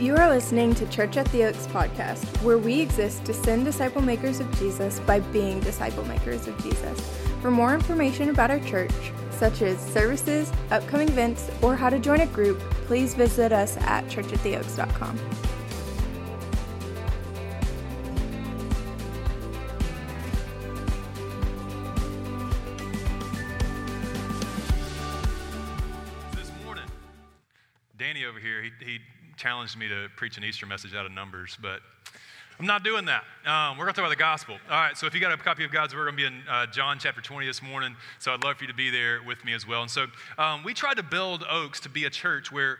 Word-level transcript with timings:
You 0.00 0.16
are 0.16 0.30
listening 0.30 0.74
to 0.76 0.86
Church 0.86 1.18
at 1.18 1.30
the 1.30 1.44
Oaks 1.44 1.66
podcast, 1.66 2.24
where 2.42 2.56
we 2.56 2.80
exist 2.80 3.22
to 3.26 3.34
send 3.34 3.66
disciple 3.66 4.00
makers 4.00 4.40
of 4.40 4.50
Jesus 4.58 4.98
by 5.00 5.20
being 5.20 5.60
disciple 5.60 6.06
makers 6.06 6.48
of 6.48 6.56
Jesus. 6.62 6.98
For 7.42 7.50
more 7.50 7.74
information 7.74 8.30
about 8.30 8.50
our 8.50 8.60
church, 8.60 8.94
such 9.30 9.60
as 9.60 9.78
services, 9.78 10.50
upcoming 10.70 11.10
events, 11.10 11.50
or 11.60 11.76
how 11.76 11.90
to 11.90 11.98
join 11.98 12.22
a 12.22 12.26
group, 12.28 12.60
please 12.86 13.12
visit 13.12 13.52
us 13.52 13.76
at 13.82 14.06
churchattheoaks.com. 14.06 15.18
me 29.76 29.88
to 29.88 30.08
preach 30.16 30.36
an 30.36 30.44
Easter 30.44 30.66
message 30.66 30.94
out 30.94 31.06
of 31.06 31.12
Numbers, 31.12 31.58
but 31.60 31.80
I'm 32.60 32.66
not 32.66 32.84
doing 32.84 33.06
that. 33.06 33.24
Um, 33.46 33.78
we're 33.78 33.84
going 33.84 33.94
to 33.94 34.00
talk 34.00 34.06
about 34.06 34.10
the 34.10 34.16
gospel. 34.16 34.58
All 34.68 34.76
right, 34.76 34.94
so 34.94 35.06
if 35.06 35.14
you 35.14 35.20
got 35.20 35.32
a 35.32 35.36
copy 35.38 35.64
of 35.64 35.72
God's 35.72 35.94
Word, 35.94 36.00
we're 36.00 36.12
going 36.12 36.16
to 36.18 36.30
be 36.30 36.36
in 36.36 36.42
uh, 36.46 36.66
John 36.66 36.98
chapter 36.98 37.22
20 37.22 37.46
this 37.46 37.62
morning. 37.62 37.96
So 38.18 38.34
I'd 38.34 38.44
love 38.44 38.58
for 38.58 38.64
you 38.64 38.68
to 38.68 38.74
be 38.74 38.90
there 38.90 39.22
with 39.22 39.42
me 39.46 39.54
as 39.54 39.66
well. 39.66 39.80
And 39.80 39.90
so 39.90 40.08
um, 40.36 40.62
we 40.62 40.74
tried 40.74 40.98
to 40.98 41.02
build 41.02 41.42
Oaks 41.48 41.80
to 41.80 41.88
be 41.88 42.04
a 42.04 42.10
church 42.10 42.52
where 42.52 42.76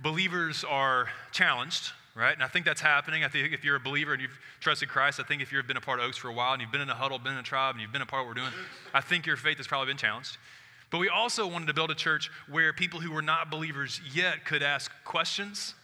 believers 0.00 0.62
are 0.62 1.08
challenged, 1.32 1.90
right? 2.14 2.32
And 2.32 2.44
I 2.44 2.46
think 2.46 2.64
that's 2.64 2.80
happening. 2.80 3.24
I 3.24 3.28
think 3.28 3.52
if 3.52 3.64
you're 3.64 3.74
a 3.74 3.80
believer 3.80 4.12
and 4.12 4.22
you've 4.22 4.38
trusted 4.60 4.88
Christ, 4.88 5.18
I 5.18 5.24
think 5.24 5.42
if 5.42 5.50
you've 5.50 5.66
been 5.66 5.76
a 5.76 5.80
part 5.80 5.98
of 5.98 6.06
Oaks 6.06 6.16
for 6.16 6.28
a 6.28 6.32
while 6.32 6.52
and 6.52 6.62
you've 6.62 6.70
been 6.70 6.80
in 6.80 6.88
a 6.88 6.94
huddle, 6.94 7.18
been 7.18 7.32
in 7.32 7.38
a 7.38 7.42
tribe, 7.42 7.74
and 7.74 7.82
you've 7.82 7.92
been 7.92 8.02
a 8.02 8.06
part 8.06 8.22
of 8.22 8.28
what 8.28 8.36
we're 8.36 8.42
doing, 8.42 8.54
I 8.92 9.00
think 9.00 9.26
your 9.26 9.36
faith 9.36 9.56
has 9.56 9.66
probably 9.66 9.88
been 9.88 9.96
challenged. 9.96 10.36
But 10.90 10.98
we 10.98 11.08
also 11.08 11.44
wanted 11.48 11.66
to 11.66 11.74
build 11.74 11.90
a 11.90 11.96
church 11.96 12.30
where 12.48 12.72
people 12.72 13.00
who 13.00 13.10
were 13.10 13.20
not 13.20 13.50
believers 13.50 14.00
yet 14.14 14.44
could 14.44 14.62
ask 14.62 14.92
questions 15.04 15.74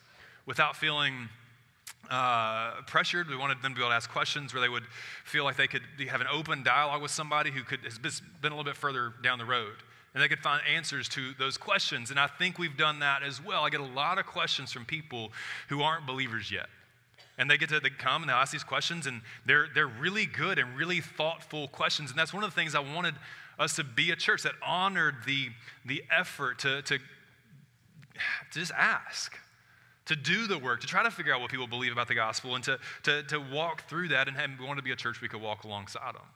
without 0.50 0.74
feeling 0.74 1.28
uh, 2.10 2.72
pressured. 2.88 3.28
We 3.28 3.36
wanted 3.36 3.62
them 3.62 3.70
to 3.70 3.76
be 3.76 3.82
able 3.82 3.90
to 3.90 3.94
ask 3.94 4.10
questions 4.10 4.52
where 4.52 4.60
they 4.60 4.68
would 4.68 4.82
feel 5.24 5.44
like 5.44 5.56
they 5.56 5.68
could 5.68 5.82
have 6.08 6.20
an 6.20 6.26
open 6.26 6.64
dialogue 6.64 7.00
with 7.02 7.12
somebody 7.12 7.52
who 7.52 7.62
could, 7.62 7.78
has 7.84 7.98
been 7.98 8.50
a 8.50 8.56
little 8.56 8.64
bit 8.64 8.76
further 8.76 9.12
down 9.22 9.38
the 9.38 9.44
road. 9.44 9.74
And 10.12 10.20
they 10.20 10.26
could 10.26 10.40
find 10.40 10.60
answers 10.66 11.08
to 11.10 11.34
those 11.38 11.56
questions. 11.56 12.10
And 12.10 12.18
I 12.18 12.26
think 12.26 12.58
we've 12.58 12.76
done 12.76 12.98
that 12.98 13.22
as 13.22 13.40
well. 13.40 13.62
I 13.62 13.70
get 13.70 13.78
a 13.78 13.84
lot 13.84 14.18
of 14.18 14.26
questions 14.26 14.72
from 14.72 14.84
people 14.84 15.30
who 15.68 15.82
aren't 15.82 16.04
believers 16.04 16.50
yet. 16.50 16.66
And 17.38 17.48
they 17.48 17.56
get 17.56 17.68
to 17.68 17.78
they 17.78 17.90
come 17.90 18.24
and 18.24 18.28
they 18.28 18.34
ask 18.34 18.50
these 18.50 18.64
questions, 18.64 19.06
and 19.06 19.22
they're, 19.46 19.68
they're 19.72 19.86
really 19.86 20.26
good 20.26 20.58
and 20.58 20.76
really 20.76 21.00
thoughtful 21.00 21.68
questions. 21.68 22.10
And 22.10 22.18
that's 22.18 22.34
one 22.34 22.42
of 22.42 22.50
the 22.50 22.56
things 22.56 22.74
I 22.74 22.80
wanted 22.80 23.14
us 23.56 23.76
to 23.76 23.84
be 23.84 24.10
a 24.10 24.16
church 24.16 24.42
that 24.42 24.54
honored 24.66 25.14
the, 25.26 25.50
the 25.86 26.02
effort 26.10 26.58
to, 26.58 26.82
to, 26.82 26.98
to 26.98 28.58
just 28.58 28.72
ask 28.72 29.38
to 30.10 30.16
do 30.16 30.48
the 30.48 30.58
work, 30.58 30.80
to 30.80 30.88
try 30.88 31.04
to 31.04 31.10
figure 31.10 31.32
out 31.32 31.40
what 31.40 31.52
people 31.52 31.68
believe 31.68 31.92
about 31.92 32.08
the 32.08 32.16
gospel, 32.16 32.56
and 32.56 32.64
to, 32.64 32.80
to, 33.04 33.22
to 33.22 33.38
walk 33.38 33.88
through 33.88 34.08
that. 34.08 34.26
And 34.26 34.36
we 34.58 34.66
want 34.66 34.76
to 34.76 34.82
be 34.82 34.90
a 34.90 34.96
church 34.96 35.20
we 35.20 35.28
could 35.28 35.40
walk 35.40 35.62
alongside 35.62 36.16
them. 36.16 36.26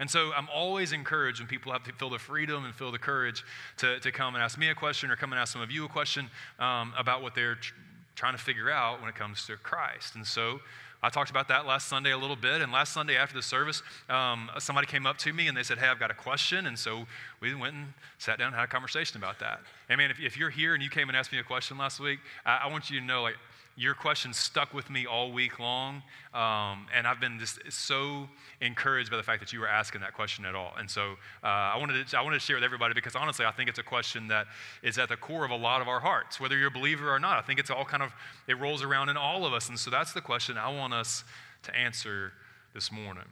And 0.00 0.10
so 0.10 0.32
I'm 0.34 0.48
always 0.48 0.92
encouraged 0.92 1.40
when 1.40 1.46
people 1.46 1.70
have 1.72 1.84
to 1.84 1.92
feel 1.92 2.08
the 2.08 2.18
freedom 2.18 2.64
and 2.64 2.74
feel 2.74 2.90
the 2.90 2.98
courage 2.98 3.44
to, 3.78 4.00
to 4.00 4.10
come 4.10 4.34
and 4.34 4.42
ask 4.42 4.56
me 4.56 4.70
a 4.70 4.74
question 4.74 5.10
or 5.10 5.16
come 5.16 5.32
and 5.32 5.38
ask 5.38 5.52
some 5.52 5.60
of 5.60 5.70
you 5.70 5.84
a 5.84 5.88
question 5.88 6.30
um, 6.58 6.94
about 6.96 7.22
what 7.22 7.34
they're 7.34 7.56
tr- 7.56 7.74
trying 8.14 8.32
to 8.32 8.42
figure 8.42 8.70
out 8.70 9.00
when 9.00 9.10
it 9.10 9.14
comes 9.14 9.44
to 9.46 9.56
Christ. 9.58 10.14
And 10.14 10.26
so 10.26 10.60
I 11.02 11.10
talked 11.10 11.30
about 11.30 11.48
that 11.48 11.64
last 11.64 11.88
Sunday 11.88 12.10
a 12.10 12.18
little 12.18 12.36
bit. 12.36 12.60
And 12.60 12.72
last 12.72 12.92
Sunday 12.92 13.16
after 13.16 13.36
the 13.36 13.42
service, 13.42 13.82
um, 14.08 14.50
somebody 14.58 14.86
came 14.86 15.06
up 15.06 15.16
to 15.18 15.32
me 15.32 15.46
and 15.46 15.56
they 15.56 15.62
said, 15.62 15.78
Hey, 15.78 15.86
I've 15.86 16.00
got 16.00 16.10
a 16.10 16.14
question. 16.14 16.66
And 16.66 16.78
so 16.78 17.06
we 17.40 17.54
went 17.54 17.74
and 17.74 17.92
sat 18.18 18.38
down 18.38 18.48
and 18.48 18.56
had 18.56 18.64
a 18.64 18.68
conversation 18.68 19.16
about 19.16 19.38
that. 19.38 19.60
And 19.88 19.98
man, 19.98 20.10
if, 20.10 20.18
if 20.20 20.36
you're 20.36 20.50
here 20.50 20.74
and 20.74 20.82
you 20.82 20.90
came 20.90 21.08
and 21.08 21.16
asked 21.16 21.30
me 21.30 21.38
a 21.38 21.44
question 21.44 21.78
last 21.78 22.00
week, 22.00 22.18
I, 22.44 22.62
I 22.64 22.66
want 22.68 22.90
you 22.90 22.98
to 22.98 23.06
know, 23.06 23.22
like, 23.22 23.36
your 23.78 23.94
question 23.94 24.32
stuck 24.32 24.74
with 24.74 24.90
me 24.90 25.06
all 25.06 25.30
week 25.30 25.60
long. 25.60 26.02
Um, 26.34 26.88
and 26.92 27.06
I've 27.06 27.20
been 27.20 27.38
just 27.38 27.60
so 27.70 28.28
encouraged 28.60 29.08
by 29.08 29.16
the 29.16 29.22
fact 29.22 29.38
that 29.38 29.52
you 29.52 29.60
were 29.60 29.68
asking 29.68 30.00
that 30.00 30.14
question 30.14 30.44
at 30.44 30.56
all. 30.56 30.74
And 30.76 30.90
so 30.90 31.12
uh, 31.44 31.46
I, 31.46 31.76
wanted 31.78 32.08
to, 32.08 32.18
I 32.18 32.22
wanted 32.22 32.40
to 32.40 32.44
share 32.44 32.56
with 32.56 32.64
everybody 32.64 32.92
because 32.92 33.14
honestly, 33.14 33.46
I 33.46 33.52
think 33.52 33.68
it's 33.68 33.78
a 33.78 33.84
question 33.84 34.26
that 34.28 34.48
is 34.82 34.98
at 34.98 35.08
the 35.08 35.16
core 35.16 35.44
of 35.44 35.52
a 35.52 35.56
lot 35.56 35.80
of 35.80 35.86
our 35.86 36.00
hearts, 36.00 36.40
whether 36.40 36.58
you're 36.58 36.68
a 36.68 36.72
believer 36.72 37.08
or 37.08 37.20
not. 37.20 37.38
I 37.38 37.42
think 37.42 37.60
it's 37.60 37.70
all 37.70 37.84
kind 37.84 38.02
of, 38.02 38.12
it 38.48 38.58
rolls 38.58 38.82
around 38.82 39.10
in 39.10 39.16
all 39.16 39.46
of 39.46 39.52
us. 39.52 39.68
And 39.68 39.78
so 39.78 39.90
that's 39.90 40.12
the 40.12 40.22
question 40.22 40.58
I 40.58 40.74
want 40.76 40.92
us 40.92 41.22
to 41.62 41.76
answer 41.76 42.32
this 42.74 42.90
morning. 42.90 43.24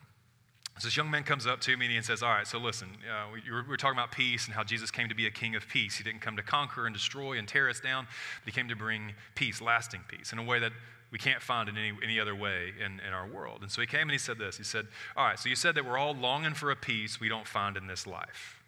So 0.78 0.88
this 0.88 0.96
young 0.96 1.10
man 1.10 1.22
comes 1.22 1.46
up 1.46 1.60
to 1.62 1.76
me 1.76 1.86
and 1.86 1.94
he 1.94 2.02
says, 2.02 2.22
All 2.22 2.28
right, 2.28 2.46
so 2.46 2.58
listen, 2.58 2.88
uh, 3.10 3.26
we, 3.32 3.40
we're 3.66 3.76
talking 3.76 3.98
about 3.98 4.12
peace 4.12 4.46
and 4.46 4.54
how 4.54 4.62
Jesus 4.62 4.90
came 4.90 5.08
to 5.08 5.14
be 5.14 5.26
a 5.26 5.30
king 5.30 5.54
of 5.54 5.66
peace. 5.68 5.96
He 5.96 6.04
didn't 6.04 6.20
come 6.20 6.36
to 6.36 6.42
conquer 6.42 6.86
and 6.86 6.94
destroy 6.94 7.38
and 7.38 7.48
tear 7.48 7.70
us 7.70 7.80
down, 7.80 8.06
but 8.44 8.52
he 8.52 8.58
came 8.58 8.68
to 8.68 8.76
bring 8.76 9.14
peace, 9.34 9.62
lasting 9.62 10.02
peace, 10.08 10.32
in 10.32 10.38
a 10.38 10.44
way 10.44 10.58
that 10.58 10.72
we 11.10 11.18
can't 11.18 11.40
find 11.40 11.68
in 11.70 11.78
any, 11.78 11.92
any 12.02 12.20
other 12.20 12.34
way 12.34 12.74
in, 12.84 13.00
in 13.06 13.14
our 13.14 13.26
world. 13.26 13.62
And 13.62 13.70
so 13.70 13.80
he 13.80 13.86
came 13.86 14.02
and 14.02 14.10
he 14.10 14.18
said 14.18 14.38
this 14.38 14.58
He 14.58 14.64
said, 14.64 14.86
All 15.16 15.24
right, 15.24 15.38
so 15.38 15.48
you 15.48 15.56
said 15.56 15.74
that 15.76 15.86
we're 15.86 15.98
all 15.98 16.14
longing 16.14 16.54
for 16.54 16.70
a 16.70 16.76
peace 16.76 17.18
we 17.18 17.30
don't 17.30 17.46
find 17.46 17.76
in 17.76 17.86
this 17.86 18.06
life. 18.06 18.62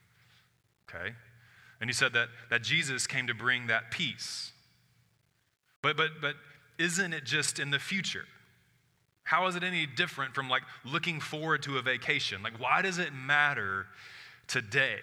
Okay? 0.89 1.15
And 1.81 1.91
he 1.91 1.95
said 1.95 2.15
that, 2.15 2.29
that 2.51 2.63
Jesus 2.63 3.07
came 3.07 3.27
to 3.27 3.35
bring 3.35 3.67
that 3.67 3.91
peace. 3.91 4.53
But, 5.83 5.97
but, 5.97 6.21
but 6.21 6.35
isn't 6.79 7.13
it 7.13 7.25
just 7.25 7.59
in 7.59 7.71
the 7.71 7.79
future? 7.79 8.25
How 9.29 9.47
is 9.47 9.57
it 9.57 9.63
any 9.63 9.85
different 9.85 10.35
from 10.35 10.49
like 10.49 10.63
looking 10.87 11.21
forward 11.21 11.63
to 11.65 11.77
a 11.77 11.83
vacation? 11.83 12.43
Like, 12.43 12.59
why 12.59 12.81
does 12.81 12.97
it 12.97 13.13
matter 13.13 13.85
today? 14.47 15.01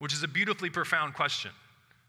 Which 0.00 0.12
is 0.12 0.22
a 0.22 0.28
beautifully 0.28 0.68
profound 0.68 1.14
question. 1.14 1.50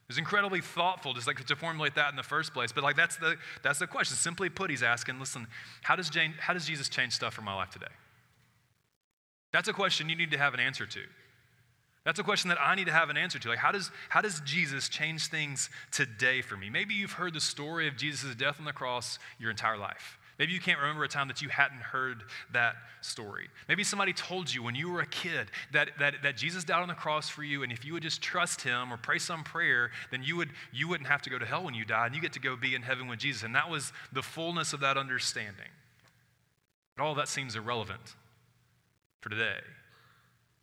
It's 0.09 0.18
incredibly 0.18 0.59
thoughtful 0.59 1.13
just 1.13 1.28
like 1.28 1.41
to 1.46 1.56
formulate 1.56 1.96
that 1.96 2.09
in 2.09 2.18
the 2.18 2.24
first 2.24 2.53
place. 2.53 2.74
But 2.74 2.84
like 2.84 2.97
that's 2.97 3.16
the 3.16 3.38
that's 3.63 3.80
the 3.80 3.88
question. 3.88 4.18
Simply 4.18 4.50
put, 4.50 4.69
he's 4.69 4.84
asking, 4.84 5.18
listen, 5.18 5.47
how 5.81 5.96
does 5.96 6.09
Jane, 6.09 6.34
how 6.40 6.53
does 6.53 6.66
Jesus 6.66 6.90
change 6.90 7.13
stuff 7.13 7.34
for 7.34 7.42
my 7.42 7.56
life 7.56 7.69
today? 7.69 7.86
That's 9.53 9.69
a 9.69 9.74
question 9.74 10.09
you 10.09 10.18
need 10.18 10.31
to 10.31 10.38
have 10.38 10.53
an 10.53 10.59
answer 10.59 10.86
to. 10.86 11.00
That's 12.03 12.19
a 12.19 12.24
question 12.24 12.50
that 12.50 12.59
I 12.59 12.75
need 12.75 12.88
to 12.88 12.92
have 12.92 13.09
an 13.09 13.16
answer 13.16 13.40
to. 13.40 13.47
Like, 13.47 13.59
how 13.59 13.72
does, 13.72 13.92
how 14.09 14.19
does 14.19 14.42
Jesus 14.42 14.90
change 14.90 15.28
things 15.28 15.69
today 15.92 16.42
for 16.42 16.57
me? 16.57 16.69
Maybe 16.69 16.94
you've 16.94 17.13
heard 17.13 17.34
the 17.34 17.40
story 17.40 17.88
of 17.88 17.96
Jesus' 17.96 18.36
death 18.36 18.59
on 18.59 18.66
the 18.66 18.74
cross 18.74 19.19
your 19.40 19.50
entire 19.50 19.78
life. 19.78 20.19
Maybe 20.38 20.51
you 20.51 20.59
can't 20.59 20.79
remember 20.79 21.03
a 21.06 21.07
time 21.07 21.29
that 21.29 21.41
you 21.41 21.47
hadn't 21.47 21.79
heard 21.79 22.23
that 22.51 22.75
story. 23.00 23.47
Maybe 23.69 23.85
somebody 23.85 24.12
told 24.12 24.53
you 24.53 24.63
when 24.63 24.75
you 24.75 24.91
were 24.91 25.00
a 25.00 25.06
kid 25.06 25.50
that, 25.72 25.91
that, 26.00 26.16
that 26.23 26.35
Jesus 26.35 26.66
died 26.66 26.81
on 26.81 26.90
the 26.90 26.94
cross 26.94 27.29
for 27.29 27.41
you, 27.41 27.63
and 27.63 27.72
if 27.72 27.85
you 27.85 27.94
would 27.94 28.03
just 28.03 28.22
trust 28.22 28.62
him 28.62 28.91
or 28.91 28.97
pray 28.97 29.18
some 29.18 29.45
prayer, 29.45 29.91
then 30.12 30.24
you, 30.24 30.35
would, 30.35 30.50
you 30.74 30.90
wouldn't 30.90 31.07
have 31.07 31.22
to 31.22 31.29
go 31.29 31.40
to 31.40 31.45
hell 31.45 31.63
when 31.63 31.74
you 31.74 31.85
die, 31.85 32.06
and 32.06 32.16
you 32.16 32.22
get 32.22 32.34
to 32.34 32.41
go 32.41 32.57
be 32.57 32.75
in 32.75 32.81
heaven 32.81 33.07
with 33.07 33.19
Jesus. 33.19 33.44
And 33.44 33.56
that 33.56 33.69
was 33.69 33.94
the 34.12 34.22
fullness 34.22 34.74
of 34.74 34.81
that 34.81 34.97
understanding. 34.97 35.69
But 36.97 37.03
all 37.03 37.16
that 37.16 37.29
seems 37.29 37.56
irrelevant 37.56 38.16
for 39.22 39.29
today. 39.29 39.59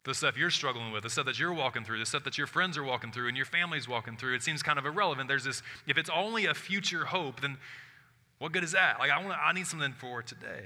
The 0.05 0.15
stuff 0.15 0.37
you're 0.37 0.50
struggling 0.50 0.93
with, 0.93 1.05
the 1.05 1.11
stuff 1.11 1.27
that 1.27 1.38
you're 1.38 1.53
walking 1.53 1.84
through, 1.84 1.99
the 1.99 2.06
stuff 2.06 2.25
that 2.25 2.37
your 2.37 2.47
friends 2.47 2.77
are 2.77 2.82
walking 2.82 3.12
through 3.12 3.28
and 3.28 3.37
your 3.37 3.47
family's 3.47 3.88
walking 3.88 4.16
through, 4.16 4.34
it 4.34 4.43
seems 4.43 4.62
kind 4.62 4.78
of 4.78 4.84
irrelevant. 4.84 5.28
There's 5.28 5.44
this, 5.44 5.62
if 5.87 5.97
it's 5.97 6.11
only 6.11 6.47
a 6.47 6.55
future 6.55 7.05
hope, 7.06 7.41
then 7.41 7.56
what 8.42 8.50
good 8.50 8.64
is 8.64 8.72
that? 8.72 8.98
Like, 8.98 9.12
I, 9.12 9.25
want 9.25 9.38
I 9.41 9.53
need 9.53 9.69
something 9.69 9.92
for 9.92 10.20
today. 10.20 10.64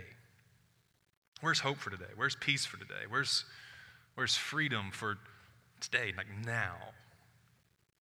Where's 1.42 1.60
hope 1.60 1.76
for 1.76 1.90
today? 1.90 2.06
Where's 2.16 2.34
peace 2.34 2.64
for 2.64 2.78
today? 2.78 3.04
Where's, 3.06 3.44
where's 4.14 4.34
freedom 4.34 4.90
for 4.90 5.18
today, 5.82 6.14
like 6.16 6.26
now? 6.42 6.76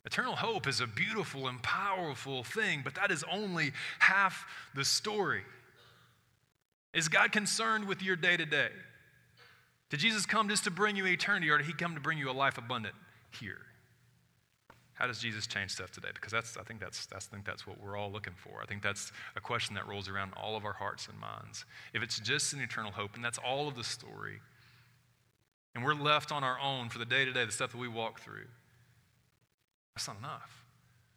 Eternal 0.06 0.38
hope 0.38 0.66
is 0.66 0.80
a 0.80 0.88
beautiful 0.88 1.50
and 1.50 1.62
powerful 1.62 2.46
thing, 2.46 2.84
but 2.86 2.96
that 2.96 3.12
is 3.12 3.26
only 3.30 3.74
half 4.00 4.46
the 4.76 4.86
story. 4.86 5.44
Is 6.94 7.10
God 7.10 7.34
concerned 7.34 7.86
with 7.86 8.02
your 8.02 8.16
day 8.16 8.38
to 8.38 8.46
day? 8.46 8.70
Did 9.90 10.00
Jesus 10.00 10.26
come 10.26 10.48
just 10.48 10.64
to 10.64 10.72
bring 10.72 10.96
you 10.96 11.06
eternity, 11.06 11.50
or 11.50 11.58
did 11.58 11.68
he 11.68 11.74
come 11.74 11.96
to 11.96 12.00
bring 12.00 12.18
you 12.18 12.30
a 12.30 12.32
life 12.32 12.58
abundant 12.58 12.96
here? 13.38 13.58
How 14.96 15.08
does 15.08 15.20
Jesus 15.20 15.46
change 15.46 15.72
stuff 15.72 15.92
today? 15.92 16.08
Because 16.14 16.32
that's, 16.32 16.58
I 16.58 16.64
think 16.64 16.80
that's, 16.80 17.06
that's, 17.06 17.28
I 17.30 17.36
think 17.36 17.46
that's 17.46 17.68
what 17.68 17.82
we're 17.82 17.98
all 17.98 18.12
looking 18.12 18.34
for. 18.34 18.62
I 18.64 18.66
think 18.66 18.82
that's 18.82 19.12
a 19.36 19.42
question 19.42 19.76
that 19.76 19.88
rolls 19.88 20.08
around 20.08 20.32
all 20.38 20.56
of 20.56 20.66
our 20.66 20.74
hearts 20.74 21.08
and 21.08 21.20
minds. 21.20 21.66
If 21.94 22.02
it's 22.02 22.18
just 22.20 22.54
an 22.54 22.62
eternal 22.62 22.92
hope, 22.92 23.16
and 23.16 23.24
that's 23.24 23.38
all 23.38 23.68
of 23.68 23.76
the 23.76 23.84
story, 23.84 24.40
and 25.76 25.84
we're 25.84 25.94
left 25.94 26.32
on 26.32 26.46
our 26.46 26.58
own 26.62 26.88
for 26.88 26.98
the 26.98 27.06
day 27.06 27.26
to 27.26 27.34
day, 27.34 27.46
the 27.46 27.52
stuff 27.52 27.72
that 27.72 27.78
we 27.78 27.90
walk 27.90 28.22
through, 28.22 28.48
that's 29.96 30.08
not 30.08 30.18
enough. 30.18 30.66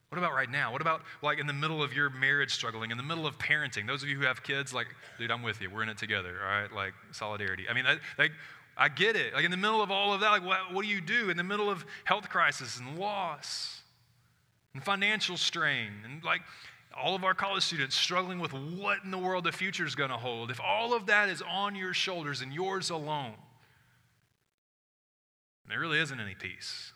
What 0.09 0.19
about 0.19 0.33
right 0.33 0.51
now? 0.51 0.73
What 0.73 0.81
about 0.81 1.03
like 1.23 1.39
in 1.39 1.47
the 1.47 1.53
middle 1.53 1.83
of 1.83 1.93
your 1.93 2.11
marriage 2.11 2.53
struggling, 2.53 2.91
in 2.91 2.97
the 2.97 3.03
middle 3.03 3.27
of 3.27 3.39
parenting? 3.39 3.87
Those 3.87 4.03
of 4.03 4.09
you 4.09 4.17
who 4.17 4.25
have 4.25 4.43
kids, 4.43 4.73
like, 4.73 4.89
dude, 5.19 5.31
I'm 5.31 5.43
with 5.43 5.61
you. 5.61 5.71
We're 5.71 5.83
in 5.83 5.89
it 5.89 5.99
together, 5.99 6.37
all 6.43 6.51
right? 6.51 6.73
Like, 6.73 6.95
solidarity. 7.13 7.67
I 7.69 7.75
mean, 7.75 7.85
like, 8.19 8.33
I 8.79 8.89
get 8.89 9.17
it. 9.17 9.35
Like 9.35 9.45
in 9.45 9.51
the 9.51 9.57
middle 9.57 9.83
of 9.83 9.91
all 9.91 10.15
of 10.15 10.21
that, 10.21 10.31
like 10.31 10.45
what, 10.45 10.73
what 10.73 10.83
do 10.83 10.89
you 10.89 11.01
do 11.01 11.31
in 11.31 11.37
the 11.37 11.43
middle 11.43 11.69
of 11.69 11.85
health 12.05 12.29
crisis 12.29 12.79
and 12.79 12.97
loss 12.97 13.83
and 14.73 14.83
financial 14.83 15.37
strain 15.37 15.91
and 16.05 16.23
like 16.23 16.43
all 16.97 17.17
of 17.17 17.25
our 17.25 17.35
college 17.35 17.65
students 17.65 17.97
struggling 17.97 18.39
with 18.39 18.53
what 18.53 18.99
in 19.05 19.11
the 19.11 19.19
world 19.19 19.45
the 19.45 19.53
future 19.53 19.85
is 19.85 19.97
going 19.97 20.11
to 20.11 20.17
hold? 20.17 20.53
If 20.53 20.61
all 20.61 20.95
of 20.95 21.07
that 21.07 21.29
is 21.29 21.43
on 21.43 21.75
your 21.75 21.93
shoulders 21.93 22.41
and 22.41 22.53
yours 22.53 22.91
alone, 22.91 23.35
there 25.69 25.81
really 25.81 25.99
isn't 25.99 26.21
any 26.21 26.37
peace. 26.37 26.93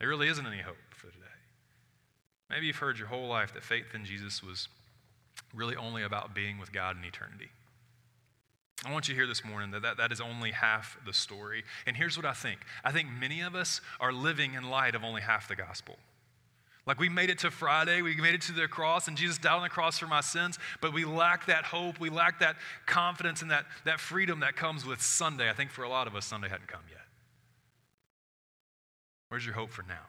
There 0.00 0.08
really 0.08 0.28
isn't 0.28 0.46
any 0.46 0.60
hope 0.60 0.76
for 0.90 1.06
today. 1.06 1.24
Maybe 2.50 2.66
you've 2.66 2.76
heard 2.76 2.98
your 2.98 3.08
whole 3.08 3.28
life 3.28 3.54
that 3.54 3.62
faith 3.62 3.94
in 3.94 4.04
Jesus 4.04 4.42
was 4.42 4.68
really 5.54 5.76
only 5.76 6.02
about 6.02 6.34
being 6.34 6.58
with 6.58 6.72
God 6.72 6.96
in 6.98 7.04
eternity. 7.04 7.50
I 8.84 8.92
want 8.92 9.08
you 9.08 9.14
to 9.14 9.18
hear 9.18 9.26
this 9.26 9.44
morning 9.44 9.72
that, 9.72 9.82
that 9.82 9.98
that 9.98 10.10
is 10.10 10.20
only 10.20 10.52
half 10.52 10.98
the 11.04 11.12
story. 11.12 11.64
And 11.86 11.96
here's 11.96 12.16
what 12.16 12.24
I 12.24 12.32
think 12.32 12.60
I 12.84 12.92
think 12.92 13.08
many 13.10 13.40
of 13.40 13.54
us 13.54 13.80
are 14.00 14.12
living 14.12 14.54
in 14.54 14.70
light 14.70 14.94
of 14.94 15.04
only 15.04 15.20
half 15.20 15.48
the 15.48 15.56
gospel. 15.56 15.96
Like 16.86 16.98
we 16.98 17.10
made 17.10 17.28
it 17.28 17.38
to 17.40 17.50
Friday, 17.50 18.00
we 18.00 18.16
made 18.16 18.34
it 18.34 18.40
to 18.42 18.52
the 18.52 18.66
cross, 18.66 19.06
and 19.06 19.16
Jesus 19.16 19.36
died 19.36 19.54
on 19.56 19.62
the 19.62 19.68
cross 19.68 19.98
for 19.98 20.06
my 20.06 20.22
sins, 20.22 20.58
but 20.80 20.94
we 20.94 21.04
lack 21.04 21.46
that 21.46 21.64
hope, 21.64 22.00
we 22.00 22.08
lack 22.08 22.40
that 22.40 22.56
confidence 22.86 23.42
and 23.42 23.50
that, 23.50 23.66
that 23.84 24.00
freedom 24.00 24.40
that 24.40 24.56
comes 24.56 24.86
with 24.86 25.02
Sunday. 25.02 25.50
I 25.50 25.52
think 25.52 25.70
for 25.70 25.84
a 25.84 25.88
lot 25.88 26.06
of 26.06 26.16
us, 26.16 26.24
Sunday 26.24 26.48
hadn't 26.48 26.68
come 26.68 26.80
yet. 26.90 27.04
Where's 29.28 29.44
your 29.44 29.54
hope 29.54 29.70
for 29.70 29.82
now? 29.82 30.06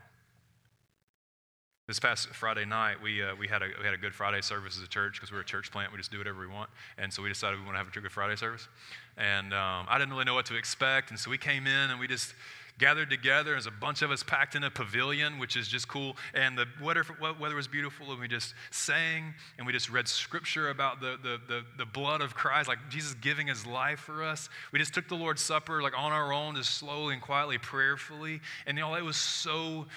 This 1.92 2.00
past 2.00 2.30
Friday 2.30 2.64
night, 2.64 3.02
we, 3.04 3.22
uh, 3.22 3.36
we, 3.36 3.50
had 3.50 3.62
a, 3.62 3.66
we 3.78 3.84
had 3.84 3.94
a 3.94 3.98
Good 3.98 4.16
Friday 4.16 4.40
service 4.40 4.78
as 4.78 4.84
a 4.84 4.88
church 4.88 5.16
because 5.16 5.30
we're 5.30 5.42
a 5.42 5.44
church 5.44 5.74
plant. 5.74 5.92
We 5.92 5.98
just 5.98 6.10
do 6.10 6.20
whatever 6.20 6.40
we 6.40 6.48
want. 6.48 6.70
And 6.98 7.12
so 7.12 7.22
we 7.22 7.28
decided 7.28 7.60
we 7.60 7.66
want 7.66 7.76
to 7.76 7.80
have 7.80 7.88
a 7.90 8.00
Good 8.00 8.10
Friday 8.10 8.38
service. 8.38 8.70
And 9.18 9.54
um, 9.54 9.88
I 9.90 9.98
didn't 9.98 10.12
really 10.12 10.24
know 10.24 10.34
what 10.34 10.46
to 10.46 10.56
expect. 10.56 11.10
And 11.10 11.20
so 11.20 11.30
we 11.30 11.38
came 11.38 11.68
in 11.68 11.90
and 11.90 12.00
we 12.00 12.08
just 12.08 12.34
gathered 12.80 13.10
together 13.10 13.58
as 13.58 13.66
a 13.66 13.72
bunch 13.72 14.04
of 14.04 14.10
us 14.10 14.24
packed 14.24 14.56
in 14.56 14.64
a 14.64 14.72
pavilion, 14.72 15.38
which 15.38 15.58
is 15.58 15.68
just 15.68 15.90
cool. 15.90 16.16
And 16.34 16.58
the 16.58 16.66
weather, 16.82 17.04
weather 17.20 17.56
was 17.56 17.68
beautiful. 17.68 18.10
And 18.10 18.22
we 18.22 18.30
just 18.30 18.54
sang 18.70 19.34
and 19.58 19.68
we 19.68 19.74
just 19.74 19.90
read 19.90 20.08
scripture 20.08 20.70
about 20.70 21.02
the, 21.02 21.18
the, 21.22 21.42
the, 21.46 21.66
the 21.78 21.86
blood 21.86 22.22
of 22.22 22.36
Christ, 22.36 22.70
like 22.70 22.80
Jesus 22.90 23.16
giving 23.16 23.48
his 23.48 23.66
life 23.66 24.00
for 24.00 24.24
us. 24.24 24.48
We 24.72 24.80
just 24.80 24.94
took 24.94 25.10
the 25.10 25.16
Lord's 25.16 25.42
Supper 25.42 25.82
like 25.82 26.00
on 26.00 26.14
our 26.14 26.32
own, 26.32 26.56
just 26.56 26.74
slowly 26.76 27.16
and 27.16 27.22
quietly, 27.22 27.58
prayerfully. 27.58 28.40
And 28.66 28.78
you 28.78 28.84
know, 28.86 28.96
it 28.96 29.04
was 29.04 29.18
so 29.18 29.88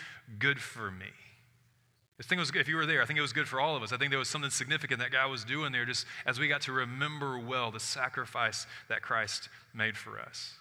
good 0.41 0.61
for 0.61 0.91
me. 0.91 1.06
This 2.17 2.27
thing 2.27 2.39
was 2.39 2.51
good. 2.51 2.61
If 2.61 2.69
you 2.69 2.77
were 2.77 2.87
there, 2.87 3.03
I 3.03 3.07
think 3.07 3.19
it 3.19 3.23
was 3.23 3.33
good 3.33 3.49
for 3.49 3.61
all 3.61 3.77
of 3.77 3.83
us. 3.83 3.93
I 3.93 3.97
think 3.97 4.11
there 4.11 4.19
was 4.19 4.29
something 4.29 4.51
significant 4.51 5.01
that 5.01 5.11
guy 5.11 5.27
was 5.27 5.45
doing 5.45 5.73
there 5.73 5.85
just 5.85 6.07
as 6.27 6.39
we 6.39 6.47
got 6.47 6.61
to 6.63 6.73
remember 6.73 7.39
well 7.39 7.73
the 7.73 7.81
sacrifice 7.81 8.67
that 8.89 9.03
Christ 9.03 9.49
made 9.75 9.97
for 9.97 10.21
us. 10.21 10.55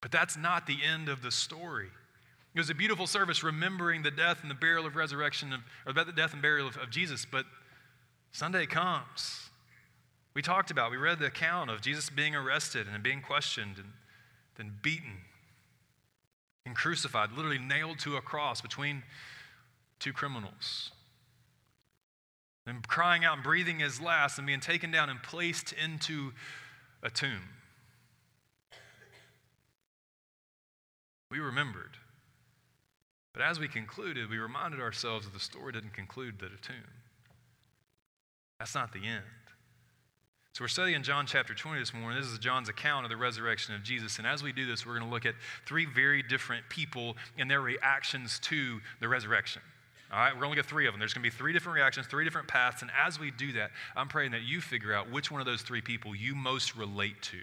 But 0.00 0.12
that's 0.12 0.36
not 0.36 0.66
the 0.66 0.78
end 0.84 1.08
of 1.08 1.22
the 1.22 1.32
story. 1.32 1.88
It 2.54 2.60
was 2.60 2.70
a 2.70 2.74
beautiful 2.74 3.06
service 3.06 3.42
remembering 3.42 4.02
the 4.02 4.10
death 4.10 4.38
and 4.42 4.50
the 4.50 4.54
burial 4.54 4.86
of 4.86 4.94
resurrection, 4.94 5.52
of, 5.52 5.60
or 5.84 5.92
the 5.92 6.12
death 6.12 6.32
and 6.32 6.40
burial 6.40 6.68
of, 6.68 6.76
of 6.76 6.90
Jesus. 6.90 7.26
But 7.30 7.44
Sunday 8.30 8.66
comes. 8.66 9.50
We 10.32 10.42
talked 10.42 10.70
about, 10.70 10.90
we 10.90 10.96
read 10.96 11.18
the 11.18 11.26
account 11.26 11.70
of 11.70 11.80
Jesus 11.80 12.08
being 12.08 12.36
arrested 12.36 12.86
and 12.92 13.02
being 13.02 13.20
questioned 13.20 13.78
and 13.78 13.88
then 14.56 14.74
beaten 14.80 15.18
and 16.64 16.76
crucified, 16.76 17.32
literally 17.32 17.58
nailed 17.58 17.98
to 18.00 18.16
a 18.16 18.20
cross 18.20 18.60
between 18.60 19.02
two 19.98 20.12
criminals. 20.12 20.90
And 22.66 22.86
crying 22.86 23.24
out 23.24 23.34
and 23.34 23.44
breathing 23.44 23.78
his 23.78 24.00
last 24.00 24.38
and 24.38 24.46
being 24.46 24.60
taken 24.60 24.90
down 24.90 25.08
and 25.08 25.22
placed 25.22 25.72
into 25.72 26.32
a 27.02 27.10
tomb. 27.10 27.42
We 31.30 31.38
remembered. 31.38 31.96
But 33.32 33.42
as 33.42 33.60
we 33.60 33.68
concluded, 33.68 34.30
we 34.30 34.38
reminded 34.38 34.80
ourselves 34.80 35.26
that 35.26 35.34
the 35.34 35.40
story 35.40 35.72
didn't 35.72 35.92
conclude 35.92 36.42
at 36.42 36.52
a 36.52 36.60
tomb. 36.62 36.76
That's 38.58 38.74
not 38.74 38.92
the 38.92 39.06
end. 39.06 39.22
So 40.54 40.64
we're 40.64 40.68
studying 40.68 41.02
John 41.02 41.26
chapter 41.26 41.54
20 41.54 41.78
this 41.78 41.92
morning. 41.92 42.18
This 42.18 42.30
is 42.30 42.38
John's 42.38 42.70
account 42.70 43.04
of 43.04 43.10
the 43.10 43.16
resurrection 43.18 43.74
of 43.74 43.82
Jesus. 43.82 44.16
And 44.16 44.26
as 44.26 44.42
we 44.42 44.52
do 44.52 44.64
this, 44.64 44.86
we're 44.86 44.98
going 44.98 45.06
to 45.06 45.12
look 45.12 45.26
at 45.26 45.34
three 45.66 45.84
very 45.84 46.22
different 46.22 46.66
people 46.70 47.14
and 47.36 47.50
their 47.50 47.60
reactions 47.60 48.38
to 48.44 48.80
the 49.00 49.06
resurrection. 49.06 49.60
All 50.12 50.18
right, 50.18 50.32
we're 50.32 50.42
going 50.42 50.52
to 50.52 50.56
get 50.56 50.66
three 50.66 50.86
of 50.86 50.92
them. 50.92 51.00
There's 51.00 51.12
going 51.12 51.24
to 51.24 51.30
be 51.30 51.36
three 51.36 51.52
different 51.52 51.76
reactions, 51.76 52.06
three 52.06 52.24
different 52.24 52.46
paths. 52.46 52.82
And 52.82 52.90
as 52.96 53.18
we 53.18 53.32
do 53.32 53.52
that, 53.52 53.70
I'm 53.96 54.08
praying 54.08 54.32
that 54.32 54.42
you 54.42 54.60
figure 54.60 54.94
out 54.94 55.10
which 55.10 55.30
one 55.30 55.40
of 55.40 55.46
those 55.46 55.62
three 55.62 55.80
people 55.80 56.14
you 56.14 56.34
most 56.34 56.76
relate 56.76 57.20
to. 57.22 57.38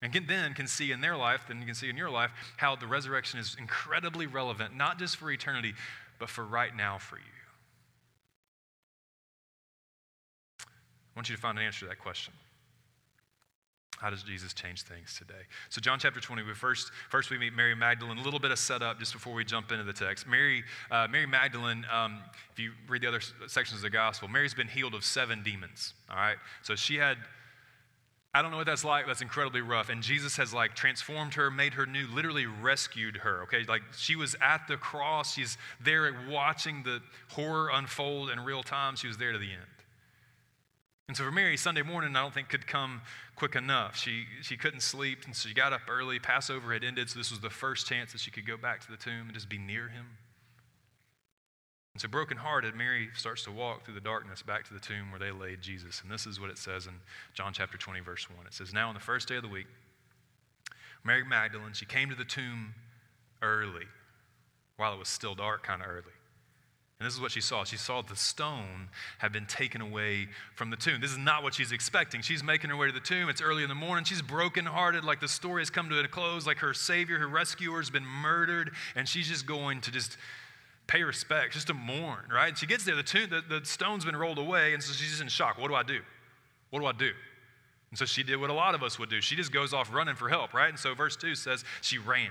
And 0.00 0.12
can, 0.12 0.28
then 0.28 0.54
can 0.54 0.68
see 0.68 0.92
in 0.92 1.00
their 1.00 1.16
life, 1.16 1.42
then 1.48 1.58
you 1.58 1.66
can 1.66 1.74
see 1.74 1.90
in 1.90 1.96
your 1.96 2.10
life, 2.10 2.30
how 2.56 2.76
the 2.76 2.86
resurrection 2.86 3.40
is 3.40 3.56
incredibly 3.58 4.28
relevant, 4.28 4.76
not 4.76 4.98
just 4.98 5.16
for 5.16 5.28
eternity, 5.30 5.74
but 6.20 6.30
for 6.30 6.44
right 6.44 6.74
now 6.76 6.98
for 6.98 7.16
you. 7.16 7.24
I 10.60 10.64
want 11.16 11.28
you 11.28 11.34
to 11.34 11.40
find 11.40 11.58
an 11.58 11.64
answer 11.64 11.80
to 11.80 11.86
that 11.86 11.98
question. 11.98 12.32
How 13.98 14.10
does 14.10 14.22
Jesus 14.22 14.54
change 14.54 14.82
things 14.82 15.16
today? 15.18 15.40
So, 15.70 15.80
John 15.80 15.98
chapter 15.98 16.20
20, 16.20 16.44
we 16.44 16.54
first, 16.54 16.92
first 17.10 17.30
we 17.30 17.38
meet 17.38 17.52
Mary 17.52 17.74
Magdalene. 17.74 18.18
A 18.18 18.22
little 18.22 18.38
bit 18.38 18.52
of 18.52 18.58
setup 18.58 19.00
just 19.00 19.12
before 19.12 19.34
we 19.34 19.44
jump 19.44 19.72
into 19.72 19.82
the 19.82 19.92
text. 19.92 20.26
Mary, 20.28 20.62
uh, 20.92 21.08
Mary 21.10 21.26
Magdalene, 21.26 21.84
um, 21.92 22.20
if 22.52 22.60
you 22.60 22.72
read 22.88 23.02
the 23.02 23.08
other 23.08 23.20
sections 23.48 23.80
of 23.80 23.82
the 23.82 23.90
gospel, 23.90 24.28
Mary's 24.28 24.54
been 24.54 24.68
healed 24.68 24.94
of 24.94 25.04
seven 25.04 25.42
demons. 25.42 25.94
All 26.08 26.16
right? 26.16 26.36
So, 26.62 26.76
she 26.76 26.94
had, 26.94 27.18
I 28.32 28.40
don't 28.40 28.52
know 28.52 28.58
what 28.58 28.66
that's 28.66 28.84
like. 28.84 29.08
That's 29.08 29.20
incredibly 29.20 29.62
rough. 29.62 29.88
And 29.88 30.00
Jesus 30.00 30.36
has 30.36 30.54
like 30.54 30.76
transformed 30.76 31.34
her, 31.34 31.50
made 31.50 31.74
her 31.74 31.84
new, 31.84 32.06
literally 32.06 32.46
rescued 32.46 33.16
her. 33.18 33.42
Okay? 33.42 33.64
Like 33.66 33.82
she 33.96 34.14
was 34.14 34.36
at 34.40 34.68
the 34.68 34.76
cross. 34.76 35.34
She's 35.34 35.58
there 35.80 36.14
watching 36.30 36.84
the 36.84 37.00
horror 37.30 37.70
unfold 37.72 38.30
in 38.30 38.38
real 38.38 38.62
time. 38.62 38.94
She 38.94 39.08
was 39.08 39.16
there 39.16 39.32
to 39.32 39.38
the 39.38 39.50
end. 39.50 39.77
And 41.08 41.16
so 41.16 41.24
for 41.24 41.32
Mary, 41.32 41.56
Sunday 41.56 41.80
morning, 41.80 42.14
I 42.14 42.20
don't 42.20 42.34
think 42.34 42.50
could 42.50 42.66
come 42.66 43.00
quick 43.34 43.56
enough. 43.56 43.96
She, 43.96 44.24
she 44.42 44.58
couldn't 44.58 44.82
sleep, 44.82 45.24
and 45.24 45.34
so 45.34 45.48
she 45.48 45.54
got 45.54 45.72
up 45.72 45.80
early. 45.88 46.18
Passover 46.18 46.74
had 46.74 46.84
ended, 46.84 47.08
so 47.08 47.18
this 47.18 47.30
was 47.30 47.40
the 47.40 47.48
first 47.48 47.86
chance 47.86 48.12
that 48.12 48.20
she 48.20 48.30
could 48.30 48.46
go 48.46 48.58
back 48.58 48.80
to 48.82 48.90
the 48.90 48.98
tomb 48.98 49.22
and 49.22 49.32
just 49.32 49.48
be 49.48 49.56
near 49.56 49.88
him. 49.88 50.04
And 51.94 52.02
so, 52.02 52.08
brokenhearted, 52.08 52.76
Mary 52.76 53.08
starts 53.14 53.42
to 53.44 53.50
walk 53.50 53.84
through 53.84 53.94
the 53.94 54.00
darkness 54.00 54.42
back 54.42 54.66
to 54.68 54.74
the 54.74 54.80
tomb 54.80 55.10
where 55.10 55.18
they 55.18 55.30
laid 55.30 55.62
Jesus. 55.62 56.02
And 56.02 56.12
this 56.12 56.26
is 56.26 56.38
what 56.38 56.50
it 56.50 56.58
says 56.58 56.86
in 56.86 56.92
John 57.32 57.54
chapter 57.54 57.78
20, 57.78 58.00
verse 58.00 58.28
1. 58.28 58.46
It 58.46 58.52
says, 58.52 58.74
Now 58.74 58.88
on 58.88 58.94
the 58.94 59.00
first 59.00 59.28
day 59.28 59.36
of 59.36 59.42
the 59.42 59.48
week, 59.48 59.66
Mary 61.04 61.24
Magdalene, 61.24 61.72
she 61.72 61.86
came 61.86 62.10
to 62.10 62.14
the 62.14 62.24
tomb 62.24 62.74
early, 63.40 63.86
while 64.76 64.92
it 64.92 64.98
was 64.98 65.08
still 65.08 65.34
dark, 65.34 65.62
kind 65.62 65.80
of 65.80 65.88
early. 65.88 66.17
And 66.98 67.06
this 67.06 67.14
is 67.14 67.20
what 67.20 67.30
she 67.30 67.40
saw. 67.40 67.62
She 67.62 67.76
saw 67.76 68.02
the 68.02 68.16
stone 68.16 68.88
had 69.18 69.32
been 69.32 69.46
taken 69.46 69.80
away 69.80 70.28
from 70.56 70.70
the 70.70 70.76
tomb. 70.76 71.00
This 71.00 71.12
is 71.12 71.18
not 71.18 71.44
what 71.44 71.54
she's 71.54 71.70
expecting. 71.70 72.22
She's 72.22 72.42
making 72.42 72.70
her 72.70 72.76
way 72.76 72.88
to 72.88 72.92
the 72.92 72.98
tomb. 72.98 73.28
It's 73.28 73.40
early 73.40 73.62
in 73.62 73.68
the 73.68 73.76
morning. 73.76 74.04
She's 74.04 74.20
brokenhearted, 74.20 75.04
like 75.04 75.20
the 75.20 75.28
story 75.28 75.60
has 75.60 75.70
come 75.70 75.88
to 75.90 76.00
a 76.00 76.08
close, 76.08 76.44
like 76.44 76.58
her 76.58 76.74
Savior, 76.74 77.18
her 77.20 77.28
rescuer, 77.28 77.78
has 77.78 77.88
been 77.88 78.04
murdered, 78.04 78.72
and 78.96 79.08
she's 79.08 79.28
just 79.28 79.46
going 79.46 79.80
to 79.82 79.92
just 79.92 80.16
pay 80.88 81.04
respect, 81.04 81.52
just 81.52 81.68
to 81.68 81.74
mourn, 81.74 82.24
right? 82.32 82.48
And 82.48 82.58
she 82.58 82.66
gets 82.66 82.84
there, 82.84 82.96
the, 82.96 83.04
tomb, 83.04 83.30
the, 83.30 83.42
the 83.46 83.64
stone's 83.64 84.04
been 84.04 84.16
rolled 84.16 84.38
away, 84.38 84.74
and 84.74 84.82
so 84.82 84.92
she's 84.92 85.10
just 85.10 85.22
in 85.22 85.28
shock. 85.28 85.56
What 85.56 85.68
do 85.68 85.76
I 85.76 85.84
do? 85.84 86.00
What 86.70 86.80
do 86.80 86.86
I 86.86 86.92
do? 86.92 87.12
And 87.90 87.98
so 87.98 88.06
she 88.06 88.24
did 88.24 88.40
what 88.40 88.50
a 88.50 88.54
lot 88.54 88.74
of 88.74 88.82
us 88.82 88.98
would 88.98 89.08
do. 89.08 89.20
She 89.20 89.36
just 89.36 89.52
goes 89.52 89.72
off 89.72 89.92
running 89.94 90.16
for 90.16 90.28
help, 90.28 90.52
right? 90.52 90.68
And 90.68 90.78
so 90.78 90.94
verse 90.94 91.14
2 91.14 91.36
says 91.36 91.64
she 91.80 91.98
ran. 91.98 92.30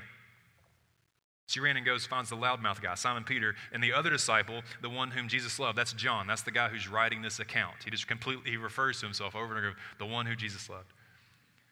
She 1.47 1.61
ran 1.61 1.77
and 1.77 1.85
goes, 1.85 2.05
finds 2.05 2.29
the 2.29 2.35
loudmouth 2.35 2.81
guy, 2.81 2.93
Simon 2.95 3.23
Peter, 3.23 3.55
and 3.71 3.81
the 3.81 3.93
other 3.93 4.09
disciple, 4.09 4.61
the 4.81 4.89
one 4.89 5.11
whom 5.11 5.29
Jesus 5.29 5.59
loved. 5.59 5.77
That's 5.77 5.93
John. 5.93 6.27
That's 6.27 6.41
the 6.41 6.51
guy 6.51 6.67
who's 6.67 6.89
writing 6.89 7.21
this 7.21 7.39
account. 7.39 7.75
He 7.85 7.89
just 7.89 8.05
completely 8.05 8.51
he 8.51 8.57
refers 8.57 8.99
to 8.99 9.05
himself 9.05 9.33
over 9.33 9.55
and 9.55 9.65
over, 9.65 9.75
the 9.97 10.05
one 10.05 10.25
who 10.25 10.35
Jesus 10.35 10.69
loved. 10.69 10.91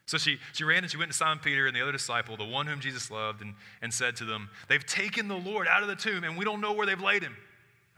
So 0.05 0.17
she, 0.17 0.38
she 0.53 0.63
ran 0.63 0.84
and 0.84 0.91
she 0.91 0.98
went 0.98 1.12
to 1.12 1.17
Simon 1.17 1.39
Peter 1.39 1.67
and 1.67 1.75
the 1.75 1.82
other 1.82 1.91
disciple, 1.91 2.38
the 2.38 2.46
one 2.46 2.67
whom 2.67 2.79
Jesus 2.79 3.12
loved, 3.12 3.41
and, 3.41 3.53
and 3.82 3.94
said 3.94 4.15
to 4.17 4.25
them, 4.25 4.50
They've 4.70 4.86
taken 4.86 5.27
the 5.27 5.36
Lord 5.36 5.67
out 5.67 5.82
of 5.82 5.89
the 5.89 5.96
tomb, 5.96 6.24
and 6.24 6.38
we 6.38 6.46
don't 6.46 6.62
know 6.62 6.72
where 6.72 6.86
they've 6.86 7.01
laid 7.01 7.24
him. 7.24 7.36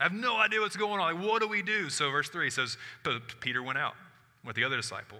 I 0.00 0.04
have 0.04 0.12
no 0.12 0.36
idea 0.36 0.60
what's 0.60 0.76
going 0.76 1.00
on. 1.00 1.14
Like, 1.14 1.24
what 1.24 1.42
do 1.42 1.48
we 1.48 1.62
do? 1.62 1.90
So, 1.90 2.10
verse 2.10 2.28
3 2.28 2.50
says, 2.50 2.76
Peter 3.40 3.62
went 3.62 3.78
out 3.78 3.94
with 4.44 4.56
the 4.56 4.64
other 4.64 4.76
disciple 4.76 5.18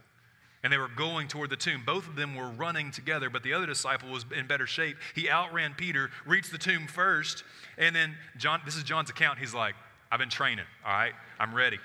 and 0.62 0.72
they 0.72 0.78
were 0.78 0.88
going 0.88 1.28
toward 1.28 1.50
the 1.50 1.56
tomb. 1.56 1.82
Both 1.84 2.08
of 2.08 2.16
them 2.16 2.34
were 2.34 2.48
running 2.48 2.90
together, 2.90 3.30
but 3.30 3.42
the 3.42 3.52
other 3.52 3.66
disciple 3.66 4.10
was 4.10 4.24
in 4.36 4.46
better 4.46 4.66
shape. 4.66 4.96
He 5.14 5.28
outran 5.28 5.74
Peter, 5.74 6.10
reached 6.26 6.52
the 6.52 6.58
tomb 6.58 6.86
first, 6.86 7.44
and 7.76 7.94
then 7.94 8.16
John, 8.36 8.60
this 8.64 8.76
is 8.76 8.82
John's 8.82 9.10
account. 9.10 9.38
He's 9.38 9.54
like, 9.54 9.74
I've 10.10 10.18
been 10.18 10.30
training, 10.30 10.64
all 10.84 10.92
right? 10.92 11.12
I'm 11.38 11.54
ready. 11.54 11.78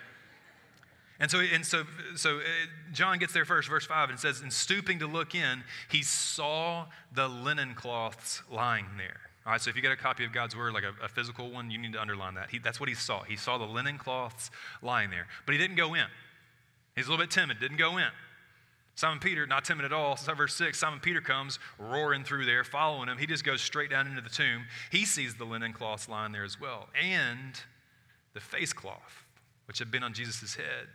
And 1.19 1.29
so, 1.29 1.39
and 1.39 1.65
so, 1.65 1.83
so 2.15 2.37
uh, 2.37 2.41
John 2.91 3.19
gets 3.19 3.33
there 3.33 3.45
first, 3.45 3.69
verse 3.69 3.85
5, 3.85 4.09
and 4.09 4.19
says, 4.19 4.41
In 4.41 4.49
stooping 4.49 4.99
to 4.99 5.07
look 5.07 5.35
in, 5.35 5.63
he 5.89 6.01
saw 6.01 6.87
the 7.13 7.27
linen 7.27 7.75
cloths 7.75 8.41
lying 8.51 8.87
there. 8.97 9.19
All 9.45 9.51
right, 9.51 9.61
so 9.61 9.69
if 9.69 9.75
you 9.75 9.81
get 9.81 9.91
a 9.91 9.97
copy 9.97 10.23
of 10.25 10.31
God's 10.31 10.55
word, 10.55 10.73
like 10.73 10.83
a, 10.83 10.93
a 11.03 11.09
physical 11.09 11.51
one, 11.51 11.69
you 11.69 11.77
need 11.77 11.93
to 11.93 12.01
underline 12.01 12.35
that. 12.35 12.49
He, 12.49 12.59
that's 12.59 12.79
what 12.79 12.89
he 12.89 12.95
saw. 12.95 13.23
He 13.23 13.35
saw 13.35 13.57
the 13.57 13.65
linen 13.65 13.97
cloths 13.97 14.51
lying 14.81 15.09
there, 15.09 15.27
but 15.45 15.53
he 15.53 15.59
didn't 15.59 15.75
go 15.75 15.93
in. 15.93 16.05
He's 16.95 17.07
a 17.07 17.09
little 17.09 17.23
bit 17.23 17.31
timid, 17.31 17.59
didn't 17.59 17.77
go 17.77 17.97
in. 17.97 18.07
Simon 18.95 19.19
Peter, 19.19 19.47
not 19.47 19.65
timid 19.65 19.85
at 19.85 19.93
all, 19.93 20.15
verse 20.15 20.53
6, 20.53 20.77
Simon 20.77 21.00
Peter 21.00 21.19
comes 21.19 21.57
roaring 21.79 22.23
through 22.23 22.45
there, 22.45 22.63
following 22.63 23.09
him. 23.09 23.17
He 23.17 23.25
just 23.25 23.43
goes 23.43 23.62
straight 23.62 23.89
down 23.89 24.05
into 24.05 24.21
the 24.21 24.29
tomb. 24.29 24.65
He 24.91 25.03
sees 25.03 25.35
the 25.35 25.45
linen 25.45 25.73
cloths 25.73 26.07
lying 26.07 26.31
there 26.31 26.43
as 26.43 26.59
well, 26.59 26.89
and 27.01 27.59
the 28.33 28.39
face 28.39 28.71
cloth, 28.71 29.23
which 29.65 29.79
had 29.79 29.89
been 29.89 30.03
on 30.03 30.13
Jesus' 30.13 30.55
head. 30.55 30.88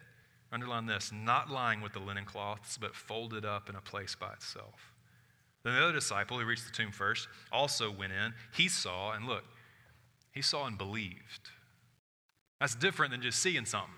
Underline 0.52 0.86
this 0.86 1.10
not 1.12 1.50
lying 1.50 1.80
with 1.80 1.92
the 1.92 1.98
linen 1.98 2.24
cloths, 2.24 2.78
but 2.78 2.94
folded 2.94 3.44
up 3.44 3.68
in 3.68 3.74
a 3.74 3.80
place 3.80 4.14
by 4.14 4.32
itself. 4.32 4.92
Then 5.64 5.74
the 5.74 5.82
other 5.82 5.92
disciple 5.92 6.38
who 6.38 6.46
reached 6.46 6.66
the 6.66 6.72
tomb 6.72 6.92
first 6.92 7.28
also 7.52 7.90
went 7.90 8.12
in. 8.12 8.32
He 8.54 8.68
saw, 8.68 9.12
and 9.12 9.26
look, 9.26 9.44
he 10.32 10.40
saw 10.40 10.66
and 10.66 10.78
believed. 10.78 11.50
That's 12.60 12.74
different 12.74 13.12
than 13.12 13.22
just 13.22 13.40
seeing 13.40 13.66
something. 13.66 13.94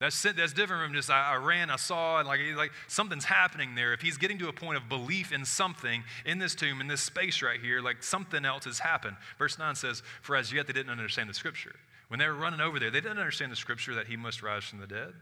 That's, 0.00 0.22
that's 0.22 0.52
different 0.52 0.84
from 0.84 0.94
just 0.94 1.10
I, 1.10 1.32
I 1.32 1.36
ran, 1.36 1.70
I 1.70 1.76
saw, 1.76 2.20
and 2.20 2.28
like, 2.28 2.38
like 2.56 2.70
something's 2.86 3.24
happening 3.24 3.74
there. 3.74 3.92
If 3.92 4.00
he's 4.00 4.16
getting 4.16 4.38
to 4.38 4.48
a 4.48 4.52
point 4.52 4.76
of 4.76 4.88
belief 4.88 5.32
in 5.32 5.44
something 5.44 6.04
in 6.24 6.38
this 6.38 6.54
tomb, 6.54 6.80
in 6.80 6.86
this 6.86 7.02
space 7.02 7.42
right 7.42 7.60
here, 7.60 7.80
like 7.80 8.04
something 8.04 8.44
else 8.44 8.64
has 8.64 8.78
happened. 8.78 9.16
Verse 9.38 9.58
9 9.58 9.74
says, 9.74 10.04
For 10.22 10.36
as 10.36 10.52
yet 10.52 10.68
they 10.68 10.72
didn't 10.72 10.92
understand 10.92 11.28
the 11.28 11.34
scripture. 11.34 11.74
When 12.06 12.20
they 12.20 12.26
were 12.26 12.34
running 12.34 12.60
over 12.60 12.78
there, 12.78 12.92
they 12.92 13.00
didn't 13.00 13.18
understand 13.18 13.50
the 13.50 13.56
scripture 13.56 13.94
that 13.96 14.06
he 14.06 14.16
must 14.16 14.40
rise 14.40 14.62
from 14.64 14.78
the 14.78 14.86
dead. 14.86 15.12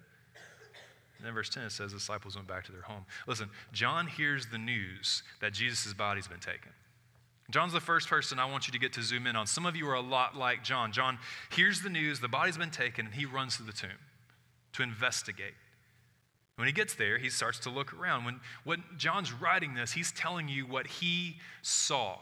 And 1.16 1.26
then 1.26 1.32
verse 1.32 1.48
10 1.48 1.64
it 1.64 1.72
says 1.72 1.92
the 1.92 1.98
disciples 1.98 2.36
went 2.36 2.46
back 2.46 2.64
to 2.66 2.72
their 2.72 2.82
home. 2.82 3.06
Listen, 3.26 3.48
John 3.72 4.06
hears 4.06 4.46
the 4.46 4.58
news 4.58 5.22
that 5.40 5.54
Jesus' 5.54 5.94
body's 5.94 6.28
been 6.28 6.38
taken. 6.38 6.70
John's 7.48 7.72
the 7.72 7.80
first 7.80 8.08
person 8.08 8.38
I 8.38 8.44
want 8.44 8.66
you 8.66 8.72
to 8.72 8.78
get 8.78 8.92
to 8.94 9.02
zoom 9.02 9.26
in 9.26 9.36
on. 9.36 9.46
Some 9.46 9.64
of 9.64 9.74
you 9.74 9.88
are 9.88 9.94
a 9.94 10.00
lot 10.02 10.36
like 10.36 10.62
John. 10.62 10.92
John 10.92 11.18
hears 11.50 11.80
the 11.80 11.88
news, 11.88 12.20
the 12.20 12.28
body's 12.28 12.58
been 12.58 12.70
taken, 12.70 13.06
and 13.06 13.14
he 13.14 13.24
runs 13.24 13.56
to 13.56 13.62
the 13.62 13.72
tomb 13.72 13.88
to 14.76 14.82
investigate. 14.82 15.54
When 16.56 16.66
he 16.66 16.72
gets 16.72 16.94
there, 16.94 17.18
he 17.18 17.28
starts 17.28 17.58
to 17.60 17.70
look 17.70 17.92
around. 17.92 18.24
When, 18.24 18.40
when 18.64 18.82
John's 18.96 19.32
writing 19.32 19.74
this, 19.74 19.92
he's 19.92 20.10
telling 20.12 20.48
you 20.48 20.64
what 20.66 20.86
he 20.86 21.36
saw. 21.60 22.18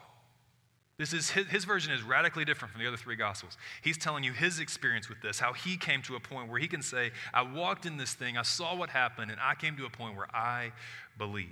This 0.96 1.12
is 1.12 1.30
his, 1.30 1.46
his, 1.48 1.64
version 1.64 1.92
is 1.92 2.02
radically 2.02 2.44
different 2.44 2.72
from 2.72 2.80
the 2.80 2.86
other 2.86 2.96
three 2.96 3.16
gospels. 3.16 3.56
He's 3.82 3.98
telling 3.98 4.22
you 4.22 4.32
his 4.32 4.60
experience 4.60 5.08
with 5.08 5.20
this, 5.22 5.40
how 5.40 5.52
he 5.52 5.76
came 5.76 6.02
to 6.02 6.14
a 6.14 6.20
point 6.20 6.48
where 6.48 6.60
he 6.60 6.68
can 6.68 6.82
say, 6.82 7.10
I 7.32 7.42
walked 7.42 7.84
in 7.84 7.96
this 7.96 8.14
thing, 8.14 8.36
I 8.36 8.42
saw 8.42 8.76
what 8.76 8.90
happened, 8.90 9.32
and 9.32 9.40
I 9.40 9.54
came 9.54 9.76
to 9.76 9.86
a 9.86 9.90
point 9.90 10.16
where 10.16 10.28
I 10.34 10.72
believed. 11.18 11.48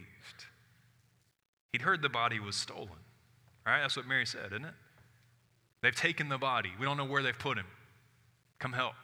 He'd 1.73 1.83
heard 1.83 2.03
the 2.03 2.09
body 2.09 2.39
was 2.39 2.55
stolen. 2.55 2.91
Right? 3.67 3.81
That's 3.81 3.97
what 3.97 4.07
Mary 4.07 4.27
said, 4.27 4.53
isn't 4.53 4.65
it? 4.65 4.75
They've 5.83 5.95
taken 5.95 6.29
the 6.29 6.39
body. 6.39 6.71
We 6.79 6.87
don't 6.87 6.97
know 6.97 7.05
where 7.05 7.23
they've 7.23 7.39
put 7.39 7.59
him. 7.59 7.67
Come 8.59 8.73
help. 8.73 8.95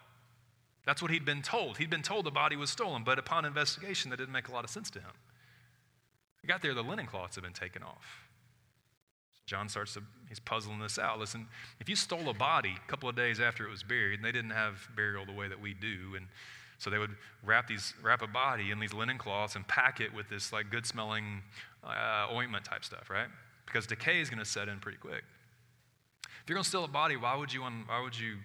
That's 0.89 1.03
what 1.03 1.11
he'd 1.11 1.27
been 1.27 1.43
told. 1.43 1.77
He'd 1.77 1.91
been 1.91 2.01
told 2.01 2.25
the 2.25 2.31
body 2.31 2.57
was 2.57 2.71
stolen, 2.71 3.05
but 3.05 3.19
upon 3.19 3.45
investigation, 3.45 4.11
that 4.11 4.17
didn't 4.17 4.33
make 4.33 4.49
a 4.49 4.53
lot 4.53 4.65
of 4.65 4.71
sense 4.71 4.89
to 4.93 4.99
him. 4.99 5.11
He 6.41 6.49
got 6.49 6.63
there, 6.63 6.73
the 6.73 6.83
linen 6.83 7.05
cloths 7.05 7.35
had 7.35 7.45
been 7.45 7.53
taken 7.53 7.83
off. 7.83 8.23
John 9.45 9.69
starts 9.69 9.93
to, 9.95 10.03
he's 10.31 10.41
puzzling 10.41 10.79
this 10.79 10.99
out. 10.99 11.19
Listen, 11.19 11.47
if 11.79 11.91
you 11.91 11.95
stole 11.95 12.31
a 12.31 12.33
body 12.33 12.75
a 12.83 12.91
couple 12.91 13.07
of 13.07 13.15
days 13.15 13.39
after 13.39 13.67
it 13.67 13.71
was 13.71 13.83
buried, 13.83 14.15
and 14.15 14.25
they 14.25 14.33
didn't 14.33 14.53
have 14.53 14.89
burial 14.97 15.27
the 15.27 15.33
way 15.33 15.47
that 15.47 15.61
we 15.61 15.75
do, 15.75 16.15
and 16.17 16.27
so 16.79 16.89
they 16.89 16.97
would 16.97 17.15
wrap 17.45 17.67
these, 17.67 17.93
wrap 18.03 18.23
a 18.23 18.27
body 18.27 18.71
in 18.71 18.81
these 18.81 18.95
linen 18.95 19.19
cloths 19.19 19.57
and 19.57 19.69
pack 19.69 20.01
it 20.01 20.15
with 20.15 20.31
this 20.31 20.55
like 20.55 20.71
good 20.71 20.87
smelling 20.87 21.43
uh, 21.85 22.29
ointment 22.33 22.65
type 22.65 22.83
stuff, 22.83 23.11
right? 23.11 23.29
Because 23.67 23.87
decay 23.87 24.23
is 24.23 24.31
going 24.31 24.39
to 24.39 24.49
set 24.49 24.71
in 24.71 24.79
pretty 24.79 24.97
quick. 24.97 25.23
If 26.25 26.49
you're 26.49 26.55
going 26.55 26.65
to 26.65 26.69
steal 26.69 26.85
a 26.85 26.89
body, 26.89 27.17
why 27.17 27.37
would 27.37 27.53
you, 27.53 27.61
why 27.61 28.01
would 28.03 28.19
you, 28.19 28.37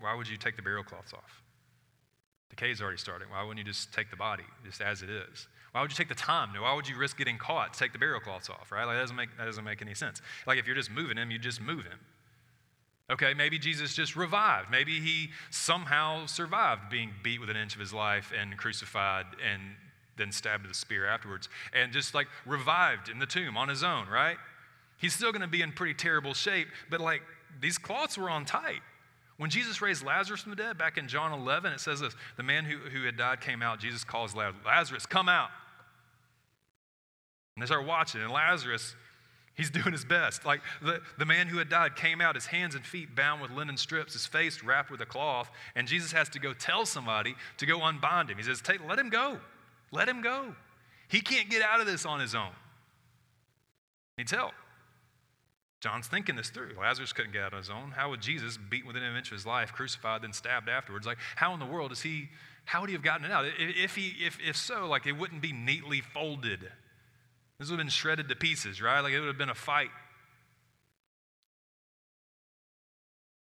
why 0.00 0.16
would 0.16 0.26
you 0.26 0.36
take 0.36 0.56
the 0.56 0.62
burial 0.62 0.82
cloths 0.82 1.12
off? 1.12 1.41
Decay's 2.54 2.82
already 2.82 2.98
starting. 2.98 3.28
Why 3.30 3.42
wouldn't 3.42 3.58
you 3.58 3.64
just 3.64 3.94
take 3.94 4.10
the 4.10 4.16
body 4.16 4.44
just 4.62 4.82
as 4.82 5.02
it 5.02 5.08
is? 5.08 5.48
Why 5.72 5.80
would 5.80 5.90
you 5.90 5.96
take 5.96 6.10
the 6.10 6.14
time? 6.14 6.50
Why 6.60 6.74
would 6.74 6.86
you 6.86 6.98
risk 6.98 7.16
getting 7.16 7.38
caught 7.38 7.72
to 7.72 7.78
take 7.78 7.94
the 7.94 7.98
burial 7.98 8.20
cloths 8.20 8.50
off, 8.50 8.70
right? 8.70 8.84
Like 8.84 8.96
that 8.96 9.00
doesn't 9.00 9.16
make 9.16 9.30
that 9.38 9.46
doesn't 9.46 9.64
make 9.64 9.80
any 9.80 9.94
sense. 9.94 10.20
Like 10.46 10.58
if 10.58 10.66
you're 10.66 10.76
just 10.76 10.90
moving 10.90 11.16
him, 11.16 11.30
you 11.30 11.38
just 11.38 11.62
move 11.62 11.84
him. 11.84 11.98
Okay, 13.10 13.32
maybe 13.32 13.58
Jesus 13.58 13.94
just 13.94 14.16
revived. 14.16 14.70
Maybe 14.70 15.00
he 15.00 15.30
somehow 15.50 16.26
survived 16.26 16.90
being 16.90 17.10
beat 17.22 17.40
with 17.40 17.48
an 17.48 17.56
inch 17.56 17.74
of 17.74 17.80
his 17.80 17.94
life 17.94 18.32
and 18.38 18.56
crucified 18.58 19.24
and 19.42 19.62
then 20.18 20.30
stabbed 20.30 20.64
with 20.64 20.72
a 20.72 20.74
spear 20.74 21.06
afterwards 21.06 21.48
and 21.72 21.90
just 21.90 22.14
like 22.14 22.28
revived 22.44 23.08
in 23.08 23.18
the 23.18 23.26
tomb 23.26 23.56
on 23.56 23.68
his 23.68 23.82
own, 23.82 24.08
right? 24.08 24.36
He's 24.98 25.14
still 25.14 25.32
going 25.32 25.42
to 25.42 25.48
be 25.48 25.62
in 25.62 25.72
pretty 25.72 25.94
terrible 25.94 26.34
shape, 26.34 26.68
but 26.90 27.00
like 27.00 27.22
these 27.60 27.78
cloths 27.78 28.18
were 28.18 28.28
on 28.28 28.44
tight. 28.44 28.82
When 29.38 29.50
Jesus 29.50 29.80
raised 29.80 30.04
Lazarus 30.04 30.40
from 30.40 30.50
the 30.50 30.56
dead, 30.56 30.78
back 30.78 30.98
in 30.98 31.08
John 31.08 31.32
11, 31.32 31.72
it 31.72 31.80
says 31.80 32.00
this 32.00 32.14
the 32.36 32.42
man 32.42 32.64
who, 32.64 32.76
who 32.76 33.04
had 33.04 33.16
died 33.16 33.40
came 33.40 33.62
out. 33.62 33.80
Jesus 33.80 34.04
calls 34.04 34.34
Lazarus, 34.34 35.06
come 35.06 35.28
out. 35.28 35.50
And 37.56 37.62
they 37.62 37.66
start 37.66 37.86
watching, 37.86 38.22
and 38.22 38.30
Lazarus, 38.30 38.94
he's 39.54 39.70
doing 39.72 39.92
his 39.92 40.04
best. 40.04 40.44
Like 40.44 40.60
the, 40.82 41.00
the 41.18 41.26
man 41.26 41.46
who 41.46 41.58
had 41.58 41.68
died 41.68 41.96
came 41.96 42.20
out, 42.20 42.34
his 42.34 42.46
hands 42.46 42.74
and 42.74 42.84
feet 42.84 43.14
bound 43.14 43.42
with 43.42 43.50
linen 43.50 43.76
strips, 43.76 44.12
his 44.12 44.26
face 44.26 44.62
wrapped 44.62 44.90
with 44.90 45.00
a 45.00 45.06
cloth, 45.06 45.50
and 45.74 45.86
Jesus 45.88 46.12
has 46.12 46.28
to 46.30 46.38
go 46.38 46.52
tell 46.52 46.86
somebody 46.86 47.34
to 47.58 47.66
go 47.66 47.82
unbind 47.82 48.30
him. 48.30 48.36
He 48.36 48.44
says, 48.44 48.60
Take, 48.60 48.86
Let 48.86 48.98
him 48.98 49.08
go. 49.08 49.38
Let 49.90 50.08
him 50.08 50.22
go. 50.22 50.54
He 51.08 51.20
can't 51.20 51.50
get 51.50 51.60
out 51.60 51.80
of 51.80 51.86
this 51.86 52.06
on 52.06 52.20
his 52.20 52.34
own. 52.34 52.52
Needs 54.16 54.30
help. 54.30 54.52
John's 55.82 56.06
thinking 56.06 56.36
this 56.36 56.48
through. 56.48 56.76
Lazarus 56.80 57.12
couldn't 57.12 57.32
get 57.32 57.42
out 57.42 57.54
on 57.54 57.58
his 57.58 57.68
own. 57.68 57.90
How 57.90 58.10
would 58.10 58.20
Jesus, 58.20 58.56
beaten 58.56 58.86
within 58.86 59.02
an 59.02 59.16
inch 59.16 59.28
of 59.28 59.32
his 59.32 59.44
life, 59.44 59.72
crucified, 59.72 60.22
then 60.22 60.32
stabbed 60.32 60.68
afterwards? 60.68 61.06
Like, 61.06 61.18
how 61.34 61.52
in 61.54 61.60
the 61.60 61.66
world 61.66 61.90
is 61.90 62.02
he, 62.02 62.28
how 62.64 62.80
would 62.80 62.88
he 62.88 62.94
have 62.94 63.02
gotten 63.02 63.26
it 63.26 63.32
out? 63.32 63.46
If, 63.58 63.96
he, 63.96 64.14
if, 64.24 64.38
if 64.40 64.56
so, 64.56 64.86
like, 64.86 65.06
it 65.08 65.12
wouldn't 65.12 65.42
be 65.42 65.52
neatly 65.52 66.00
folded. 66.00 66.60
This 67.58 67.68
would 67.68 67.78
have 67.78 67.84
been 67.84 67.88
shredded 67.88 68.28
to 68.28 68.36
pieces, 68.36 68.80
right? 68.80 69.00
Like, 69.00 69.12
it 69.12 69.18
would 69.18 69.26
have 69.26 69.38
been 69.38 69.48
a 69.48 69.56
fight. 69.56 69.90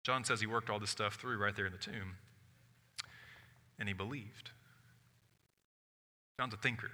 John 0.02 0.25
says 0.25 0.40
he 0.40 0.49
worked 0.49 0.68
all 0.68 0.80
this 0.80 0.90
stuff 0.90 1.14
through 1.14 1.38
right 1.38 1.54
there 1.54 1.66
in 1.66 1.73
the 1.73 1.78
tomb, 1.78 2.16
and 3.78 3.88
he 3.88 3.95
believed. 3.95 4.50
John's 6.40 6.54
a 6.54 6.56
thinker. 6.56 6.90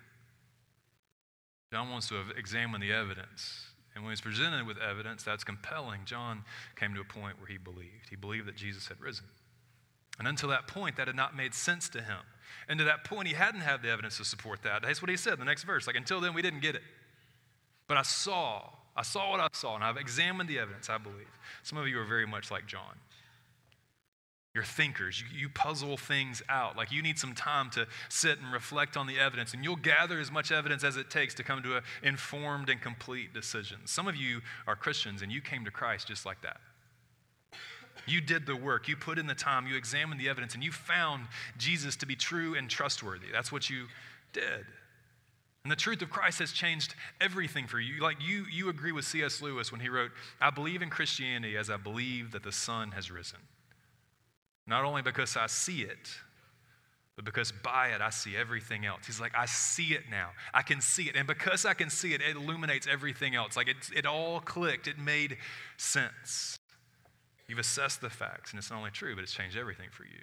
John 1.72 1.90
wants 1.90 2.08
to 2.10 2.16
examine 2.36 2.82
the 2.82 2.92
evidence 2.92 3.71
and 3.94 4.04
when 4.04 4.12
he's 4.12 4.20
presented 4.20 4.66
with 4.66 4.78
evidence 4.78 5.22
that's 5.22 5.44
compelling, 5.44 6.00
John 6.04 6.44
came 6.76 6.94
to 6.94 7.00
a 7.00 7.04
point 7.04 7.38
where 7.38 7.46
he 7.46 7.58
believed. 7.58 8.08
He 8.08 8.16
believed 8.16 8.46
that 8.46 8.56
Jesus 8.56 8.88
had 8.88 9.00
risen. 9.00 9.26
And 10.18 10.26
until 10.26 10.48
that 10.50 10.66
point, 10.66 10.96
that 10.96 11.06
had 11.06 11.16
not 11.16 11.36
made 11.36 11.54
sense 11.54 11.88
to 11.90 12.00
him. 12.00 12.18
And 12.68 12.78
to 12.78 12.84
that 12.84 13.04
point, 13.04 13.28
he 13.28 13.34
hadn't 13.34 13.60
had 13.60 13.82
the 13.82 13.90
evidence 13.90 14.18
to 14.18 14.24
support 14.24 14.62
that. 14.62 14.82
That's 14.82 15.02
what 15.02 15.10
he 15.10 15.16
said 15.16 15.34
in 15.34 15.38
the 15.40 15.44
next 15.44 15.64
verse. 15.64 15.86
Like, 15.86 15.96
until 15.96 16.20
then, 16.20 16.34
we 16.34 16.42
didn't 16.42 16.60
get 16.60 16.74
it. 16.74 16.82
But 17.88 17.96
I 17.96 18.02
saw, 18.02 18.70
I 18.96 19.02
saw 19.02 19.30
what 19.30 19.40
I 19.40 19.48
saw, 19.52 19.74
and 19.74 19.84
I've 19.84 19.96
examined 19.96 20.48
the 20.48 20.58
evidence, 20.58 20.88
I 20.88 20.98
believe. 20.98 21.28
Some 21.62 21.78
of 21.78 21.88
you 21.88 21.98
are 21.98 22.04
very 22.04 22.26
much 22.26 22.50
like 22.50 22.66
John. 22.66 22.98
You're 24.54 24.64
thinkers. 24.64 25.20
You, 25.20 25.38
you, 25.40 25.48
puzzle 25.48 25.96
things 25.96 26.42
out. 26.48 26.76
Like 26.76 26.92
you 26.92 27.00
need 27.00 27.18
some 27.18 27.34
time 27.34 27.70
to 27.70 27.86
sit 28.10 28.38
and 28.38 28.52
reflect 28.52 28.98
on 28.98 29.06
the 29.06 29.18
evidence, 29.18 29.54
and 29.54 29.64
you'll 29.64 29.76
gather 29.76 30.18
as 30.20 30.30
much 30.30 30.52
evidence 30.52 30.84
as 30.84 30.96
it 30.96 31.08
takes 31.08 31.32
to 31.34 31.42
come 31.42 31.62
to 31.62 31.76
an 31.76 31.82
informed 32.02 32.68
and 32.68 32.80
complete 32.80 33.32
decision. 33.32 33.78
Some 33.86 34.06
of 34.06 34.14
you 34.14 34.42
are 34.66 34.76
Christians, 34.76 35.22
and 35.22 35.32
you 35.32 35.40
came 35.40 35.64
to 35.64 35.70
Christ 35.70 36.08
just 36.08 36.26
like 36.26 36.42
that. 36.42 36.60
You 38.06 38.20
did 38.20 38.46
the 38.46 38.56
work, 38.56 38.88
you 38.88 38.96
put 38.96 39.18
in 39.18 39.26
the 39.26 39.34
time, 39.34 39.66
you 39.66 39.76
examined 39.76 40.20
the 40.20 40.28
evidence, 40.28 40.54
and 40.54 40.62
you 40.62 40.72
found 40.72 41.28
Jesus 41.56 41.96
to 41.96 42.06
be 42.06 42.16
true 42.16 42.54
and 42.54 42.68
trustworthy. 42.68 43.28
That's 43.32 43.52
what 43.52 43.70
you 43.70 43.86
did. 44.34 44.66
And 45.64 45.70
the 45.70 45.76
truth 45.76 46.02
of 46.02 46.10
Christ 46.10 46.40
has 46.40 46.52
changed 46.52 46.94
everything 47.20 47.68
for 47.68 47.78
you. 47.78 48.02
Like 48.02 48.16
you, 48.20 48.44
you 48.50 48.68
agree 48.68 48.92
with 48.92 49.04
C.S. 49.04 49.40
Lewis 49.40 49.70
when 49.70 49.80
he 49.80 49.88
wrote, 49.88 50.10
I 50.40 50.50
believe 50.50 50.82
in 50.82 50.90
Christianity 50.90 51.56
as 51.56 51.70
I 51.70 51.76
believe 51.76 52.32
that 52.32 52.42
the 52.42 52.50
sun 52.50 52.90
has 52.90 53.10
risen. 53.10 53.38
Not 54.66 54.84
only 54.84 55.02
because 55.02 55.36
I 55.36 55.46
see 55.46 55.82
it, 55.82 56.08
but 57.16 57.24
because 57.24 57.52
by 57.52 57.88
it 57.88 58.00
I 58.00 58.10
see 58.10 58.36
everything 58.36 58.86
else. 58.86 59.06
He's 59.06 59.20
like, 59.20 59.34
I 59.36 59.46
see 59.46 59.88
it 59.88 60.04
now. 60.10 60.30
I 60.54 60.62
can 60.62 60.80
see 60.80 61.04
it. 61.04 61.16
And 61.16 61.26
because 61.26 61.64
I 61.64 61.74
can 61.74 61.90
see 61.90 62.14
it, 62.14 62.22
it 62.22 62.36
illuminates 62.36 62.86
everything 62.86 63.34
else. 63.34 63.56
Like 63.56 63.68
it, 63.68 63.76
it 63.94 64.06
all 64.06 64.40
clicked, 64.40 64.86
it 64.86 64.98
made 64.98 65.36
sense. 65.76 66.56
You've 67.48 67.58
assessed 67.58 68.00
the 68.00 68.08
facts, 68.08 68.52
and 68.52 68.58
it's 68.58 68.70
not 68.70 68.78
only 68.78 68.90
true, 68.90 69.14
but 69.14 69.22
it's 69.22 69.34
changed 69.34 69.58
everything 69.58 69.88
for 69.90 70.04
you. 70.04 70.20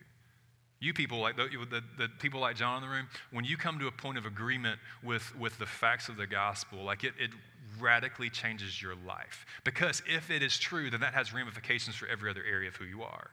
You 0.80 0.94
people, 0.94 1.20
like 1.20 1.36
the, 1.36 1.50
the, 1.70 1.84
the, 1.98 2.08
people 2.20 2.40
like 2.40 2.56
John 2.56 2.82
in 2.82 2.90
the 2.90 2.96
room, 2.96 3.08
when 3.32 3.44
you 3.44 3.58
come 3.58 3.78
to 3.80 3.88
a 3.88 3.92
point 3.92 4.18
of 4.18 4.26
agreement 4.26 4.80
with, 5.04 5.38
with 5.38 5.58
the 5.60 5.66
facts 5.66 6.08
of 6.08 6.16
the 6.16 6.26
gospel, 6.26 6.84
like 6.84 7.04
it, 7.04 7.14
it 7.20 7.32
radically 7.80 8.30
changes 8.30 8.82
your 8.82 8.96
life. 9.06 9.46
Because 9.66 10.02
if 10.08 10.32
it 10.32 10.42
is 10.42 10.58
true, 10.58 10.90
then 10.90 11.02
that 11.02 11.14
has 11.14 11.34
ramifications 11.34 11.98
for 11.98 12.08
every 12.08 12.30
other 12.30 12.44
area 12.50 12.70
of 12.70 12.78
who 12.78 12.86
you 12.86 13.04
are. 13.04 13.30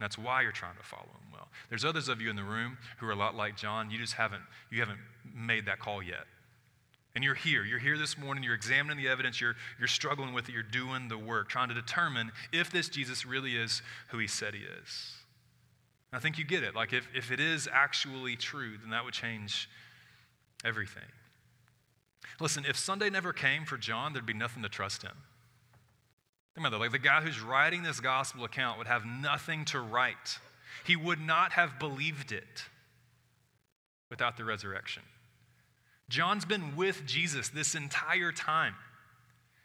That's 0.00 0.18
why 0.18 0.42
you're 0.42 0.52
trying 0.52 0.76
to 0.76 0.82
follow 0.82 1.04
him 1.04 1.32
well. 1.32 1.48
There's 1.68 1.84
others 1.84 2.08
of 2.08 2.20
you 2.20 2.28
in 2.28 2.36
the 2.36 2.42
room 2.42 2.78
who 2.98 3.06
are 3.06 3.12
a 3.12 3.16
lot 3.16 3.34
like 3.34 3.56
John. 3.56 3.90
You 3.90 3.98
just 3.98 4.14
haven't, 4.14 4.42
you 4.70 4.80
haven't 4.80 4.98
made 5.34 5.66
that 5.66 5.78
call 5.78 6.02
yet. 6.02 6.26
And 7.14 7.22
you're 7.22 7.36
here. 7.36 7.64
You're 7.64 7.78
here 7.78 7.96
this 7.96 8.18
morning. 8.18 8.42
You're 8.42 8.54
examining 8.56 9.02
the 9.02 9.08
evidence. 9.08 9.40
You're, 9.40 9.54
you're 9.78 9.86
struggling 9.86 10.34
with 10.34 10.48
it. 10.48 10.52
You're 10.52 10.64
doing 10.64 11.06
the 11.08 11.16
work, 11.16 11.48
trying 11.48 11.68
to 11.68 11.74
determine 11.74 12.32
if 12.52 12.72
this 12.72 12.88
Jesus 12.88 13.24
really 13.24 13.56
is 13.56 13.82
who 14.08 14.18
he 14.18 14.26
said 14.26 14.54
he 14.54 14.62
is. 14.62 15.12
And 16.10 16.18
I 16.18 16.20
think 16.20 16.38
you 16.38 16.44
get 16.44 16.64
it. 16.64 16.74
Like, 16.74 16.92
if, 16.92 17.06
if 17.14 17.30
it 17.30 17.38
is 17.38 17.68
actually 17.72 18.34
true, 18.34 18.72
then 18.80 18.90
that 18.90 19.04
would 19.04 19.14
change 19.14 19.68
everything. 20.64 21.04
Listen, 22.40 22.64
if 22.68 22.76
Sunday 22.76 23.10
never 23.10 23.32
came 23.32 23.64
for 23.64 23.76
John, 23.76 24.12
there'd 24.12 24.26
be 24.26 24.34
nothing 24.34 24.64
to 24.64 24.68
trust 24.68 25.02
him. 25.02 25.16
Think 26.54 26.66
about 26.66 26.70
that. 26.70 26.80
Like 26.80 26.92
the 26.92 26.98
guy 26.98 27.20
who's 27.20 27.40
writing 27.40 27.82
this 27.82 28.00
gospel 28.00 28.44
account 28.44 28.78
would 28.78 28.86
have 28.86 29.04
nothing 29.04 29.64
to 29.66 29.80
write. 29.80 30.38
He 30.84 30.96
would 30.96 31.20
not 31.20 31.52
have 31.52 31.78
believed 31.78 32.32
it 32.32 32.64
without 34.10 34.36
the 34.36 34.44
resurrection. 34.44 35.02
John's 36.08 36.44
been 36.44 36.76
with 36.76 37.04
Jesus 37.06 37.48
this 37.48 37.74
entire 37.74 38.30
time. 38.30 38.74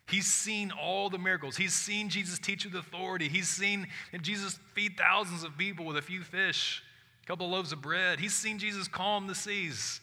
He's 0.10 0.25
seen 0.25 0.72
all 0.72 1.10
the 1.10 1.19
miracles. 1.19 1.58
He's 1.58 1.74
seen 1.74 2.10
Jesus 2.10 2.39
teach 2.39 2.65
with 2.65 2.74
authority. 2.74 3.27
He's 3.27 3.48
seen 3.48 3.88
Jesus 4.22 4.58
feed 4.74 4.98
thousands 4.98 5.43
of 5.43 5.55
people 5.58 5.86
with 5.86 5.98
a 5.98 6.01
few 6.01 6.22
fish 6.22 6.81
a 7.22 7.27
couple 7.27 7.46
of 7.46 7.51
loaves 7.51 7.72
of 7.72 7.81
bread. 7.81 8.19
He's 8.19 8.34
seen 8.34 8.58
Jesus 8.58 8.88
calm 8.88 9.27
the 9.27 9.36
seas. 9.36 10.01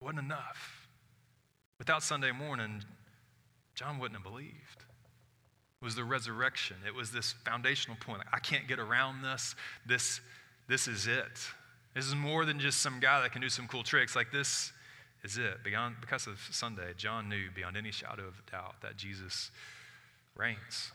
Wasn't 0.00 0.18
enough. 0.18 0.88
Without 1.78 2.02
Sunday 2.02 2.32
morning, 2.32 2.82
John 3.76 4.00
wouldn't 4.00 4.18
have 4.18 4.24
believed. 4.24 4.85
Was 5.86 5.94
the 5.94 6.02
resurrection. 6.02 6.74
It 6.84 6.96
was 6.96 7.12
this 7.12 7.36
foundational 7.44 7.96
point. 8.00 8.22
I 8.32 8.40
can't 8.40 8.66
get 8.66 8.80
around 8.80 9.22
this. 9.22 9.54
This, 9.86 10.20
this 10.66 10.88
is 10.88 11.06
it. 11.06 11.38
This 11.94 12.06
is 12.06 12.16
more 12.16 12.44
than 12.44 12.58
just 12.58 12.80
some 12.80 12.98
guy 12.98 13.22
that 13.22 13.30
can 13.30 13.40
do 13.40 13.48
some 13.48 13.68
cool 13.68 13.84
tricks. 13.84 14.16
Like 14.16 14.32
this 14.32 14.72
is 15.22 15.38
it. 15.38 15.62
Beyond, 15.62 15.94
because 16.00 16.26
of 16.26 16.40
Sunday, 16.50 16.92
John 16.96 17.28
knew 17.28 17.50
beyond 17.54 17.76
any 17.76 17.92
shadow 17.92 18.24
of 18.26 18.34
doubt 18.50 18.74
that 18.82 18.96
Jesus 18.96 19.52
reigns. 20.34 20.90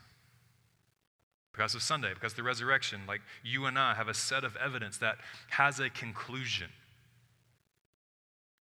Because 1.53 1.73
of 1.73 1.81
Sunday, 1.81 2.13
because 2.13 2.33
of 2.33 2.37
the 2.37 2.43
resurrection, 2.43 2.99
like 3.07 3.21
you 3.45 3.67
and 3.67 3.79
I 3.79 3.93
have 3.93 4.09
a 4.09 4.13
set 4.13 4.43
of 4.43 4.57
evidence 4.57 4.97
that 4.97 5.15
has 5.51 5.79
a 5.79 5.89
conclusion. 5.89 6.67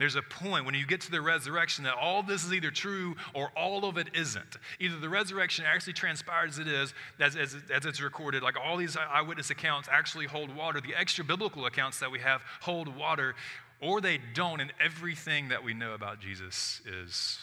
There's 0.03 0.17
a 0.17 0.22
point 0.22 0.65
when 0.65 0.75
you 0.75 0.86
get 0.86 1.00
to 1.00 1.12
the 1.12 1.22
resurrection 1.22 1.86
that 1.86 1.93
all 1.93 2.24
this 2.24 2.43
is 2.43 2.51
either 2.51 2.72
true 2.72 3.15
or 3.33 3.53
all 3.55 3.86
of 3.86 3.98
it 3.98 4.10
isn't. 4.13 4.57
Either 4.81 5.00
the 5.00 5.07
resurrection 5.07 5.63
actually 5.65 5.93
transpired 5.93 6.50
as 6.50 6.60
it 6.60 6.67
is, 6.67 6.93
as, 7.22 7.38
as, 7.38 7.55
as, 7.74 7.86
it's 7.86 8.01
recorded, 8.01 8.43
like 8.43 8.57
all 8.62 8.75
these 8.75 8.98
eyewitness 8.98 9.50
accounts 9.50 9.88
actually 9.89 10.25
hold 10.25 10.53
water, 10.53 10.81
the 10.81 10.93
extra 10.93 11.24
biblical 11.24 11.65
accounts 11.67 12.01
that 12.01 12.12
we 12.12 12.19
have 12.19 12.41
hold 12.60 12.93
water, 12.98 13.33
or 13.81 14.01
they 14.01 14.19
don't, 14.33 14.60
and 14.60 14.74
everything 14.77 15.48
that 15.48 15.63
we 15.63 15.74
know 15.74 15.93
about 15.93 16.19
Jesus 16.19 16.81
is 16.86 17.39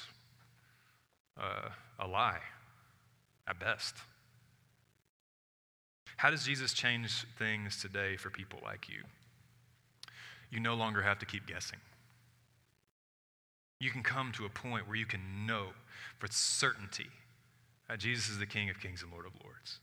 uh, 1.41 1.71
a 1.99 2.07
lie 2.07 2.41
at 3.49 3.59
best. 3.59 3.95
How 6.19 6.29
does 6.29 6.45
Jesus 6.45 6.75
change 6.75 7.25
things 7.39 7.81
today 7.81 8.19
for 8.19 8.29
people 8.29 8.59
like 8.63 8.87
you? 8.91 9.05
You 10.51 10.61
no 10.61 10.75
longer 10.75 11.01
have 11.01 11.19
to 11.21 11.25
keep 11.25 11.47
guessing. 11.47 11.79
You 13.81 13.91
can 13.91 14.03
come 14.03 14.31
to 14.33 14.45
a 14.45 14.51
point 14.51 14.87
where 14.87 14.97
you 14.97 15.07
can 15.07 15.47
know 15.47 15.69
for 16.19 16.29
certainty 16.31 17.09
that 17.89 17.99
Jesus 17.99 18.29
is 18.29 18.39
the 18.39 18.47
King 18.47 18.69
of 18.69 18.79
kings 18.79 19.03
and 19.03 19.11
Lord 19.11 19.27
of 19.27 19.33
lords. 19.43 19.81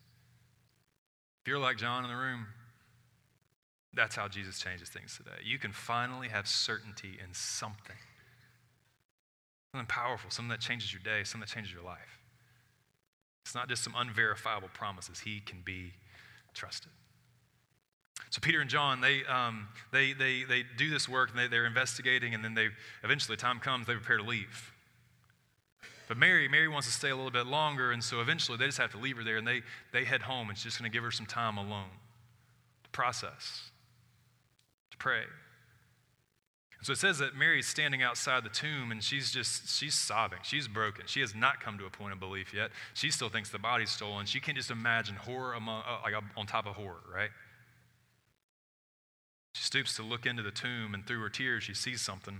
If 1.44 1.50
you're 1.50 1.60
like 1.60 1.78
John 1.78 2.04
in 2.04 2.10
the 2.10 2.16
room, 2.16 2.48
that's 3.94 4.16
how 4.16 4.28
Jesus 4.28 4.60
changes 4.60 4.90
things 4.90 5.18
today. 5.18 5.42
You 5.44 5.58
can 5.58 5.72
finally 5.72 6.28
have 6.28 6.48
certainty 6.48 7.18
in 7.22 7.34
something. 7.34 7.96
Something 9.74 9.88
powerful, 9.88 10.30
something 10.30 10.50
that 10.50 10.60
changes 10.60 10.94
your 10.94 11.02
day, 11.02 11.24
something 11.24 11.48
that 11.48 11.54
changes 11.54 11.74
your 11.74 11.84
life. 11.84 12.20
It's 13.46 13.56
not 13.56 13.70
just 13.70 13.84
some 13.84 13.94
unverifiable 13.98 14.70
promises. 14.74 15.22
He 15.22 15.40
can 15.40 15.62
be 15.66 15.94
trusted. 16.54 16.92
So 18.30 18.40
Peter 18.42 18.60
and 18.60 18.70
John, 18.70 19.00
they, 19.00 19.24
um, 19.26 19.68
they, 19.92 20.14
they, 20.14 20.44
they 20.44 20.64
do 20.78 20.90
this 20.90 21.08
work, 21.08 21.30
and 21.30 21.40
they, 21.40 21.48
they're 21.48 21.66
investigating, 21.66 22.34
and 22.34 22.44
then 22.44 22.54
they 22.54 22.68
eventually, 23.04 23.38
time 23.38 23.60
comes, 23.60 23.88
they 23.88 23.94
prepare 23.94 24.18
to 24.18 24.24
leave. 24.24 24.74
But 26.08 26.18
Mary, 26.18 26.48
Mary 26.48 26.68
wants 26.68 26.88
to 26.88 26.94
stay 26.94 27.10
a 27.10 27.16
little 27.16 27.32
bit 27.32 27.48
longer, 27.48 27.92
and 27.92 28.04
so 28.04 28.22
eventually 28.22 28.58
they 28.58 28.66
just 28.66 28.78
have 28.78 28.92
to 28.92 28.98
leave 28.98 29.18
her 29.18 29.24
there, 29.24 29.38
and 29.38 29.48
they, 29.48 29.62
they 29.94 30.06
head 30.06 30.22
home, 30.22 30.50
and 30.50 30.58
she's 30.58 30.66
just 30.66 30.80
going 30.80 30.92
to 30.92 30.96
give 30.96 31.04
her 31.04 31.12
some 31.12 31.26
time 31.26 31.58
alone 31.58 31.90
to 32.84 32.90
process, 32.90 33.72
to 34.92 34.98
pray. 34.98 35.24
And 36.78 36.86
So 36.88 36.94
it 36.94 37.00
says 37.00 37.18
that 37.18 37.36
Mary's 37.36 37.68
standing 37.68 38.02
outside 38.02 38.46
the 38.46 38.50
tomb 38.50 38.94
and 38.94 39.04
she's 39.04 39.30
just, 39.30 39.78
she's 39.78 39.94
sobbing. 39.94 40.40
She's 40.44 40.70
broken. 40.70 41.04
She 41.06 41.20
has 41.20 41.36
not 41.36 41.60
come 41.60 41.78
to 41.80 41.86
a 41.86 41.90
point 41.90 42.14
of 42.14 42.20
belief 42.22 42.54
yet. 42.54 42.72
She 42.94 43.12
still 43.12 43.28
thinks 43.28 43.50
the 43.50 43.60
body's 43.60 43.90
stolen. 43.90 44.26
She 44.26 44.40
can't 44.40 44.56
just 44.56 44.72
imagine 44.72 45.18
horror 45.18 45.54
among, 45.54 45.84
uh, 45.86 45.98
like 46.02 46.14
on 46.38 46.46
top 46.46 46.66
of 46.66 46.76
horror, 46.76 47.04
right? 47.14 47.30
Stoops 49.68 49.98
to 49.98 50.02
look 50.02 50.26
into 50.26 50.42
the 50.42 50.52
tomb, 50.52 50.94
and 50.94 51.06
through 51.06 51.20
her 51.20 51.28
tears, 51.28 51.62
she 51.62 51.74
sees 51.74 52.00
something. 52.00 52.40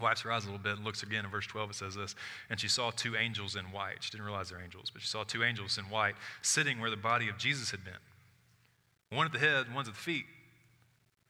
Wipes 0.00 0.22
her 0.22 0.32
eyes 0.32 0.42
a 0.42 0.46
little 0.46 0.60
bit 0.60 0.78
and 0.78 0.84
looks 0.84 1.04
again. 1.04 1.24
In 1.24 1.30
verse 1.30 1.46
12, 1.46 1.70
it 1.70 1.76
says 1.76 1.94
this 1.94 2.16
And 2.50 2.58
she 2.58 2.66
saw 2.66 2.90
two 2.90 3.14
angels 3.14 3.54
in 3.54 3.66
white. 3.66 3.98
She 4.00 4.10
didn't 4.10 4.26
realize 4.26 4.50
they're 4.50 4.60
angels, 4.60 4.90
but 4.90 5.00
she 5.00 5.06
saw 5.06 5.22
two 5.22 5.44
angels 5.44 5.78
in 5.78 5.84
white 5.84 6.16
sitting 6.42 6.80
where 6.80 6.90
the 6.90 6.96
body 6.96 7.28
of 7.28 7.38
Jesus 7.38 7.70
had 7.70 7.84
been. 7.84 7.94
One 9.10 9.26
at 9.26 9.32
the 9.32 9.38
head, 9.38 9.72
one's 9.72 9.86
at 9.86 9.94
the 9.94 10.00
feet. 10.00 10.24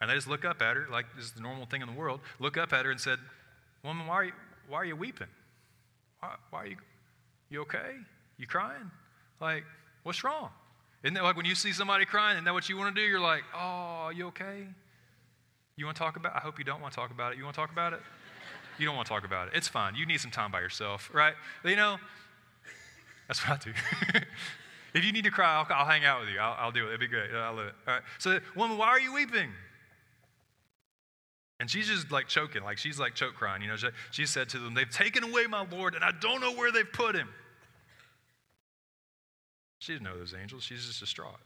And 0.01 0.09
they 0.09 0.14
just 0.14 0.27
look 0.27 0.47
up 0.47 0.62
at 0.62 0.75
her, 0.75 0.87
like 0.90 1.05
this 1.14 1.27
is 1.27 1.33
the 1.33 1.42
normal 1.42 1.66
thing 1.66 1.83
in 1.83 1.87
the 1.87 1.92
world, 1.92 2.21
look 2.38 2.57
up 2.57 2.73
at 2.73 2.87
her 2.87 2.90
and 2.90 2.99
said, 2.99 3.18
Woman, 3.85 4.07
why 4.07 4.14
are 4.14 4.25
you, 4.25 4.33
why 4.71 4.79
are 4.79 4.87
you 4.87 4.97
weeping? 4.97 5.27
Why, 6.21 6.35
why 6.49 6.62
are 6.62 6.66
you, 6.66 6.77
you 7.51 7.61
okay? 7.61 7.97
You 8.38 8.47
crying? 8.47 8.90
Like, 9.38 9.64
what's 10.03 10.25
wrong? 10.25 10.49
Isn't 11.03 11.12
that 11.12 11.25
like 11.25 11.37
when 11.37 11.45
you 11.45 11.55
see 11.55 11.73
somebody 11.73 12.07
crying, 12.07 12.37
isn't 12.37 12.47
that 12.47 12.55
what 12.55 12.71
you 12.71 12.79
want 12.79 12.97
to 12.97 13.03
do? 13.03 13.07
You're 13.07 13.21
like, 13.21 13.42
oh, 13.55 14.11
you 14.14 14.29
okay? 14.29 14.66
You 15.81 15.87
want 15.87 15.97
to 15.97 16.03
talk 16.03 16.16
about? 16.16 16.37
I 16.37 16.40
hope 16.40 16.59
you 16.59 16.64
don't 16.66 16.83
want 16.83 16.93
to 16.93 17.01
talk 17.01 17.11
about 17.11 17.33
it. 17.33 17.38
You 17.38 17.45
want 17.45 17.55
to 17.55 17.61
talk 17.62 17.73
about 17.73 17.95
it? 17.95 18.01
You 18.79 18.85
don't 18.85 18.95
want 18.97 19.07
to 19.07 19.14
talk 19.14 19.25
about 19.25 19.49
it. 19.49 19.55
It's 19.55 19.66
fine. 19.66 19.95
You 19.95 20.05
need 20.05 20.21
some 20.21 20.31
time 20.31 20.53
by 20.53 20.61
yourself, 20.61 21.09
right? 21.14 21.33
You 21.64 21.75
know, 21.75 21.97
that's 23.27 23.49
what 23.49 23.59
I 23.59 23.64
do. 23.64 23.73
if 24.95 25.03
you 25.03 25.11
need 25.11 25.25
to 25.25 25.31
cry, 25.31 25.55
I'll, 25.57 25.66
I'll 25.75 25.87
hang 25.87 26.05
out 26.05 26.21
with 26.21 26.29
you. 26.29 26.38
I'll, 26.38 26.55
I'll, 26.59 26.71
do 26.71 26.85
it. 26.85 26.88
It'd 26.88 27.01
be 27.01 27.07
great. 27.07 27.31
I'll 27.33 27.55
live 27.55 27.69
it. 27.69 27.75
All 27.88 27.95
right. 27.95 28.03
So, 28.19 28.40
woman, 28.55 28.77
why 28.77 28.88
are 28.88 29.01
you 29.01 29.14
weeping? 29.14 29.49
And 31.61 31.71
she's 31.71 31.88
just 31.88 32.12
like 32.12 32.29
choking, 32.29 32.62
like 32.62 32.77
she's 32.77 33.01
like 33.01 33.14
choke 33.14 33.33
crying. 33.33 33.62
You 33.62 33.69
know, 33.69 33.77
she, 33.77 33.88
she 34.11 34.27
said 34.27 34.51
to 34.51 34.59
them, 34.59 34.75
They've 34.75 34.90
taken 34.90 35.25
away 35.25 35.47
my 35.47 35.66
Lord, 35.73 35.95
and 35.95 36.05
I 36.05 36.11
don't 36.21 36.43
know 36.43 36.53
where 36.53 36.71
they've 36.71 36.93
put 36.93 37.14
him. 37.14 37.31
She 39.79 39.95
didn't 39.95 40.05
know 40.05 40.19
those 40.19 40.35
angels. 40.38 40.62
She's 40.62 40.87
just 40.87 41.01
distraught. 41.01 41.40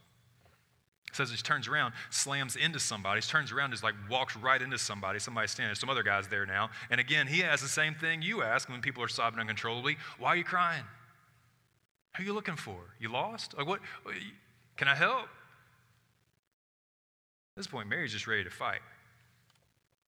Says 1.15 1.31
he 1.31 1.37
turns 1.37 1.69
around, 1.69 1.95
slams 2.11 2.57
into 2.57 2.81
somebody. 2.81 3.21
He 3.21 3.27
turns 3.27 3.53
around, 3.53 3.71
just 3.71 3.85
like 3.85 3.95
walks 4.11 4.37
right 4.37 4.61
into 4.61 4.79
somebody. 4.79 5.19
Somebody's 5.21 5.53
standing. 5.53 5.75
Some 5.77 5.89
other 5.89 6.03
guy's 6.03 6.27
there 6.27 6.45
now. 6.45 6.71
And 6.91 7.01
again, 7.01 7.27
he 7.27 7.45
asks 7.45 7.63
the 7.63 7.69
same 7.69 7.95
thing 7.95 8.21
you 8.21 8.43
ask 8.43 8.69
when 8.69 8.81
people 8.81 9.03
are 9.03 9.09
sobbing 9.09 9.39
uncontrollably. 9.39 9.97
Why 10.19 10.31
are 10.31 10.37
you 10.37 10.45
crying? 10.45 10.83
Who 12.17 12.23
are 12.23 12.27
you 12.27 12.33
looking 12.33 12.57
for? 12.57 12.79
You 12.99 13.13
lost? 13.13 13.57
Like 13.57 13.67
what? 13.67 13.81
Can 14.77 14.89
I 14.89 14.95
help? 14.95 15.29
At 17.55 17.59
this 17.59 17.67
point, 17.69 17.89
Mary's 17.89 18.13
just 18.13 18.27
ready 18.27 18.43
to 18.43 18.51
fight. 18.51 18.81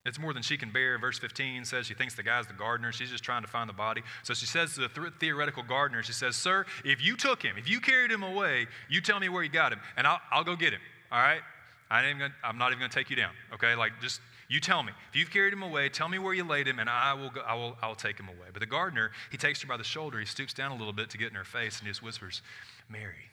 It's 0.05 0.19
more 0.19 0.33
than 0.33 0.41
she 0.41 0.57
can 0.57 0.71
bear. 0.71 0.97
Verse 0.97 1.19
15 1.19 1.65
says 1.65 1.85
she 1.85 1.93
thinks 1.93 2.15
the 2.15 2.23
guy's 2.23 2.47
the 2.47 2.53
gardener. 2.53 2.93
She's 2.93 3.09
just 3.09 3.25
trying 3.25 3.41
to 3.41 3.47
find 3.47 3.69
the 3.69 3.73
body. 3.73 4.03
So 4.23 4.33
she 4.33 4.45
says 4.45 4.73
to 4.75 4.81
the 4.81 4.87
th- 4.87 5.13
theoretical 5.19 5.63
gardener, 5.63 6.01
she 6.01 6.13
says, 6.13 6.37
Sir, 6.37 6.65
if 6.85 7.03
you 7.03 7.17
took 7.17 7.43
him, 7.43 7.57
if 7.57 7.69
you 7.69 7.81
carried 7.81 8.09
him 8.09 8.23
away, 8.23 8.67
you 8.89 9.01
tell 9.01 9.19
me 9.19 9.27
where 9.27 9.43
you 9.43 9.49
got 9.49 9.73
him, 9.73 9.81
and 9.97 10.07
I'll, 10.07 10.21
I'll 10.31 10.45
go 10.45 10.55
get 10.55 10.71
him. 10.71 10.79
All 11.11 11.19
right? 11.19 11.41
I 11.89 12.01
I'm 12.43 12.57
not 12.57 12.71
even 12.71 12.79
going 12.79 12.91
to 12.91 12.97
take 12.97 13.09
you 13.09 13.15
down. 13.15 13.31
Okay? 13.53 13.75
Like, 13.75 13.93
just 14.01 14.19
you 14.49 14.59
tell 14.59 14.83
me. 14.83 14.91
If 15.09 15.15
you've 15.15 15.29
carried 15.29 15.53
him 15.53 15.61
away, 15.61 15.89
tell 15.89 16.07
me 16.07 16.19
where 16.19 16.33
you 16.33 16.43
laid 16.43 16.67
him, 16.67 16.79
and 16.79 16.89
I 16.89 17.13
will, 17.13 17.29
go, 17.29 17.41
I 17.41 17.53
will 17.53 17.77
I'll 17.81 17.95
take 17.95 18.19
him 18.19 18.29
away. 18.29 18.47
But 18.53 18.61
the 18.61 18.65
gardener, 18.65 19.11
he 19.29 19.37
takes 19.37 19.61
her 19.61 19.67
by 19.67 19.77
the 19.77 19.83
shoulder. 19.83 20.19
He 20.19 20.25
stoops 20.25 20.53
down 20.53 20.71
a 20.71 20.75
little 20.75 20.93
bit 20.93 21.09
to 21.11 21.17
get 21.17 21.29
in 21.29 21.35
her 21.35 21.43
face, 21.43 21.79
and 21.79 21.87
he 21.87 21.91
just 21.91 22.01
whispers, 22.01 22.41
Mary. 22.89 23.29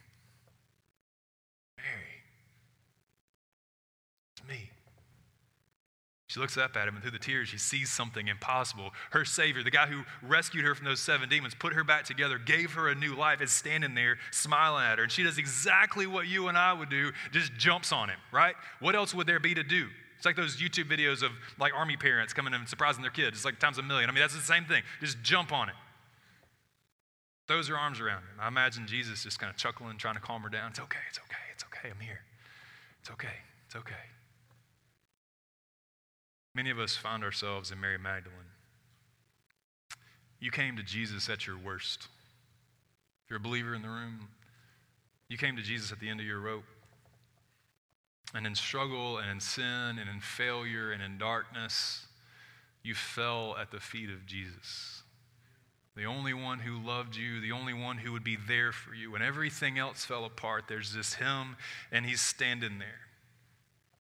Mary. 1.77 2.23
It's 4.37 4.49
me. 4.49 4.71
She 6.35 6.41
looks 6.41 6.57
up 6.57 6.77
at 6.77 6.89
him, 6.89 6.95
and 6.95 7.03
through 7.03 7.13
the 7.13 7.21
tears, 7.21 7.49
she 7.49 7.59
sees 7.59 7.93
something 7.93 8.27
impossible. 8.27 8.91
Her 9.13 9.25
Savior, 9.25 9.63
the 9.63 9.71
guy 9.71 9.87
who 9.87 10.03
rescued 10.21 10.65
her 10.65 10.75
from 10.75 10.85
those 10.85 10.99
seven 10.99 11.29
demons, 11.29 11.55
put 11.55 11.75
her 11.75 11.85
back 11.85 12.03
together, 12.07 12.39
gave 12.39 12.73
her 12.73 12.89
a 12.89 12.95
new 12.97 13.15
life, 13.15 13.41
is 13.41 13.53
standing 13.53 13.95
there 13.95 14.19
smiling 14.33 14.83
at 14.83 14.99
her. 14.99 15.05
And 15.05 15.13
she 15.13 15.23
does 15.23 15.39
exactly 15.39 16.09
what 16.09 16.27
you 16.27 16.49
and 16.49 16.59
I 16.59 16.73
would 16.73 16.91
do, 16.91 17.13
just 17.31 17.55
jumps 17.55 17.93
on 17.93 18.09
him, 18.09 18.19
right? 18.33 18.57
What 18.81 18.97
else 18.97 19.15
would 19.15 19.29
there 19.29 19.39
be 19.39 19.55
to 19.55 19.63
do? 19.63 19.87
It's 20.17 20.27
like 20.27 20.35
those 20.35 20.57
YouTube 20.57 20.91
videos 20.91 21.23
of 21.23 21.31
like 21.61 21.73
army 21.73 21.97
parents 21.97 22.33
coming 22.33 22.53
and 22.53 22.69
surprising 22.69 23.03
their 23.03 23.13
kids. 23.13 23.37
It's 23.37 23.45
like 23.45 23.61
times 23.61 23.79
a 23.79 23.85
million. 23.85 24.11
I 24.11 24.13
mean, 24.13 24.21
that's 24.21 24.35
the 24.35 24.41
same 24.41 24.65
thing. 24.65 24.83
Just 25.01 25.23
jump 25.23 25.53
on 25.53 25.69
it. 25.69 25.77
Throws 27.47 27.69
her 27.69 27.77
arms 27.77 28.01
around 28.01 28.23
him. 28.23 28.41
I 28.41 28.49
imagine 28.49 28.89
Jesus 28.89 29.23
just 29.23 29.39
kind 29.39 29.51
of 29.51 29.57
chuckling, 29.57 29.99
trying 29.99 30.17
to 30.17 30.21
calm 30.21 30.43
her 30.43 30.49
down. 30.49 30.71
It's 30.71 30.81
okay, 30.81 30.99
it's 31.09 31.19
okay, 31.21 31.45
it's 31.55 31.63
okay, 31.63 31.91
I'm 31.95 32.01
here. 32.01 32.23
It's 33.03 33.11
okay, 33.13 33.29
it's 33.69 33.77
okay. 33.77 33.95
Many 36.55 36.71
of 36.71 36.79
us 36.79 36.95
found 36.95 37.25
ourselves 37.25 37.73
in 37.73 37.81
Mary 37.81 37.99
Magdalene. 37.99 38.39
You 40.39 40.53
came 40.53 40.77
to 40.77 40.83
Jesus 40.83 41.29
at 41.29 41.47
your 41.47 41.59
worst. 41.59 42.07
If 43.25 43.31
you're 43.31 43.39
a 43.39 43.43
believer 43.43 43.75
in 43.75 43.83
the 43.83 43.89
room, 43.89 44.29
you 45.29 45.37
came 45.37 45.57
to 45.57 45.63
Jesus 45.63 45.91
at 45.91 45.99
the 45.99 46.09
end 46.09 46.21
of 46.21 46.27
your 46.27 46.41
rope. 46.41 46.65
And 48.35 48.47
in 48.47 48.55
struggle 48.55 49.19
and 49.19 49.31
in 49.31 49.41
sin 49.41 49.65
and 49.99 50.09
in 50.09 50.21
failure 50.21 50.93
and 50.93 51.03
in 51.03 51.19
darkness, 51.19 52.07
you 52.83 52.95
fell 52.95 53.57
at 53.61 53.71
the 53.71 53.81
feet 53.81 54.11
of 54.11 54.27
Jesus. 54.27 55.03
The 55.97 56.05
only 56.05 56.35
one 56.35 56.59
who 56.61 56.79
loved 56.79 57.17
you, 57.17 57.41
the 57.41 57.53
only 57.53 57.73
one 57.73 57.99
who 57.99 58.13
would 58.13 58.25
be 58.25 58.37
there 58.37 58.73
for 58.73 58.95
you. 58.95 59.13
When 59.13 59.23
everything 59.23 59.79
else 59.79 60.05
fell 60.05 60.25
apart, 60.25 60.65
there's 60.69 60.93
this 60.93 61.15
Him, 61.15 61.57
and 61.93 62.05
He's 62.05 62.21
standing 62.21 62.79
there. 62.79 63.01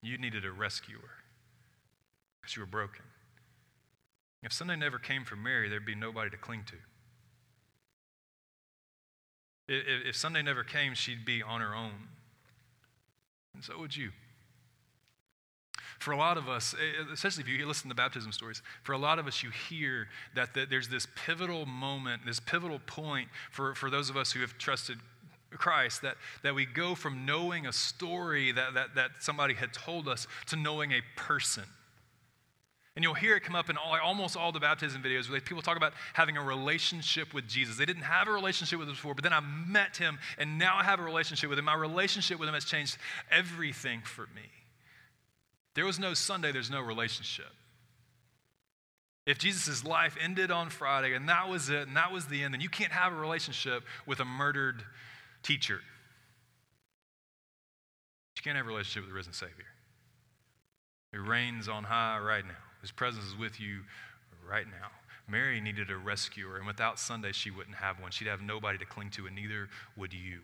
You 0.03 0.19
needed 0.19 0.45
a 0.45 0.51
rescuer 0.51 1.14
because 2.45 2.57
you 2.57 2.61
were 2.61 2.67
broken. 2.67 3.03
If 4.43 4.53
Sunday 4.53 4.77
never 4.77 4.99
came 4.99 5.25
for 5.25 5.35
Mary, 5.35 5.71
there'd 5.71 5.87
be 5.87 5.95
nobody 5.95 6.29
to 6.29 6.37
cling 6.37 6.65
to. 6.67 6.77
If 9.67 10.15
Sunday 10.15 10.43
never 10.43 10.63
came, 10.63 10.93
she'd 10.93 11.25
be 11.25 11.43
on 11.43 11.63
her 11.63 11.75
own. 11.75 12.09
And 13.55 13.65
so 13.65 13.79
would 13.79 13.97
you. 13.97 14.11
for 15.99 16.13
a 16.13 16.19
lot 16.19 16.37
of 16.37 16.51
us, 16.51 16.75
especially 17.11 17.45
if 17.45 17.49
you 17.49 17.67
listen 17.67 17.89
to 17.89 17.95
baptism 17.95 18.31
stories, 18.31 18.61
for 18.83 18.93
a 18.93 18.99
lot 18.99 19.19
of 19.19 19.27
us, 19.27 19.43
you 19.43 19.49
hear 19.71 20.09
that 20.35 20.51
there's 20.69 20.89
this 20.89 21.07
pivotal 21.17 21.65
moment, 21.65 22.27
this 22.27 22.41
pivotal 22.41 22.81
point 22.81 23.29
for, 23.51 23.75
for 23.75 23.89
those 23.89 24.11
of 24.11 24.17
us 24.19 24.33
who 24.33 24.41
have 24.41 24.59
trusted 24.59 24.99
Christ, 25.53 26.03
that, 26.03 26.17
that 26.43 26.55
we 26.55 26.67
go 26.67 26.95
from 26.95 27.25
knowing 27.25 27.67
a 27.67 27.73
story 27.73 28.53
that, 28.53 28.75
that, 28.75 28.95
that 28.97 29.11
somebody 29.21 29.55
had 29.55 29.73
told 29.73 30.09
us 30.09 30.27
to 30.49 30.57
knowing 30.57 30.93
a 30.93 31.01
person. 31.17 31.65
And 32.97 33.03
you'll 33.03 33.15
hear 33.15 33.37
it 33.37 33.43
come 33.43 33.57
up 33.57 33.69
in 33.69 33.77
all, 33.77 33.99
almost 34.01 34.37
all 34.37 34.53
the 34.53 34.61
baptism 34.61 35.03
videos 35.03 35.29
where 35.29 35.41
people 35.41 35.63
talk 35.63 35.77
about 35.77 35.95
having 36.13 36.37
a 36.37 36.43
relationship 36.43 37.35
with 37.35 37.49
Jesus. 37.49 37.77
They 37.77 37.87
didn't 37.87 38.03
have 38.03 38.29
a 38.29 38.31
relationship 38.31 38.79
with 38.79 38.87
him 38.87 38.95
before, 38.95 39.15
but 39.15 39.25
then 39.25 39.33
I 39.33 39.41
met 39.41 39.97
him 39.97 40.19
and 40.39 40.59
now 40.59 40.77
I 40.77 40.85
have 40.85 41.01
a 41.01 41.03
relationship 41.03 41.51
with 41.51 41.59
him. 41.59 41.65
My 41.65 41.75
relationship 41.75 42.39
with 42.39 42.49
him 42.49 42.55
has 42.55 42.65
changed 42.65 42.97
everything 43.33 44.03
for 44.03 44.23
me. 44.35 44.49
There 45.75 45.85
was 45.85 45.99
no 45.99 46.15
Sunday, 46.15 46.53
there's 46.53 46.71
no 46.71 46.81
relationship. 46.81 47.51
If 49.27 49.39
Jesus' 49.39 49.85
life 49.85 50.17
ended 50.21 50.53
on 50.53 50.69
Friday 50.69 51.15
and 51.15 51.29
that 51.29 51.49
was 51.49 51.71
it 51.71 51.89
and 51.89 51.97
that 51.97 52.13
was 52.13 52.27
the 52.27 52.45
end, 52.45 52.55
then 52.55 52.61
you 52.61 52.69
can't 52.69 52.93
have 52.93 53.13
a 53.13 53.17
relationship 53.17 53.83
with 54.07 54.21
a 54.21 54.25
murdered 54.25 54.85
teacher. 55.43 55.81
You 58.37 58.43
can't 58.43 58.57
have 58.57 58.67
a 58.67 58.69
relationship 58.69 59.03
with 59.03 59.11
the 59.11 59.17
risen 59.17 59.33
Savior. 59.33 59.67
He 61.11 61.19
reigns 61.19 61.69
on 61.69 61.85
high 61.85 62.19
right 62.19 62.47
now. 62.47 62.55
His 62.85 62.93
presence 62.93 63.25
is 63.25 63.35
with 63.35 63.59
you 63.59 63.81
right 64.47 64.67
now. 64.67 64.89
Mary 65.27 65.59
needed 65.59 65.91
a 65.91 65.97
rescuer, 65.97 66.59
and 66.59 66.67
without 66.67 66.99
Sunday, 66.99 67.33
she 67.33 67.51
wouldn't 67.51 67.77
have 67.77 67.99
one. 67.99 68.11
She'd 68.11 68.29
have 68.29 68.43
nobody 68.43 68.77
to 68.77 68.85
cling 68.85 69.09
to, 69.13 69.27
and 69.27 69.35
neither 69.35 69.71
would 69.97 70.13
you. 70.13 70.41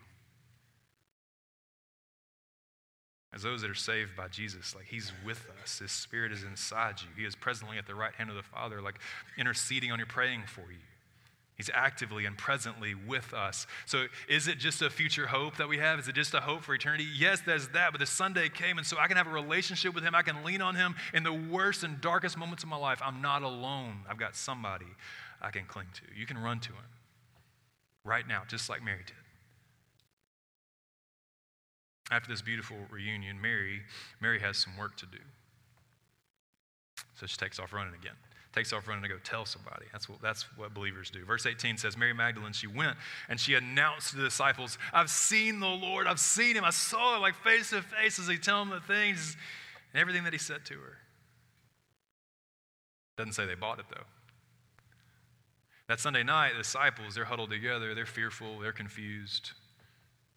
As 3.35 3.43
those 3.43 3.61
that 3.61 3.71
are 3.71 3.75
saved 3.75 4.17
by 4.17 4.29
Jesus, 4.29 4.75
like 4.75 4.87
He's 4.87 5.13
with 5.23 5.47
us. 5.63 5.81
His 5.81 5.93
Spirit 5.93 6.33
is 6.33 6.43
inside 6.43 7.03
you. 7.03 7.09
He 7.15 7.27
is 7.27 7.37
presently 7.37 7.77
at 7.77 7.87
the 7.87 7.95
right 7.95 8.15
hand 8.15 8.31
of 8.31 8.37
the 8.37 8.43
Father, 8.43 8.81
like 8.81 9.01
interceding 9.37 9.93
on 9.93 9.99
your 9.99 10.07
praying 10.07 10.45
for 10.47 10.73
you. 10.73 10.79
He's 11.61 11.69
actively 11.75 12.25
and 12.25 12.39
presently 12.39 12.95
with 12.95 13.35
us. 13.35 13.67
So, 13.85 14.07
is 14.31 14.49
it 14.49 14.57
just 14.57 14.81
a 14.81 14.89
future 14.89 15.27
hope 15.27 15.59
that 15.59 15.69
we 15.69 15.77
have? 15.77 15.99
Is 15.99 16.09
it 16.09 16.15
just 16.15 16.33
a 16.33 16.41
hope 16.41 16.63
for 16.63 16.73
eternity? 16.73 17.07
Yes, 17.15 17.43
there's 17.45 17.69
that. 17.69 17.93
But 17.93 17.99
the 17.99 18.07
Sunday 18.07 18.49
came, 18.49 18.79
and 18.79 18.87
so 18.87 18.97
I 18.99 19.09
can 19.09 19.19
have 19.19 19.27
a 19.27 19.31
relationship 19.31 19.95
with 19.95 20.03
Him. 20.03 20.15
I 20.15 20.23
can 20.23 20.43
lean 20.43 20.63
on 20.63 20.75
Him 20.75 20.95
in 21.13 21.23
the 21.23 21.35
worst 21.35 21.85
and 21.85 22.01
darkest 22.01 22.39
moments 22.39 22.63
of 22.63 22.71
my 22.71 22.79
life. 22.79 23.03
I'm 23.05 23.21
not 23.21 23.43
alone. 23.43 23.97
I've 24.09 24.17
got 24.17 24.37
somebody 24.37 24.87
I 25.43 25.51
can 25.51 25.67
cling 25.67 25.89
to. 25.93 26.19
You 26.19 26.25
can 26.25 26.39
run 26.39 26.61
to 26.61 26.71
Him 26.71 26.89
right 28.07 28.27
now, 28.27 28.45
just 28.49 28.71
like 28.71 28.83
Mary 28.83 29.03
did. 29.07 29.17
After 32.11 32.31
this 32.31 32.41
beautiful 32.41 32.79
reunion, 32.89 33.39
Mary, 33.39 33.83
Mary 34.19 34.41
has 34.41 34.57
some 34.57 34.79
work 34.79 34.97
to 34.97 35.05
do. 35.05 35.19
So 37.17 37.27
she 37.27 37.37
takes 37.37 37.59
off 37.59 37.75
running 37.75 37.93
again 37.93 38.17
takes 38.53 38.73
off 38.73 38.89
running 38.89 39.03
to 39.03 39.09
go 39.09 39.19
tell 39.23 39.45
somebody. 39.45 39.87
That's 39.93 40.09
what, 40.09 40.21
that's 40.21 40.43
what 40.57 40.75
believers 40.75 41.11
do. 41.11 41.25
Verse 41.25 41.47
18 41.47 41.77
says, 41.77 41.97
Mary 41.97 42.13
Magdalene, 42.13 42.53
she 42.53 42.67
went 42.67 42.97
and 43.29 43.39
she 43.39 43.55
announced 43.55 44.11
to 44.11 44.17
the 44.17 44.25
disciples, 44.25 44.77
I've 44.93 45.11
seen 45.11 45.61
the 45.61 45.69
Lord. 45.69 46.07
I've 46.07 46.21
seen 46.21 46.57
him. 46.57 46.65
I 46.65 46.71
saw 46.71 47.15
him 47.15 47.23
like 47.23 47.37
face 47.37 47.71
to 47.71 47.83
face 47.83 48.19
as 48.19 48.27
he 48.27 48.39
told 48.39 48.69
them 48.69 48.75
the 48.75 48.93
things 48.93 49.37
and 49.93 50.01
everything 50.01 50.25
that 50.25 50.33
he 50.33 50.39
said 50.39 50.65
to 50.67 50.75
her. 50.75 50.99
Doesn't 53.17 53.35
say 53.35 53.47
they 53.47 53.55
bought 53.55 53.79
it 53.79 53.87
though. 53.91 54.05
That 55.89 56.01
Sunday 56.01 56.23
night, 56.23 56.53
the 56.53 56.63
disciples, 56.63 57.15
they're 57.15 57.25
huddled 57.25 57.51
together. 57.51 57.95
They're 57.95 58.07
fearful. 58.07 58.61
They're 58.61 58.73
confused. 58.73 59.53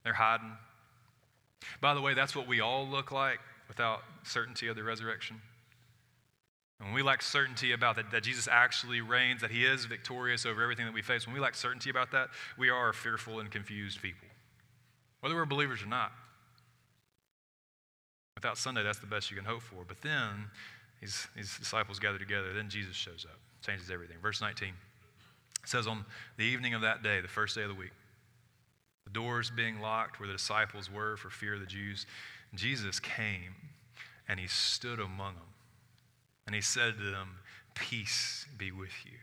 They're 0.03 0.13
hiding. 0.13 0.51
By 1.79 1.93
the 1.93 2.01
way, 2.01 2.13
that's 2.13 2.35
what 2.35 2.47
we 2.47 2.59
all 2.59 2.87
look 2.87 3.11
like 3.11 3.39
without 3.67 4.01
certainty 4.23 4.67
of 4.67 4.75
the 4.75 4.83
resurrection. 4.83 5.41
When 6.83 6.93
we 6.93 7.01
lack 7.01 7.21
certainty 7.21 7.71
about 7.71 7.95
that, 7.95 8.11
that 8.11 8.23
Jesus 8.23 8.47
actually 8.51 8.99
reigns, 8.99 9.41
that 9.41 9.51
he 9.51 9.65
is 9.65 9.85
victorious 9.85 10.45
over 10.45 10.61
everything 10.61 10.85
that 10.85 10.93
we 10.93 11.01
face, 11.01 11.25
when 11.25 11.33
we 11.33 11.39
lack 11.39 11.55
certainty 11.55 11.89
about 11.89 12.11
that, 12.11 12.29
we 12.57 12.69
are 12.69 12.91
fearful 12.91 13.39
and 13.39 13.49
confused 13.49 14.01
people, 14.01 14.27
whether 15.21 15.35
we're 15.35 15.45
believers 15.45 15.81
or 15.81 15.87
not. 15.87 16.11
Without 18.35 18.57
Sunday, 18.57 18.83
that's 18.83 18.99
the 18.99 19.07
best 19.07 19.31
you 19.31 19.37
can 19.37 19.45
hope 19.45 19.61
for. 19.61 19.85
But 19.87 20.01
then 20.01 20.49
these, 20.99 21.27
these 21.35 21.57
disciples 21.57 21.99
gather 21.99 22.17
together, 22.17 22.51
then 22.53 22.69
Jesus 22.69 22.95
shows 22.95 23.25
up, 23.29 23.39
changes 23.65 23.89
everything. 23.89 24.17
Verse 24.21 24.41
19 24.41 24.73
says, 25.63 25.87
On 25.87 26.03
the 26.35 26.43
evening 26.43 26.73
of 26.73 26.81
that 26.81 27.01
day, 27.01 27.21
the 27.21 27.29
first 27.29 27.55
day 27.55 27.61
of 27.61 27.69
the 27.69 27.75
week, 27.75 27.93
the 29.05 29.13
doors 29.13 29.49
being 29.55 29.79
locked 29.79 30.19
where 30.19 30.27
the 30.27 30.33
disciples 30.33 30.91
were 30.91 31.15
for 31.15 31.29
fear 31.29 31.53
of 31.53 31.61
the 31.61 31.65
Jews, 31.65 32.05
Jesus 32.53 32.99
came 32.99 33.55
and 34.27 34.39
he 34.39 34.47
stood 34.47 34.99
among 34.99 35.35
them 35.35 35.52
and 36.45 36.55
he 36.55 36.61
said 36.61 36.97
to 36.97 37.11
them, 37.11 37.39
Peace 37.75 38.45
be 38.57 38.71
with 38.71 38.93
you. 39.05 39.17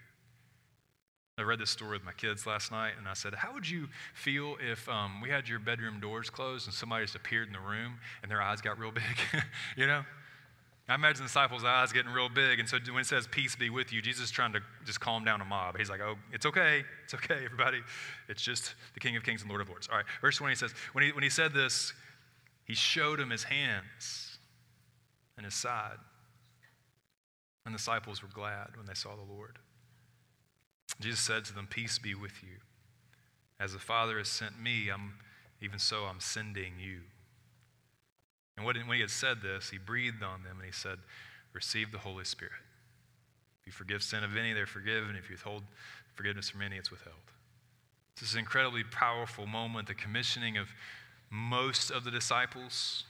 I 1.39 1.43
read 1.43 1.59
this 1.59 1.71
story 1.71 1.93
with 1.93 2.05
my 2.05 2.13
kids 2.13 2.47
last 2.47 2.71
night, 2.71 2.93
and 2.99 3.09
I 3.09 3.15
said, 3.15 3.35
How 3.35 3.55
would 3.55 3.69
you 3.69 3.89
feel 4.15 4.57
if 4.61 4.89
um, 4.89 5.21
we 5.23 5.31
had 5.31 5.49
your 5.49 5.59
bedroom 5.59 6.01
doors 6.01 6.29
closed 6.29 6.67
and 6.67 6.75
somebody 6.75 7.05
just 7.05 7.15
appeared 7.15 7.47
in 7.47 7.55
the 7.55 7.61
room 7.61 7.95
and 8.23 8.31
their 8.31 8.43
eyes 8.43 8.61
got 8.61 8.79
real 8.79 8.93
big? 8.93 9.05
you 9.77 9.87
know? 9.87 10.05
I 10.91 10.97
imagine 10.97 11.23
the 11.23 11.29
disciples' 11.29 11.63
eyes 11.63 11.93
getting 11.93 12.11
real 12.11 12.29
big. 12.29 12.59
And 12.59 12.69
so 12.69 12.77
when 12.91 13.03
it 13.03 13.07
says, 13.07 13.29
Peace 13.29 13.55
be 13.55 13.71
with 13.71 13.93
you, 13.93 14.03
Jesus 14.03 14.25
is 14.25 14.31
trying 14.33 14.53
to 14.55 14.61
just 14.85 15.01
calm 15.01 15.25
down 15.25 15.41
a 15.41 15.45
mob. 15.45 15.79
He's 15.79 15.89
like, 15.89 16.01
Oh, 16.01 16.17
it's 16.33 16.45
okay. 16.47 16.83
It's 17.05 17.15
okay, 17.15 17.45
everybody. 17.45 17.81
It's 18.29 18.43
just 18.43 18.75
the 18.95 19.01
King 19.01 19.17
of 19.17 19.23
Kings 19.23 19.43
and 19.43 19.51
Lord 19.51 19.63
of 19.63 19.69
Lords. 19.69 19.89
All 19.89 19.97
right, 19.97 20.07
verse 20.21 20.37
20 20.37 20.57
says, 20.57 20.75
When 20.93 21.05
he, 21.05 21.13
when 21.13 21.23
he 21.23 21.31
said 21.31 21.55
this, 21.55 21.93
he 22.65 22.75
showed 22.75 23.21
him 23.21 23.31
his 23.31 23.45
hands 23.45 24.39
and 25.37 25.45
his 25.45 25.55
side. 25.55 25.97
And 27.65 27.75
the 27.75 27.79
disciples 27.79 28.23
were 28.23 28.29
glad 28.29 28.77
when 28.77 28.87
they 28.87 28.95
saw 28.95 29.15
the 29.17 29.33
Lord. 29.33 29.59
Jesus 31.01 31.21
said 31.21 31.45
to 31.47 31.55
them, 31.55 31.67
Peace 31.69 31.99
be 31.99 32.15
with 32.15 32.43
you. 32.43 32.59
As 33.59 33.73
the 33.73 33.79
Father 33.79 34.19
has 34.19 34.29
sent 34.29 34.61
me, 34.61 34.89
I'm, 34.89 35.15
even 35.61 35.79
so 35.79 36.05
I'm 36.05 36.21
sending 36.21 36.75
you. 36.79 37.01
And 38.57 38.67
when 38.67 38.77
he 38.77 39.01
had 39.01 39.11
said 39.11 39.43
this, 39.43 39.71
he 39.71 39.79
breathed 39.79 40.23
on 40.23 40.43
them 40.43 40.57
and 40.57 40.67
he 40.67 40.73
said, 40.73 40.99
Receive 41.53 41.93
the 41.93 41.99
Holy 41.99 42.25
Spirit. 42.25 42.53
If 43.61 43.67
you 43.67 43.73
forgive 43.73 44.03
sin 44.03 44.25
of 44.25 44.37
any, 44.37 44.53
they're 44.53 44.67
forgiven. 44.67 45.17
If 45.17 45.29
you 45.29 45.35
withhold 45.35 45.63
forgiveness 46.15 46.51
from 46.51 46.63
any, 46.63 46.77
it's 46.77 46.91
withheld. 46.91 47.17
This 48.19 48.31
is 48.31 48.35
an 48.35 48.41
incredibly 48.41 48.85
powerful 48.85 49.47
moment, 49.47 49.89
the 49.89 49.95
commissioning 49.95 50.59
of 50.59 50.69
most 51.31 51.91
of 51.91 52.05
the 52.05 52.11
disciples. 52.11 53.05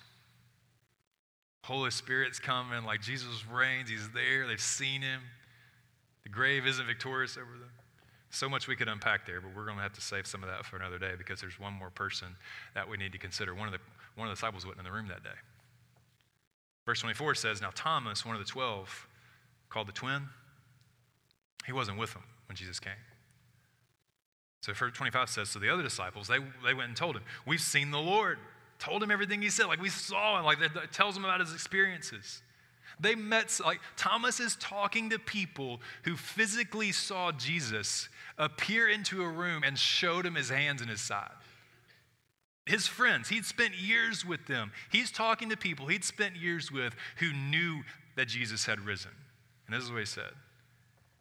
Holy 1.62 1.90
Spirit's 1.90 2.38
coming, 2.38 2.84
like 2.84 3.02
Jesus 3.02 3.44
reigns, 3.46 3.90
He's 3.90 4.08
there, 4.10 4.46
they've 4.46 4.60
seen 4.60 5.02
Him. 5.02 5.20
The 6.22 6.28
grave 6.28 6.66
isn't 6.66 6.86
victorious 6.86 7.36
over 7.36 7.58
them. 7.58 7.70
So 8.30 8.48
much 8.48 8.68
we 8.68 8.76
could 8.76 8.88
unpack 8.88 9.26
there, 9.26 9.40
but 9.40 9.50
we're 9.56 9.64
going 9.64 9.76
to 9.76 9.82
have 9.82 9.92
to 9.94 10.00
save 10.00 10.26
some 10.26 10.42
of 10.42 10.48
that 10.48 10.64
for 10.64 10.76
another 10.76 10.98
day 10.98 11.12
because 11.18 11.40
there's 11.40 11.58
one 11.58 11.72
more 11.72 11.90
person 11.90 12.28
that 12.74 12.88
we 12.88 12.96
need 12.96 13.12
to 13.12 13.18
consider. 13.18 13.54
One 13.54 13.66
of 13.66 13.72
the, 13.72 13.80
one 14.14 14.28
of 14.28 14.30
the 14.30 14.36
disciples 14.36 14.64
wasn't 14.64 14.80
in 14.80 14.84
the 14.84 14.96
room 14.96 15.08
that 15.08 15.24
day. 15.24 15.30
Verse 16.86 17.00
24 17.00 17.34
says, 17.34 17.60
Now 17.60 17.70
Thomas, 17.74 18.24
one 18.24 18.36
of 18.36 18.44
the 18.44 18.50
twelve, 18.50 19.08
called 19.68 19.88
the 19.88 19.92
twin, 19.92 20.28
he 21.66 21.72
wasn't 21.72 21.98
with 21.98 22.12
them 22.12 22.22
when 22.46 22.56
Jesus 22.56 22.78
came. 22.78 22.92
So 24.62 24.72
verse 24.72 24.92
25 24.92 25.28
says, 25.28 25.48
So 25.48 25.58
the 25.58 25.68
other 25.68 25.82
disciples, 25.82 26.28
they, 26.28 26.38
they 26.64 26.74
went 26.74 26.88
and 26.88 26.96
told 26.96 27.16
him, 27.16 27.22
We've 27.46 27.60
seen 27.60 27.90
the 27.90 28.00
Lord 28.00 28.38
told 28.80 29.02
him 29.02 29.10
everything 29.10 29.42
he 29.42 29.50
said. 29.50 29.66
Like 29.66 29.80
we 29.80 29.90
saw 29.90 30.38
him, 30.38 30.44
like 30.44 30.60
it 30.60 30.92
tells 30.92 31.16
him 31.16 31.24
about 31.24 31.40
his 31.40 31.52
experiences. 31.52 32.42
They 32.98 33.14
met, 33.14 33.58
like 33.64 33.80
Thomas 33.96 34.40
is 34.40 34.56
talking 34.56 35.10
to 35.10 35.18
people 35.18 35.80
who 36.02 36.16
physically 36.16 36.92
saw 36.92 37.32
Jesus 37.32 38.08
appear 38.36 38.88
into 38.88 39.22
a 39.22 39.28
room 39.28 39.62
and 39.64 39.78
showed 39.78 40.26
him 40.26 40.34
his 40.34 40.50
hands 40.50 40.80
and 40.80 40.90
his 40.90 41.00
side. 41.00 41.30
His 42.66 42.86
friends, 42.86 43.28
he'd 43.28 43.46
spent 43.46 43.74
years 43.74 44.24
with 44.24 44.46
them. 44.46 44.72
He's 44.92 45.10
talking 45.10 45.48
to 45.48 45.56
people 45.56 45.86
he'd 45.86 46.04
spent 46.04 46.36
years 46.36 46.70
with 46.70 46.94
who 47.16 47.32
knew 47.32 47.82
that 48.16 48.28
Jesus 48.28 48.66
had 48.66 48.80
risen. 48.80 49.12
And 49.66 49.74
this 49.74 49.84
is 49.84 49.90
what 49.90 50.00
he 50.00 50.06
said 50.06 50.32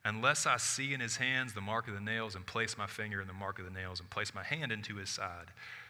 Unless 0.06 0.46
I 0.46 0.58
see 0.58 0.94
in 0.94 1.00
his 1.00 1.18
hands 1.18 1.54
the 1.54 1.62
mark 1.62 1.88
of 1.88 1.94
the 1.94 2.02
nails 2.02 2.36
and 2.36 2.46
place 2.46 2.78
my 2.78 2.88
finger 2.88 3.22
in 3.22 3.28
the 3.28 3.34
mark 3.34 3.60
of 3.60 3.66
the 3.66 3.72
nails 3.72 4.00
and 4.00 4.10
place 4.10 4.34
my 4.34 4.44
hand 4.44 4.72
into 4.72 4.96
his 4.96 5.10
side, 5.10 5.48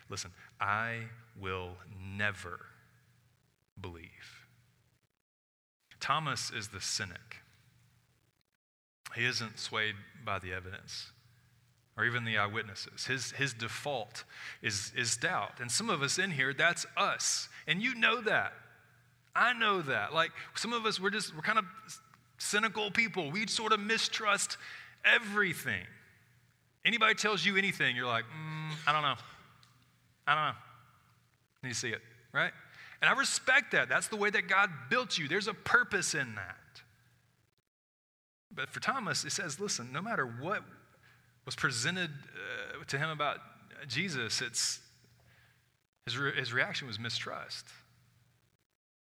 Listen, 0.10 0.32
I 0.60 1.04
will 1.40 1.72
never 2.18 2.60
believe. 3.80 4.08
Thomas 6.00 6.52
is 6.52 6.70
the 6.70 6.82
cynic. 6.82 7.38
He 9.16 9.26
isn't 9.26 9.60
swayed 9.60 9.96
by 10.26 10.40
the 10.40 10.54
evidence 10.54 11.12
or 11.98 12.06
even 12.06 12.24
the 12.24 12.38
eyewitnesses. 12.38 13.06
His, 13.06 13.32
his 13.32 13.54
default 13.54 14.24
is, 14.62 14.94
is 14.96 15.18
doubt. 15.18 15.60
And 15.60 15.70
some 15.70 15.90
of 15.90 16.02
us 16.02 16.18
in 16.18 16.32
here, 16.32 16.54
that's 16.54 16.86
us. 16.96 17.50
And 17.68 17.82
you 17.82 17.94
know 17.96 18.22
that. 18.22 18.54
I 19.36 19.54
know 19.54 19.82
that. 19.82 20.14
Like 20.14 20.32
some 20.56 20.74
of 20.74 20.86
us, 20.86 21.00
we're 21.00 21.10
just, 21.10 21.36
we're 21.36 21.42
kind 21.42 21.60
of 21.60 21.66
cynical 22.38 22.90
people. 22.92 23.32
We 23.32 23.48
sort 23.48 23.74
of 23.74 23.80
mistrust 23.80 24.58
everything. 25.04 25.84
Anybody 26.86 27.16
tells 27.16 27.46
you 27.46 27.58
anything, 27.58 27.96
you're 27.96 28.08
like, 28.08 28.24
mm, 28.24 28.72
I 28.88 28.94
don't 28.94 29.02
know. 29.02 29.16
I 30.30 30.36
don't 30.36 30.44
know. 31.64 31.70
You 31.70 31.74
see 31.74 31.90
it, 31.90 32.02
right? 32.32 32.52
And 33.02 33.10
I 33.10 33.18
respect 33.18 33.72
that. 33.72 33.90
That's 33.90 34.10
the 34.10 34.16
way 34.16 34.30
that 34.30 34.48
God 34.48 34.70
built 34.90 35.18
you. 35.18 35.28
There's 35.28 35.48
a 35.48 35.56
purpose 35.56 36.14
in 36.14 36.36
that. 36.36 36.56
But 38.54 38.70
for 38.70 38.80
Thomas, 38.80 39.26
it 39.26 39.32
says, 39.32 39.60
listen, 39.60 39.92
no 39.92 40.04
matter 40.04 40.26
what 40.26 40.64
was 41.46 41.56
presented 41.56 42.12
uh, 42.12 42.84
to 42.86 43.00
him 43.00 43.10
about 43.10 43.40
Jesus, 43.88 44.42
it's, 44.42 44.80
his, 46.06 46.16
re- 46.16 46.36
his 46.36 46.54
reaction 46.54 46.88
was 46.88 47.00
mistrust. 47.00 47.66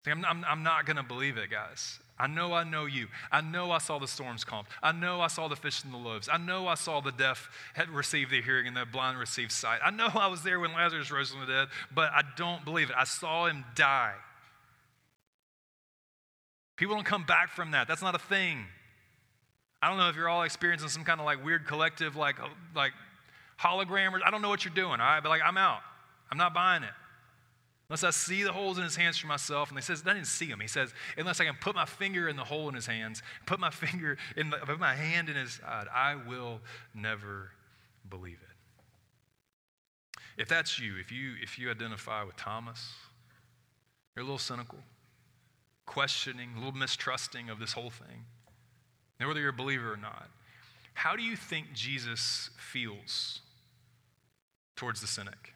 I'm, 0.06 0.24
I'm, 0.24 0.42
I'm 0.46 0.62
not 0.62 0.86
going 0.86 0.96
to 0.96 1.02
believe 1.02 1.36
it, 1.36 1.50
guys. 1.50 1.98
I 2.20 2.26
know 2.26 2.52
I 2.52 2.64
know 2.64 2.84
you. 2.84 3.06
I 3.32 3.40
know 3.40 3.70
I 3.70 3.78
saw 3.78 3.98
the 3.98 4.06
storms 4.06 4.44
calm. 4.44 4.66
I 4.82 4.92
know 4.92 5.22
I 5.22 5.28
saw 5.28 5.48
the 5.48 5.56
fish 5.56 5.82
and 5.84 5.92
the 5.92 5.96
loaves. 5.96 6.28
I 6.30 6.36
know 6.36 6.68
I 6.68 6.74
saw 6.74 7.00
the 7.00 7.12
deaf 7.12 7.48
had 7.72 7.88
received 7.88 8.30
their 8.30 8.42
hearing 8.42 8.66
and 8.66 8.76
the 8.76 8.84
blind 8.84 9.18
received 9.18 9.52
sight. 9.52 9.80
I 9.82 9.90
know 9.90 10.08
I 10.14 10.26
was 10.26 10.42
there 10.42 10.60
when 10.60 10.72
Lazarus 10.74 11.10
rose 11.10 11.30
from 11.30 11.40
the 11.40 11.46
dead, 11.46 11.68
but 11.94 12.12
I 12.12 12.20
don't 12.36 12.62
believe 12.62 12.90
it. 12.90 12.96
I 12.98 13.04
saw 13.04 13.46
him 13.46 13.64
die. 13.74 14.12
People 16.76 16.94
don't 16.94 17.06
come 17.06 17.24
back 17.24 17.50
from 17.50 17.70
that. 17.70 17.88
That's 17.88 18.02
not 18.02 18.14
a 18.14 18.18
thing. 18.18 18.66
I 19.82 19.88
don't 19.88 19.96
know 19.96 20.10
if 20.10 20.16
you're 20.16 20.28
all 20.28 20.42
experiencing 20.42 20.90
some 20.90 21.04
kind 21.04 21.20
of 21.20 21.26
like 21.26 21.42
weird 21.42 21.66
collective 21.66 22.16
like 22.16 22.36
like 22.76 22.92
hologram 23.58 24.12
or 24.12 24.20
I 24.24 24.30
don't 24.30 24.42
know 24.42 24.50
what 24.50 24.64
you're 24.64 24.74
doing, 24.74 25.00
all 25.00 25.06
right? 25.06 25.22
But 25.22 25.30
like 25.30 25.42
I'm 25.42 25.56
out. 25.56 25.80
I'm 26.30 26.36
not 26.38 26.52
buying 26.52 26.82
it. 26.82 26.90
Unless 27.90 28.04
I 28.04 28.10
see 28.10 28.44
the 28.44 28.52
holes 28.52 28.78
in 28.78 28.84
his 28.84 28.94
hands 28.94 29.18
for 29.18 29.26
myself. 29.26 29.68
And 29.68 29.76
he 29.76 29.82
says, 29.82 30.04
I 30.06 30.14
didn't 30.14 30.28
see 30.28 30.46
them. 30.46 30.60
He 30.60 30.68
says, 30.68 30.94
unless 31.18 31.40
I 31.40 31.44
can 31.44 31.56
put 31.60 31.74
my 31.74 31.86
finger 31.86 32.28
in 32.28 32.36
the 32.36 32.44
hole 32.44 32.68
in 32.68 32.74
his 32.76 32.86
hands, 32.86 33.20
put 33.46 33.58
my 33.58 33.70
finger 33.70 34.16
in 34.36 34.50
the, 34.50 34.58
put 34.58 34.78
my 34.78 34.94
hand 34.94 35.28
in 35.28 35.34
his 35.34 35.54
side, 35.54 35.88
I 35.92 36.14
will 36.14 36.60
never 36.94 37.50
believe 38.08 38.38
it. 38.40 38.46
If 40.40 40.48
that's 40.48 40.78
you, 40.78 40.98
if 41.00 41.10
you 41.10 41.32
if 41.42 41.58
you 41.58 41.68
identify 41.68 42.22
with 42.22 42.36
Thomas, 42.36 42.92
you're 44.14 44.22
a 44.22 44.24
little 44.24 44.38
cynical, 44.38 44.78
questioning, 45.84 46.50
a 46.54 46.58
little 46.58 46.78
mistrusting 46.78 47.50
of 47.50 47.58
this 47.58 47.72
whole 47.72 47.90
thing, 47.90 48.24
and 49.18 49.28
whether 49.28 49.40
you're 49.40 49.50
a 49.50 49.52
believer 49.52 49.92
or 49.92 49.96
not. 49.96 50.28
How 50.94 51.16
do 51.16 51.22
you 51.24 51.34
think 51.34 51.72
Jesus 51.74 52.50
feels 52.56 53.40
towards 54.76 55.00
the 55.00 55.08
cynic? 55.08 55.54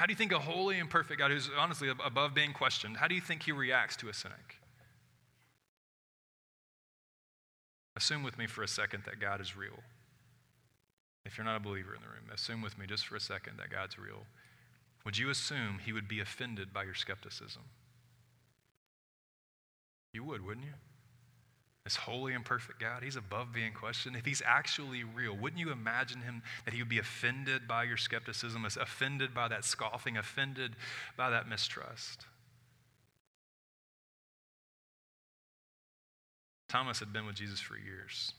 How 0.00 0.06
do 0.06 0.12
you 0.12 0.16
think 0.16 0.32
a 0.32 0.38
holy 0.38 0.78
and 0.78 0.88
perfect 0.88 1.18
God, 1.18 1.30
who's 1.30 1.50
honestly 1.58 1.90
above 1.90 2.32
being 2.32 2.54
questioned, 2.54 2.96
how 2.96 3.06
do 3.06 3.14
you 3.14 3.20
think 3.20 3.42
he 3.42 3.52
reacts 3.52 3.96
to 3.96 4.08
a 4.08 4.14
cynic? 4.14 4.56
Assume 7.94 8.22
with 8.22 8.38
me 8.38 8.46
for 8.46 8.62
a 8.62 8.66
second 8.66 9.02
that 9.04 9.20
God 9.20 9.42
is 9.42 9.58
real. 9.58 9.78
If 11.26 11.36
you're 11.36 11.44
not 11.44 11.58
a 11.58 11.60
believer 11.60 11.94
in 11.94 12.00
the 12.00 12.08
room, 12.08 12.32
assume 12.32 12.62
with 12.62 12.78
me 12.78 12.86
just 12.86 13.06
for 13.06 13.16
a 13.16 13.20
second 13.20 13.58
that 13.58 13.68
God's 13.68 13.98
real. 13.98 14.24
Would 15.04 15.18
you 15.18 15.28
assume 15.28 15.80
he 15.84 15.92
would 15.92 16.08
be 16.08 16.20
offended 16.20 16.72
by 16.72 16.84
your 16.84 16.94
skepticism? 16.94 17.64
You 20.14 20.24
would, 20.24 20.42
wouldn't 20.42 20.64
you? 20.64 20.72
This 21.84 21.96
holy 21.96 22.34
and 22.34 22.44
perfect 22.44 22.78
God, 22.78 23.02
he's 23.02 23.16
above 23.16 23.52
being 23.52 23.72
questioned. 23.72 24.14
If 24.14 24.26
he's 24.26 24.42
actually 24.44 25.02
real, 25.02 25.34
wouldn't 25.36 25.60
you 25.60 25.72
imagine 25.72 26.20
him 26.20 26.42
that 26.64 26.74
he 26.74 26.82
would 26.82 26.90
be 26.90 26.98
offended 26.98 27.66
by 27.66 27.84
your 27.84 27.96
skepticism, 27.96 28.64
offended 28.64 29.32
by 29.34 29.48
that 29.48 29.64
scoffing, 29.64 30.16
offended 30.16 30.76
by 31.16 31.30
that 31.30 31.48
mistrust? 31.48 32.26
Thomas 36.68 37.00
had 37.00 37.12
been 37.12 37.26
with 37.26 37.34
Jesus 37.34 37.60
for 37.60 37.76
years 37.76 38.34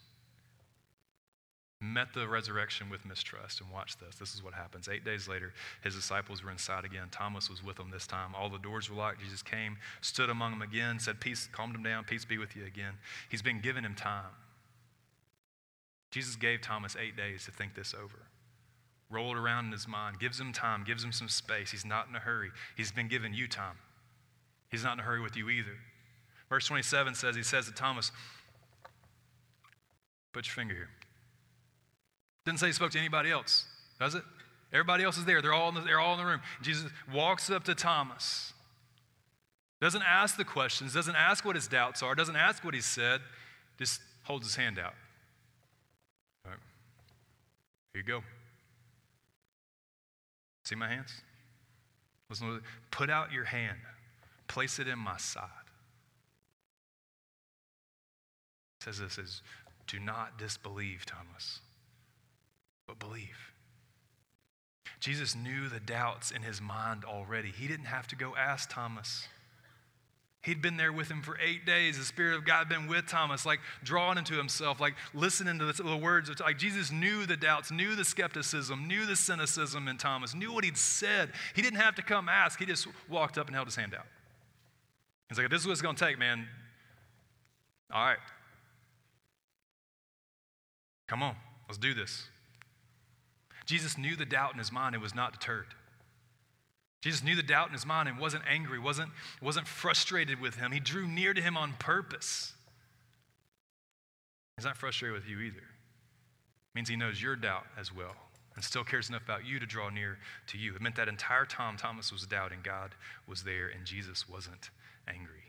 met 1.82 2.14
the 2.14 2.28
resurrection 2.28 2.90
with 2.90 3.06
mistrust. 3.06 3.60
And 3.60 3.70
watch 3.72 3.98
this. 3.98 4.16
This 4.16 4.36
is 4.36 4.44
what 4.44 4.54
happens. 4.54 4.88
Eight 4.88 5.04
days 5.04 5.28
later, 5.28 5.54
his 5.84 5.96
disciples 5.96 6.44
were 6.44 6.52
inside 6.52 6.86
again. 6.86 7.08
Thomas 7.12 7.50
was 7.50 7.64
with 7.64 7.78
them 7.78 7.90
this 7.92 8.06
time. 8.06 8.36
All 8.36 8.50
the 8.50 8.60
doors 8.60 8.90
were 8.90 8.96
locked. 8.96 9.22
Jesus 9.22 9.42
came, 9.42 9.78
stood 10.00 10.30
among 10.30 10.52
them 10.52 10.62
again, 10.62 11.00
said, 11.00 11.20
Peace, 11.20 11.50
calmed 11.52 11.74
them 11.74 11.84
down. 11.84 12.04
Peace 12.04 12.24
be 12.24 12.38
with 12.38 12.56
you 12.56 12.66
again. 12.66 12.94
He's 13.30 13.42
been 13.42 13.60
giving 13.60 13.84
him 13.84 13.96
time. 13.96 14.32
Jesus 16.12 16.36
gave 16.36 16.62
Thomas 16.62 16.96
eight 17.00 17.18
days 17.18 17.46
to 17.46 17.52
think 17.52 17.74
this 17.74 17.94
over. 17.94 18.28
Roll 19.10 19.32
it 19.32 19.38
around 19.38 19.66
in 19.66 19.72
his 19.72 19.88
mind, 19.88 20.20
gives 20.20 20.40
him 20.40 20.54
time, 20.54 20.84
gives 20.86 21.04
him 21.04 21.12
some 21.12 21.28
space. 21.28 21.72
He's 21.72 21.86
not 21.86 22.08
in 22.08 22.16
a 22.16 22.20
hurry. 22.20 22.52
He's 22.78 22.92
been 22.92 23.08
giving 23.08 23.34
you 23.34 23.48
time. 23.48 23.78
He's 24.70 24.84
not 24.84 24.94
in 24.94 25.00
a 25.00 25.04
hurry 25.04 25.22
with 25.22 25.36
you 25.36 25.50
either. 25.50 25.78
Verse 26.48 26.68
27 26.68 27.16
says, 27.16 27.36
He 27.36 27.44
says 27.44 27.66
to 27.66 27.72
Thomas, 27.72 28.12
Put 30.32 30.48
your 30.48 30.54
finger 30.54 30.76
here. 30.76 30.90
Didn't 32.46 32.60
say 32.60 32.68
he 32.68 32.74
spoke 32.74 32.92
to 32.92 33.00
anybody 33.00 33.30
else, 33.30 33.66
does 34.00 34.16
it? 34.16 34.24
Everybody 34.74 35.04
else 35.04 35.18
is 35.18 35.26
there. 35.26 35.42
They're 35.42 35.54
all 35.54 35.70
in 35.70 35.76
the, 35.76 35.82
they're 35.82 36.00
all 36.00 36.14
in 36.14 36.20
the 36.20 36.26
room. 36.26 36.42
Jesus 36.62 36.90
walks 37.14 37.50
up 37.50 37.64
to 37.66 37.76
Thomas. 37.76 38.54
Doesn't 39.80 40.04
ask 40.04 40.38
the 40.38 40.46
questions, 40.46 40.94
doesn't 40.94 41.16
ask 41.16 41.44
what 41.44 41.56
his 41.56 41.68
doubts 41.68 42.02
are, 42.04 42.16
doesn't 42.16 42.36
ask 42.36 42.64
what 42.64 42.74
he 42.74 42.82
said, 42.82 43.22
just 43.78 44.00
holds 44.24 44.46
his 44.46 44.56
hand 44.56 44.80
out. 44.80 44.94
All 46.46 46.52
right. 46.52 46.60
Here 47.94 48.02
you 48.02 48.08
go. 48.08 48.24
See 50.64 50.76
my 50.76 50.88
hands? 50.88 51.12
Listen, 52.30 52.62
put 52.92 53.10
out 53.10 53.32
your 53.32 53.46
hand, 53.46 53.78
place 54.48 54.80
it 54.80 54.88
in 54.88 55.00
my 55.00 55.18
side. 55.18 55.50
It 58.80 58.86
says 58.86 59.00
this 59.00 59.18
is 59.18 59.42
do 59.88 60.00
not 60.00 60.38
disbelieve, 60.38 61.06
Thomas 61.06 61.60
but 62.92 63.08
believe. 63.08 63.54
Jesus 65.00 65.36
knew 65.36 65.70
the 65.70 65.80
doubts 65.80 66.32
in 66.32 66.42
his 66.42 66.62
mind 66.62 67.06
already. 67.06 67.50
He 67.50 67.68
didn't 67.68 67.86
have 67.86 68.06
to 68.08 68.16
go 68.16 68.36
ask 68.36 68.70
Thomas. 68.70 69.28
He'd 70.44 70.62
been 70.62 70.76
there 70.76 70.92
with 70.92 71.10
him 71.10 71.22
for 71.22 71.38
eight 71.40 71.66
days. 71.66 71.98
The 71.98 72.04
Spirit 72.04 72.36
of 72.36 72.46
God 72.46 72.58
had 72.60 72.70
been 72.70 72.88
with 72.88 73.08
Thomas, 73.08 73.46
like 73.46 73.60
drawing 73.84 74.18
into 74.18 74.34
himself, 74.34 74.82
like 74.82 74.96
listening 75.14 75.58
to 75.60 75.72
the, 75.72 75.96
words 75.96 76.28
of, 76.30 76.40
like 76.42 76.58
Jesus 76.58 76.92
knew 76.92 77.26
the 77.26 77.38
doubts, 77.38 77.72
knew 77.72 77.96
the 77.96 78.04
skepticism, 78.04 78.88
knew 78.88 79.06
the 79.06 79.16
cynicism 79.16 79.88
in 79.88 79.98
Thomas, 79.98 80.36
knew 80.36 80.52
what 80.52 80.66
he'd 80.66 80.78
said. 80.78 81.32
He 81.56 81.62
didn't 81.62 81.80
have 81.80 81.96
to 81.96 82.02
come 82.02 82.28
ask. 82.28 82.60
He 82.60 82.66
just 82.66 82.88
walked 83.10 83.38
up 83.38 83.48
and 83.48 83.56
held 83.56 83.68
his 83.68 83.76
hand 83.78 83.96
out. 83.96 84.08
He's 85.30 85.38
like, 85.38 85.50
this 85.50 85.62
is 85.62 85.68
what 85.68 85.74
it's 85.74 85.82
going 85.82 85.96
to 85.96 86.06
take, 86.06 86.20
man. 86.20 86.46
All 87.94 88.04
right. 88.04 88.18
Come 91.08 91.24
on, 91.24 91.36
let's 91.70 91.78
do 91.78 91.94
this. 91.94 92.28
Jesus 93.72 93.98
knew 93.98 94.18
the 94.18 94.26
doubt 94.26 94.52
in 94.52 94.60
his 94.60 94.70
mind 94.70 94.96
and 94.96 95.02
was 95.02 95.16
not 95.16 95.32
deterred. 95.32 95.68
Jesus 97.02 97.24
knew 97.24 97.38
the 97.38 97.42
doubt 97.42 97.68
in 97.68 97.74
his 97.74 97.86
mind 97.86 98.10
and 98.10 98.20
wasn't 98.20 98.44
angry, 98.46 98.78
wasn't, 98.78 99.12
wasn't 99.42 99.66
frustrated 99.66 100.42
with 100.42 100.56
him. 100.56 100.74
He 100.74 100.82
drew 100.82 101.08
near 101.08 101.34
to 101.34 101.42
him 101.42 101.56
on 101.56 101.76
purpose. 101.80 102.52
He's 104.58 104.66
not 104.66 104.76
frustrated 104.76 105.16
with 105.16 105.26
you 105.26 105.40
either. 105.40 105.60
It 105.60 106.76
means 106.76 106.90
he 106.90 106.98
knows 106.98 107.22
your 107.22 107.38
doubt 107.38 107.64
as 107.80 107.96
well 107.96 108.14
and 108.56 108.64
still 108.64 108.84
cares 108.84 109.08
enough 109.08 109.24
about 109.24 109.46
you 109.46 109.58
to 109.58 109.66
draw 109.66 109.90
near 109.90 110.18
to 110.48 110.58
you. 110.58 110.76
It 110.76 110.82
meant 110.82 110.98
that 110.98 111.08
entire 111.08 111.46
time 111.46 111.78
Thomas 111.78 112.12
was 112.12 112.28
doubting, 112.28 112.60
God 112.64 112.94
was 113.26 113.44
there 113.44 113.70
and 113.70 113.86
Jesus 113.86 114.28
wasn't 114.28 114.70
angry. 115.08 115.41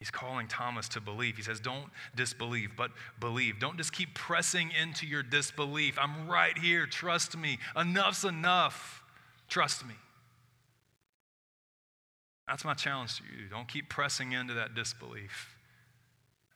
He's 0.00 0.10
calling 0.10 0.48
Thomas 0.48 0.88
to 0.88 1.00
believe. 1.00 1.36
He 1.36 1.42
says, 1.42 1.60
Don't 1.60 1.90
disbelieve, 2.16 2.70
but 2.74 2.90
believe. 3.20 3.60
Don't 3.60 3.76
just 3.76 3.92
keep 3.92 4.14
pressing 4.14 4.70
into 4.72 5.06
your 5.06 5.22
disbelief. 5.22 5.98
I'm 6.00 6.26
right 6.26 6.56
here. 6.56 6.86
Trust 6.86 7.36
me. 7.36 7.58
Enough's 7.76 8.24
enough. 8.24 9.02
Trust 9.48 9.86
me. 9.86 9.94
That's 12.48 12.64
my 12.64 12.72
challenge 12.72 13.18
to 13.18 13.24
you. 13.24 13.48
Don't 13.50 13.68
keep 13.68 13.90
pressing 13.90 14.32
into 14.32 14.54
that 14.54 14.74
disbelief. 14.74 15.54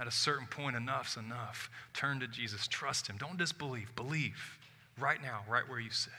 At 0.00 0.08
a 0.08 0.10
certain 0.10 0.46
point, 0.46 0.74
enough's 0.74 1.18
enough. 1.18 1.70
Turn 1.92 2.20
to 2.20 2.26
Jesus. 2.26 2.66
Trust 2.66 3.08
Him. 3.08 3.18
Don't 3.18 3.36
disbelieve. 3.36 3.94
Believe 3.94 4.58
right 4.98 5.20
now, 5.22 5.42
right 5.46 5.68
where 5.68 5.78
you 5.78 5.90
sit. 5.90 6.14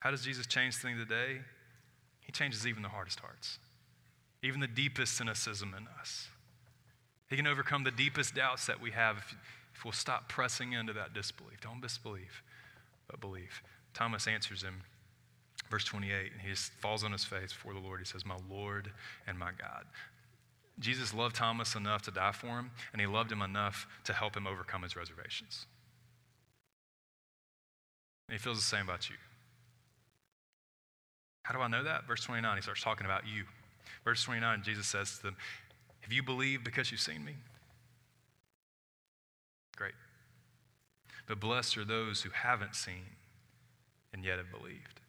How 0.00 0.10
does 0.10 0.24
Jesus 0.24 0.46
change 0.48 0.74
things 0.74 0.98
today? 0.98 1.42
He 2.20 2.32
changes 2.32 2.66
even 2.66 2.82
the 2.82 2.88
hardest 2.88 3.20
hearts 3.20 3.58
even 4.44 4.60
the 4.60 4.66
deepest 4.66 5.16
cynicism 5.16 5.74
in 5.76 5.88
us. 5.98 6.28
He 7.30 7.36
can 7.36 7.46
overcome 7.46 7.82
the 7.82 7.90
deepest 7.90 8.34
doubts 8.34 8.66
that 8.66 8.80
we 8.80 8.90
have 8.90 9.16
if, 9.16 9.34
if 9.74 9.84
we'll 9.84 9.92
stop 9.92 10.28
pressing 10.28 10.74
into 10.74 10.92
that 10.92 11.14
disbelief. 11.14 11.62
Don't 11.62 11.80
disbelieve, 11.80 12.42
but 13.08 13.20
believe. 13.20 13.62
Thomas 13.94 14.26
answers 14.28 14.62
him, 14.62 14.82
verse 15.70 15.84
28, 15.84 16.32
and 16.32 16.42
he 16.42 16.50
just 16.50 16.72
falls 16.72 17.02
on 17.02 17.12
his 17.12 17.24
face 17.24 17.52
before 17.54 17.72
the 17.72 17.80
Lord. 17.80 18.00
He 18.00 18.04
says, 18.04 18.26
My 18.26 18.36
Lord 18.50 18.92
and 19.26 19.38
my 19.38 19.50
God. 19.58 19.86
Jesus 20.78 21.14
loved 21.14 21.36
Thomas 21.36 21.74
enough 21.74 22.02
to 22.02 22.10
die 22.10 22.32
for 22.32 22.48
him, 22.48 22.70
and 22.92 23.00
he 23.00 23.06
loved 23.06 23.32
him 23.32 23.40
enough 23.40 23.86
to 24.04 24.12
help 24.12 24.36
him 24.36 24.46
overcome 24.46 24.82
his 24.82 24.94
reservations. 24.94 25.66
And 28.28 28.38
he 28.38 28.42
feels 28.42 28.58
the 28.58 28.64
same 28.64 28.82
about 28.82 29.08
you. 29.08 29.16
How 31.44 31.54
do 31.54 31.60
I 31.60 31.68
know 31.68 31.84
that? 31.84 32.06
Verse 32.06 32.24
29, 32.24 32.56
he 32.56 32.62
starts 32.62 32.82
talking 32.82 33.06
about 33.06 33.22
you. 33.26 33.44
Verse 34.04 34.22
29, 34.24 34.62
Jesus 34.62 34.86
says 34.86 35.16
to 35.16 35.22
them, 35.22 35.36
Have 36.02 36.12
you 36.12 36.22
believed 36.22 36.64
because 36.64 36.90
you've 36.90 37.00
seen 37.00 37.24
me? 37.24 37.34
Great. 39.76 39.94
But 41.26 41.40
blessed 41.40 41.78
are 41.78 41.84
those 41.84 42.22
who 42.22 42.30
haven't 42.30 42.74
seen 42.74 43.16
and 44.12 44.24
yet 44.24 44.38
have 44.38 44.50
believed. 44.50 45.00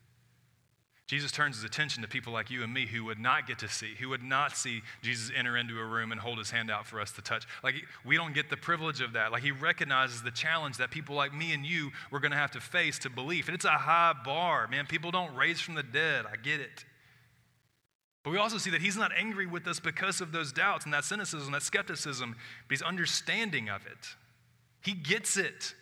Jesus 1.08 1.32
turns 1.32 1.58
his 1.58 1.64
attention 1.64 2.02
to 2.02 2.08
people 2.08 2.34
like 2.34 2.50
you 2.50 2.64
and 2.64 2.74
me 2.74 2.88
who 2.88 3.06
would 3.06 3.20
not 3.20 3.46
get 3.46 3.60
to 3.60 3.70
see, 3.70 3.94
who 4.00 4.10
would 4.10 4.24
not 4.24 4.58
see 4.58 4.82
Jesus 5.04 5.32
enter 5.36 5.56
into 5.56 5.80
a 5.80 5.86
room 5.86 6.12
and 6.12 6.20
hold 6.20 6.40
his 6.40 6.50
hand 6.50 6.72
out 6.72 6.88
for 6.88 7.00
us 7.00 7.12
to 7.12 7.22
touch. 7.22 7.46
Like, 7.64 7.76
we 8.04 8.18
don't 8.18 8.34
get 8.34 8.50
the 8.50 8.58
privilege 8.58 9.02
of 9.02 9.14
that. 9.14 9.32
Like, 9.32 9.44
he 9.44 9.52
recognizes 9.52 10.24
the 10.24 10.32
challenge 10.32 10.78
that 10.78 10.90
people 10.90 11.16
like 11.16 11.32
me 11.32 11.54
and 11.54 11.64
you 11.64 11.92
were 12.10 12.20
going 12.20 12.32
to 12.32 12.38
have 12.38 12.50
to 12.52 12.60
face 12.60 12.98
to 13.00 13.12
believe. 13.12 13.48
And 13.48 13.54
it's 13.54 13.66
a 13.66 13.70
high 13.70 14.14
bar, 14.26 14.68
man. 14.68 14.88
People 14.88 15.12
don't 15.12 15.36
raise 15.36 15.62
from 15.62 15.76
the 15.76 15.84
dead. 15.84 16.26
I 16.26 16.38
get 16.38 16.60
it. 16.60 16.86
But 18.26 18.32
we 18.32 18.40
also 18.40 18.58
see 18.58 18.72
that 18.72 18.82
he's 18.82 18.98
not 18.98 19.12
angry 19.16 19.46
with 19.46 19.68
us 19.68 19.80
because 19.80 20.20
of 20.20 20.32
those 20.32 20.52
doubts 20.52 20.84
and 20.84 20.94
that 20.96 21.06
cynicism, 21.06 21.52
that 21.54 21.62
skepticism, 21.62 22.36
but 22.68 22.74
he's 22.76 22.82
understanding 22.82 23.70
of 23.70 23.86
it. 23.86 24.16
He 24.82 24.94
gets 24.94 25.38
it. 25.38 25.76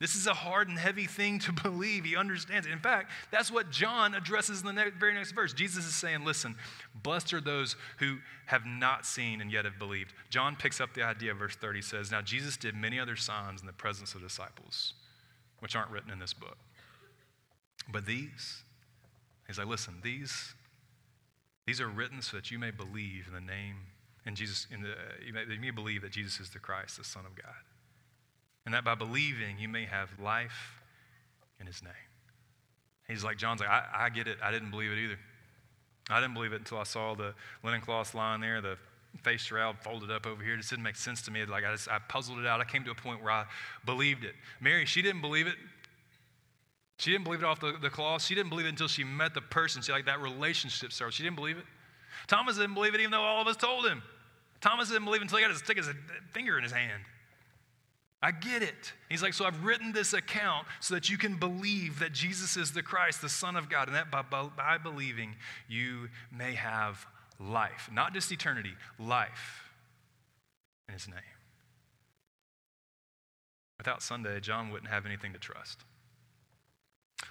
This 0.00 0.16
is 0.16 0.26
a 0.26 0.34
hard 0.34 0.68
and 0.68 0.76
heavy 0.76 1.06
thing 1.06 1.38
to 1.40 1.52
believe. 1.62 2.04
He 2.04 2.16
understands 2.16 2.66
it. 2.66 2.72
In 2.72 2.80
fact, 2.80 3.12
that's 3.30 3.52
what 3.52 3.70
John 3.70 4.14
addresses 4.14 4.60
in 4.60 4.66
the 4.66 4.92
very 4.98 5.14
next 5.14 5.30
verse. 5.30 5.52
Jesus 5.52 5.86
is 5.86 5.94
saying, 5.94 6.24
Listen, 6.24 6.56
blessed 7.04 7.32
are 7.32 7.40
those 7.40 7.76
who 7.98 8.18
have 8.46 8.66
not 8.66 9.06
seen 9.06 9.40
and 9.40 9.52
yet 9.52 9.64
have 9.64 9.78
believed. 9.78 10.14
John 10.30 10.56
picks 10.56 10.80
up 10.80 10.94
the 10.94 11.04
idea, 11.04 11.32
verse 11.32 11.54
30 11.54 11.80
says, 11.82 12.10
Now 12.10 12.22
Jesus 12.22 12.56
did 12.56 12.74
many 12.74 12.98
other 12.98 13.14
signs 13.14 13.60
in 13.60 13.68
the 13.68 13.72
presence 13.72 14.16
of 14.16 14.20
disciples, 14.20 14.94
which 15.60 15.76
aren't 15.76 15.92
written 15.92 16.10
in 16.10 16.18
this 16.18 16.34
book. 16.34 16.58
But 17.88 18.04
these, 18.04 18.64
he's 19.46 19.58
like, 19.58 19.68
Listen, 19.68 19.94
these, 20.02 20.54
these 21.68 21.80
are 21.80 21.88
written 21.88 22.20
so 22.20 22.36
that 22.36 22.50
you 22.50 22.58
may 22.58 22.72
believe 22.72 23.26
in 23.28 23.34
the 23.34 23.40
name, 23.40 23.76
in 24.26 24.34
Jesus, 24.34 24.66
in 24.72 24.80
the, 24.82 24.90
uh, 24.90 24.94
you, 25.24 25.32
may, 25.32 25.42
you 25.42 25.60
may 25.60 25.70
believe 25.70 26.02
that 26.02 26.10
Jesus 26.10 26.40
is 26.40 26.50
the 26.50 26.58
Christ, 26.58 26.96
the 26.98 27.04
Son 27.04 27.24
of 27.24 27.36
God 27.36 27.54
and 28.68 28.74
that 28.74 28.84
by 28.84 28.94
believing 28.94 29.58
you 29.58 29.66
may 29.66 29.86
have 29.86 30.10
life 30.22 30.78
in 31.58 31.66
his 31.66 31.82
name. 31.82 31.92
He's 33.08 33.24
like, 33.24 33.38
John's 33.38 33.60
like, 33.60 33.70
I, 33.70 33.86
I 33.94 34.08
get 34.10 34.28
it. 34.28 34.36
I 34.42 34.50
didn't 34.50 34.70
believe 34.70 34.92
it 34.92 34.98
either. 34.98 35.18
I 36.10 36.20
didn't 36.20 36.34
believe 36.34 36.52
it 36.52 36.56
until 36.56 36.76
I 36.76 36.82
saw 36.82 37.14
the 37.14 37.32
linen 37.64 37.80
cloth 37.80 38.14
lying 38.14 38.42
there, 38.42 38.60
the 38.60 38.76
face 39.22 39.40
shroud 39.40 39.78
folded 39.78 40.10
up 40.10 40.26
over 40.26 40.44
here. 40.44 40.52
It 40.52 40.58
just 40.58 40.68
didn't 40.68 40.82
make 40.82 40.96
sense 40.96 41.22
to 41.22 41.30
me. 41.30 41.46
Like 41.46 41.64
I, 41.64 41.72
just, 41.72 41.88
I 41.88 41.98
puzzled 41.98 42.40
it 42.40 42.46
out. 42.46 42.60
I 42.60 42.64
came 42.64 42.84
to 42.84 42.90
a 42.90 42.94
point 42.94 43.22
where 43.22 43.32
I 43.32 43.46
believed 43.86 44.22
it. 44.22 44.34
Mary, 44.60 44.84
she 44.84 45.00
didn't 45.00 45.22
believe 45.22 45.46
it. 45.46 45.56
She 46.98 47.12
didn't 47.12 47.24
believe 47.24 47.42
it 47.42 47.46
off 47.46 47.60
the, 47.60 47.74
the 47.80 47.90
cloth. 47.90 48.24
She 48.24 48.34
didn't 48.34 48.50
believe 48.50 48.66
it 48.66 48.70
until 48.70 48.88
she 48.88 49.04
met 49.04 49.32
the 49.32 49.40
person. 49.40 49.82
She 49.82 49.92
like 49.92 50.06
that 50.06 50.20
relationship 50.20 50.92
started. 50.92 51.14
She 51.14 51.22
didn't 51.22 51.36
believe 51.36 51.56
it. 51.56 51.64
Thomas 52.26 52.56
didn't 52.56 52.74
believe 52.74 52.94
it 52.94 53.00
even 53.00 53.12
though 53.12 53.22
all 53.22 53.40
of 53.40 53.46
us 53.46 53.56
told 53.56 53.86
him. 53.86 54.02
Thomas 54.60 54.88
didn't 54.88 55.04
believe 55.04 55.22
until 55.22 55.38
he 55.38 55.44
got 55.44 55.52
his, 55.52 55.62
his 55.62 55.94
finger 56.32 56.58
in 56.58 56.64
his 56.64 56.72
hand. 56.72 57.02
I 58.20 58.32
get 58.32 58.62
it. 58.62 58.92
He's 59.08 59.22
like, 59.22 59.32
so 59.32 59.44
I've 59.44 59.64
written 59.64 59.92
this 59.92 60.12
account 60.12 60.66
so 60.80 60.94
that 60.94 61.08
you 61.08 61.16
can 61.16 61.36
believe 61.36 62.00
that 62.00 62.12
Jesus 62.12 62.56
is 62.56 62.72
the 62.72 62.82
Christ, 62.82 63.22
the 63.22 63.28
Son 63.28 63.54
of 63.54 63.70
God, 63.70 63.86
and 63.86 63.96
that 63.96 64.10
by, 64.10 64.22
by, 64.22 64.76
believing 64.78 65.36
you 65.68 66.08
may 66.36 66.54
have 66.54 67.06
life. 67.38 67.88
Not 67.92 68.14
just 68.14 68.32
eternity, 68.32 68.72
life 68.98 69.70
in 70.88 70.94
His 70.94 71.06
name. 71.06 71.18
Without 73.78 74.02
Sunday, 74.02 74.40
John 74.40 74.72
wouldn't 74.72 74.90
have 74.90 75.06
anything 75.06 75.32
to 75.32 75.38
trust. 75.38 75.84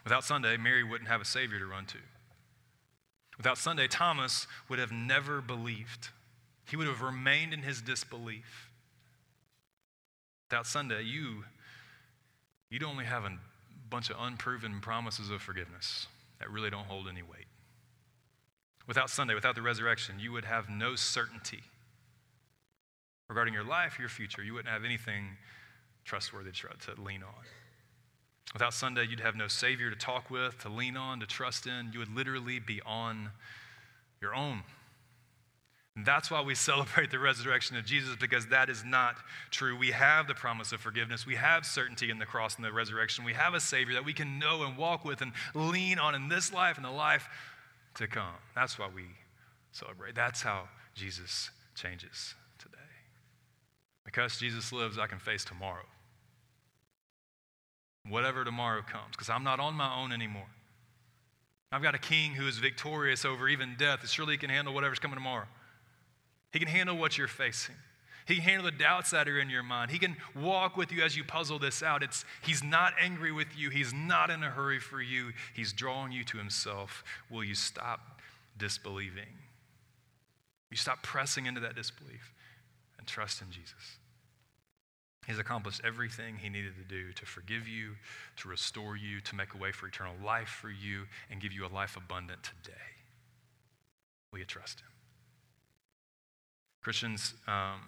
Without 0.03 0.23
Sunday, 0.23 0.57
Mary 0.57 0.83
wouldn't 0.83 1.09
have 1.09 1.21
a 1.21 1.25
Savior 1.25 1.59
to 1.59 1.65
run 1.65 1.85
to. 1.85 1.97
Without 3.37 3.57
Sunday, 3.57 3.87
Thomas 3.87 4.47
would 4.67 4.79
have 4.79 4.91
never 4.91 5.41
believed. 5.41 6.09
He 6.69 6.75
would 6.75 6.87
have 6.87 7.01
remained 7.01 7.53
in 7.53 7.61
his 7.61 7.81
disbelief. 7.81 8.69
Without 10.49 10.65
Sunday, 10.65 11.03
you, 11.03 11.43
you'd 12.69 12.83
only 12.83 13.05
have 13.05 13.25
a 13.25 13.37
bunch 13.89 14.09
of 14.09 14.17
unproven 14.19 14.79
promises 14.81 15.29
of 15.29 15.41
forgiveness 15.41 16.07
that 16.39 16.49
really 16.49 16.69
don't 16.69 16.85
hold 16.85 17.07
any 17.07 17.21
weight. 17.21 17.47
Without 18.87 19.09
Sunday, 19.09 19.35
without 19.35 19.55
the 19.55 19.61
resurrection, 19.61 20.19
you 20.19 20.31
would 20.31 20.45
have 20.45 20.69
no 20.69 20.95
certainty 20.95 21.61
regarding 23.29 23.53
your 23.53 23.63
life, 23.63 23.99
your 23.99 24.09
future. 24.09 24.41
You 24.41 24.53
wouldn't 24.53 24.73
have 24.73 24.85
anything 24.85 25.37
trustworthy 26.05 26.51
to 26.51 27.01
lean 27.01 27.23
on. 27.23 27.43
Without 28.53 28.73
Sunday, 28.73 29.05
you'd 29.09 29.19
have 29.19 29.35
no 29.35 29.47
Savior 29.47 29.89
to 29.89 29.95
talk 29.95 30.29
with, 30.29 30.57
to 30.59 30.69
lean 30.69 30.95
on, 30.95 31.19
to 31.19 31.25
trust 31.25 31.67
in. 31.67 31.91
You 31.91 31.99
would 31.99 32.15
literally 32.15 32.59
be 32.59 32.81
on 32.85 33.31
your 34.21 34.33
own. 34.33 34.63
And 35.95 36.05
that's 36.05 36.31
why 36.31 36.41
we 36.41 36.55
celebrate 36.55 37.11
the 37.11 37.19
resurrection 37.19 37.75
of 37.75 37.85
Jesus, 37.85 38.15
because 38.15 38.47
that 38.47 38.69
is 38.69 38.85
not 38.85 39.15
true. 39.51 39.77
We 39.77 39.91
have 39.91 40.27
the 40.27 40.33
promise 40.33 40.71
of 40.71 40.79
forgiveness. 40.79 41.25
We 41.25 41.35
have 41.35 41.65
certainty 41.65 42.09
in 42.09 42.19
the 42.19 42.25
cross 42.25 42.55
and 42.55 42.63
the 42.63 42.71
resurrection. 42.71 43.25
We 43.25 43.33
have 43.33 43.53
a 43.53 43.59
Savior 43.59 43.95
that 43.95 44.05
we 44.05 44.13
can 44.13 44.39
know 44.39 44.63
and 44.63 44.77
walk 44.77 45.03
with 45.03 45.21
and 45.21 45.33
lean 45.53 45.99
on 45.99 46.15
in 46.15 46.29
this 46.29 46.53
life 46.53 46.77
and 46.77 46.85
the 46.85 46.91
life 46.91 47.27
to 47.95 48.07
come. 48.07 48.35
That's 48.55 48.79
why 48.79 48.87
we 48.93 49.03
celebrate. 49.71 50.15
That's 50.15 50.41
how 50.41 50.69
Jesus 50.95 51.49
changes 51.75 52.35
today. 52.59 52.77
Because 54.05 54.39
Jesus 54.39 54.71
lives, 54.71 54.97
I 54.97 55.07
can 55.07 55.19
face 55.19 55.43
tomorrow. 55.43 55.85
Whatever 58.09 58.43
tomorrow 58.43 58.81
comes, 58.81 59.11
because 59.11 59.29
I'm 59.29 59.43
not 59.43 59.59
on 59.59 59.73
my 59.73 59.93
own 59.95 60.11
anymore. 60.11 60.47
I've 61.71 61.83
got 61.83 61.95
a 61.95 61.99
king 61.99 62.33
who 62.33 62.47
is 62.47 62.57
victorious 62.57 63.25
over 63.25 63.49
even 63.49 63.75
death. 63.77 64.07
Surely 64.09 64.35
he 64.35 64.37
can 64.37 64.49
handle 64.49 64.73
whatever's 64.73 64.99
coming 64.99 65.17
tomorrow. 65.17 65.47
He 66.53 66.59
can 66.59 66.69
handle 66.69 66.97
what 66.97 67.17
you're 67.17 67.27
facing. 67.27 67.75
He 68.25 68.35
can 68.35 68.43
handle 68.43 68.65
the 68.65 68.77
doubts 68.77 69.11
that 69.11 69.27
are 69.27 69.39
in 69.39 69.49
your 69.49 69.63
mind. 69.63 69.91
He 69.91 69.99
can 69.99 70.15
walk 70.35 70.75
with 70.75 70.91
you 70.91 71.03
as 71.03 71.15
you 71.15 71.23
puzzle 71.23 71.59
this 71.59 71.81
out. 71.83 72.03
It's, 72.03 72.25
he's 72.41 72.63
not 72.63 72.93
angry 73.01 73.31
with 73.31 73.47
you. 73.57 73.69
He's 73.69 73.93
not 73.93 74.29
in 74.29 74.43
a 74.43 74.49
hurry 74.49 74.79
for 74.79 75.01
you. 75.01 75.31
He's 75.53 75.71
drawing 75.73 76.11
you 76.11 76.23
to 76.25 76.37
himself. 76.37 77.03
Will 77.29 77.43
you 77.43 77.55
stop 77.55 78.21
disbelieving? 78.57 79.27
You 80.69 80.77
stop 80.77 81.03
pressing 81.03 81.45
into 81.45 81.61
that 81.61 81.75
disbelief 81.75 82.33
and 82.97 83.07
trust 83.07 83.41
in 83.41 83.49
Jesus. 83.51 83.97
He's 85.27 85.39
accomplished 85.39 85.81
everything 85.83 86.37
he 86.37 86.47
needed 86.47 86.73
to 86.77 86.83
do 86.83 87.11
to 87.11 87.25
forgive 87.25 87.67
you, 87.67 87.95
to 88.37 88.47
restore 88.47 88.95
you, 88.95 89.19
to 89.19 89.35
make 89.35 89.53
a 89.53 89.57
way 89.57 89.73
for 89.73 89.87
eternal 89.87 90.13
life 90.25 90.47
for 90.47 90.69
you, 90.69 91.03
and 91.29 91.41
give 91.41 91.51
you 91.51 91.65
a 91.65 91.67
life 91.67 91.97
abundant 91.97 92.43
today. 92.43 92.77
Will 94.31 94.39
you 94.39 94.45
trust 94.45 94.79
him? 94.79 94.87
Christians, 96.81 97.33
um, 97.45 97.81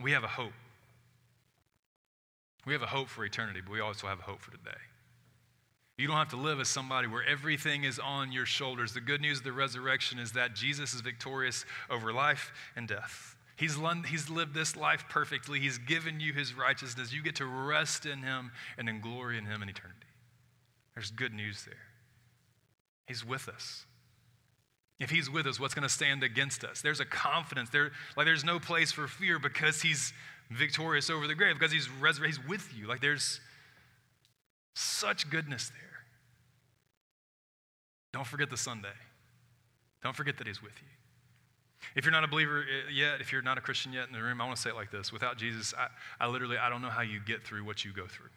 we 0.00 0.12
have 0.12 0.24
a 0.24 0.28
hope. 0.28 0.54
We 2.64 2.72
have 2.72 2.82
a 2.82 2.86
hope 2.86 3.08
for 3.08 3.26
eternity, 3.26 3.60
but 3.62 3.70
we 3.70 3.80
also 3.80 4.06
have 4.06 4.18
a 4.18 4.22
hope 4.22 4.40
for 4.40 4.50
today. 4.50 4.78
You 5.98 6.06
don't 6.06 6.16
have 6.16 6.30
to 6.30 6.36
live 6.36 6.60
as 6.60 6.68
somebody 6.68 7.08
where 7.08 7.24
everything 7.24 7.84
is 7.84 7.98
on 7.98 8.32
your 8.32 8.46
shoulders. 8.46 8.94
The 8.94 9.00
good 9.02 9.20
news 9.20 9.38
of 9.38 9.44
the 9.44 9.52
resurrection 9.52 10.18
is 10.18 10.32
that 10.32 10.54
Jesus 10.54 10.94
is 10.94 11.02
victorious 11.02 11.66
over 11.90 12.10
life 12.10 12.52
and 12.74 12.88
death. 12.88 13.36
He's, 13.58 13.76
he's 14.06 14.30
lived 14.30 14.54
this 14.54 14.76
life 14.76 15.04
perfectly. 15.08 15.58
He's 15.58 15.78
given 15.78 16.20
you 16.20 16.32
his 16.32 16.54
righteousness. 16.54 17.12
You 17.12 17.22
get 17.22 17.36
to 17.36 17.46
rest 17.46 18.06
in 18.06 18.22
him 18.22 18.52
and 18.78 18.88
in 18.88 19.00
glory 19.00 19.36
in 19.36 19.46
him 19.46 19.62
in 19.62 19.68
eternity. 19.68 20.06
There's 20.94 21.10
good 21.10 21.34
news 21.34 21.64
there. 21.64 21.74
He's 23.06 23.24
with 23.24 23.48
us. 23.48 23.84
If 25.00 25.10
he's 25.10 25.28
with 25.28 25.46
us, 25.46 25.58
what's 25.58 25.74
going 25.74 25.82
to 25.82 25.88
stand 25.88 26.22
against 26.22 26.62
us? 26.62 26.82
There's 26.82 27.00
a 27.00 27.04
confidence. 27.04 27.70
There, 27.70 27.90
like 28.16 28.26
there's 28.26 28.44
no 28.44 28.60
place 28.60 28.92
for 28.92 29.08
fear 29.08 29.40
because 29.40 29.82
he's 29.82 30.12
victorious 30.50 31.10
over 31.10 31.26
the 31.26 31.34
grave, 31.34 31.54
because 31.54 31.72
he's 31.72 31.88
resurrected, 31.90 32.36
he's 32.36 32.48
with 32.48 32.72
you. 32.76 32.86
Like 32.86 33.00
there's 33.00 33.40
such 34.74 35.30
goodness 35.30 35.68
there. 35.68 36.04
Don't 38.12 38.26
forget 38.26 38.50
the 38.50 38.56
Sunday. 38.56 38.88
Don't 40.02 40.14
forget 40.14 40.38
that 40.38 40.46
he's 40.46 40.62
with 40.62 40.74
you. 40.80 40.97
If 41.94 42.04
you're 42.04 42.12
not 42.12 42.24
a 42.24 42.28
believer 42.28 42.60
eh, 42.62 42.90
yet, 42.92 43.20
if 43.20 43.32
you're 43.32 43.42
not 43.42 43.58
a 43.58 43.60
Christian 43.60 43.92
yet 43.92 44.06
in 44.08 44.12
the 44.12 44.22
room, 44.22 44.40
I 44.40 44.44
want 44.44 44.56
to 44.56 44.62
say 44.62 44.70
it 44.70 44.76
like 44.76 44.90
this. 44.90 45.12
Without 45.12 45.36
Jesus, 45.36 45.74
I, 45.76 45.88
I 46.22 46.28
literally, 46.28 46.58
I 46.58 46.68
don't 46.68 46.82
know 46.82 46.90
how 46.90 47.02
you 47.02 47.20
get 47.20 47.44
through 47.44 47.64
what 47.64 47.84
you 47.84 47.92
go 47.92 48.06
through. 48.06 48.30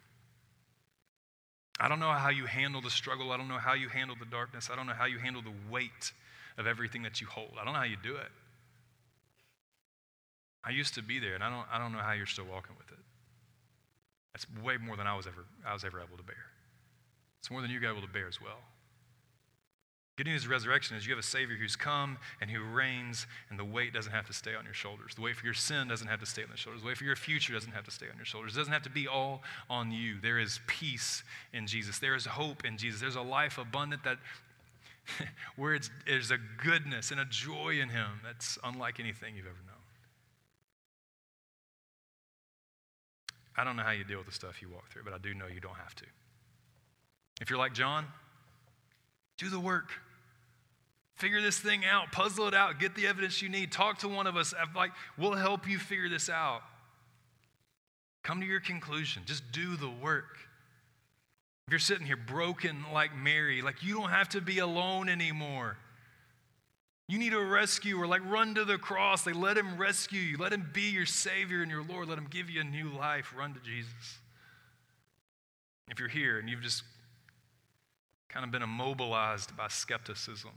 I 1.80 1.88
don't 1.88 2.00
know 2.00 2.12
how 2.12 2.30
you 2.30 2.46
handle 2.46 2.80
the 2.80 2.90
struggle. 2.90 3.32
I 3.32 3.36
don't 3.36 3.48
know 3.48 3.58
how 3.58 3.74
you 3.74 3.88
handle 3.88 4.16
the 4.18 4.26
darkness. 4.26 4.68
I 4.72 4.76
don't 4.76 4.86
know 4.86 4.92
how 4.92 5.06
you 5.06 5.18
handle 5.18 5.42
the 5.42 5.52
weight 5.70 6.12
of 6.58 6.66
everything 6.66 7.02
that 7.02 7.20
you 7.20 7.26
hold. 7.26 7.52
I 7.60 7.64
don't 7.64 7.72
know 7.72 7.80
how 7.80 7.86
you 7.86 7.96
do 8.02 8.16
it. 8.16 8.30
I 10.64 10.70
used 10.70 10.94
to 10.94 11.02
be 11.02 11.18
there, 11.18 11.34
and 11.34 11.42
I 11.42 11.50
don't, 11.50 11.66
I 11.72 11.78
don't 11.78 11.92
know 11.92 11.98
how 11.98 12.12
you're 12.12 12.26
still 12.26 12.44
walking 12.44 12.76
with 12.78 12.90
it. 12.92 12.98
That's 14.32 14.46
way 14.64 14.76
more 14.76 14.96
than 14.96 15.06
I 15.06 15.16
was 15.16 15.26
ever, 15.26 15.44
I 15.66 15.72
was 15.74 15.84
ever 15.84 15.98
able 15.98 16.16
to 16.16 16.22
bear. 16.22 16.36
It's 17.40 17.50
more 17.50 17.60
than 17.60 17.70
you're 17.70 17.84
able 17.84 18.02
to 18.02 18.12
bear 18.12 18.28
as 18.28 18.40
well. 18.40 18.60
Good 20.22 20.30
news 20.30 20.44
of 20.44 20.50
resurrection 20.50 20.96
is 20.96 21.04
you 21.04 21.12
have 21.12 21.18
a 21.18 21.26
Savior 21.26 21.56
who's 21.56 21.74
come 21.74 22.16
and 22.40 22.48
who 22.48 22.62
reigns, 22.62 23.26
and 23.50 23.58
the 23.58 23.64
weight 23.64 23.92
doesn't 23.92 24.12
have 24.12 24.24
to 24.28 24.32
stay 24.32 24.54
on 24.54 24.64
your 24.64 24.72
shoulders. 24.72 25.16
The 25.16 25.20
weight 25.20 25.34
for 25.34 25.44
your 25.44 25.52
sin 25.52 25.88
doesn't 25.88 26.06
have 26.06 26.20
to 26.20 26.26
stay 26.26 26.42
on 26.42 26.48
your 26.48 26.56
shoulders. 26.56 26.82
The 26.82 26.86
weight 26.86 26.96
for 26.96 27.02
your 27.02 27.16
future 27.16 27.52
doesn't 27.52 27.72
have 27.72 27.82
to 27.86 27.90
stay 27.90 28.06
on 28.08 28.16
your 28.16 28.24
shoulders. 28.24 28.54
It 28.54 28.58
doesn't 28.60 28.72
have 28.72 28.84
to 28.84 28.90
be 28.90 29.08
all 29.08 29.42
on 29.68 29.90
you. 29.90 30.20
There 30.22 30.38
is 30.38 30.60
peace 30.68 31.24
in 31.52 31.66
Jesus. 31.66 31.98
There 31.98 32.14
is 32.14 32.24
hope 32.24 32.64
in 32.64 32.78
Jesus. 32.78 33.00
There's 33.00 33.16
a 33.16 33.20
life 33.20 33.58
abundant 33.58 34.04
that 34.04 34.18
where 35.56 35.76
there's 36.06 36.30
a 36.30 36.38
goodness 36.62 37.10
and 37.10 37.18
a 37.18 37.24
joy 37.24 37.80
in 37.82 37.88
Him 37.88 38.20
that's 38.22 38.60
unlike 38.62 39.00
anything 39.00 39.34
you've 39.34 39.46
ever 39.46 39.56
known. 39.66 39.74
I 43.58 43.64
don't 43.64 43.74
know 43.74 43.82
how 43.82 43.90
you 43.90 44.04
deal 44.04 44.18
with 44.18 44.28
the 44.28 44.34
stuff 44.34 44.62
you 44.62 44.68
walk 44.68 44.88
through, 44.88 45.02
but 45.02 45.14
I 45.14 45.18
do 45.18 45.34
know 45.34 45.46
you 45.52 45.58
don't 45.58 45.78
have 45.78 45.96
to. 45.96 46.04
If 47.40 47.50
you're 47.50 47.58
like 47.58 47.74
John, 47.74 48.06
Do 49.36 49.48
the 49.48 49.58
work. 49.58 49.90
Figure 51.16 51.40
this 51.40 51.58
thing 51.58 51.84
out, 51.84 52.10
puzzle 52.10 52.48
it 52.48 52.54
out, 52.54 52.80
get 52.80 52.94
the 52.94 53.06
evidence 53.06 53.42
you 53.42 53.48
need. 53.48 53.70
Talk 53.70 53.98
to 53.98 54.08
one 54.08 54.26
of 54.26 54.36
us. 54.36 54.54
Like, 54.74 54.92
we'll 55.16 55.34
help 55.34 55.68
you 55.68 55.78
figure 55.78 56.08
this 56.08 56.28
out. 56.28 56.62
Come 58.22 58.40
to 58.40 58.46
your 58.46 58.60
conclusion. 58.60 59.22
Just 59.26 59.50
do 59.52 59.76
the 59.76 59.90
work. 59.90 60.38
If 61.66 61.72
you're 61.72 61.80
sitting 61.80 62.06
here 62.06 62.16
broken 62.16 62.84
like 62.92 63.16
Mary, 63.16 63.62
like 63.62 63.82
you 63.82 63.94
don't 63.94 64.10
have 64.10 64.28
to 64.30 64.40
be 64.40 64.58
alone 64.58 65.08
anymore. 65.08 65.76
You 67.08 67.18
need 67.18 67.34
a 67.34 67.40
rescuer. 67.40 68.06
Like 68.06 68.22
run 68.24 68.54
to 68.54 68.64
the 68.64 68.78
cross. 68.78 69.26
Like 69.26 69.34
let 69.34 69.56
him 69.56 69.76
rescue 69.76 70.20
you. 70.20 70.38
Let 70.38 70.52
him 70.52 70.68
be 70.72 70.90
your 70.90 71.06
Savior 71.06 71.62
and 71.62 71.70
your 71.70 71.82
Lord. 71.82 72.08
Let 72.08 72.18
him 72.18 72.28
give 72.30 72.48
you 72.48 72.60
a 72.60 72.64
new 72.64 72.88
life. 72.88 73.34
Run 73.36 73.54
to 73.54 73.60
Jesus. 73.60 74.18
If 75.90 75.98
you're 75.98 76.08
here 76.08 76.38
and 76.38 76.48
you've 76.48 76.62
just 76.62 76.84
kind 78.28 78.44
of 78.44 78.50
been 78.50 78.62
immobilized 78.62 79.56
by 79.56 79.68
skepticism, 79.68 80.52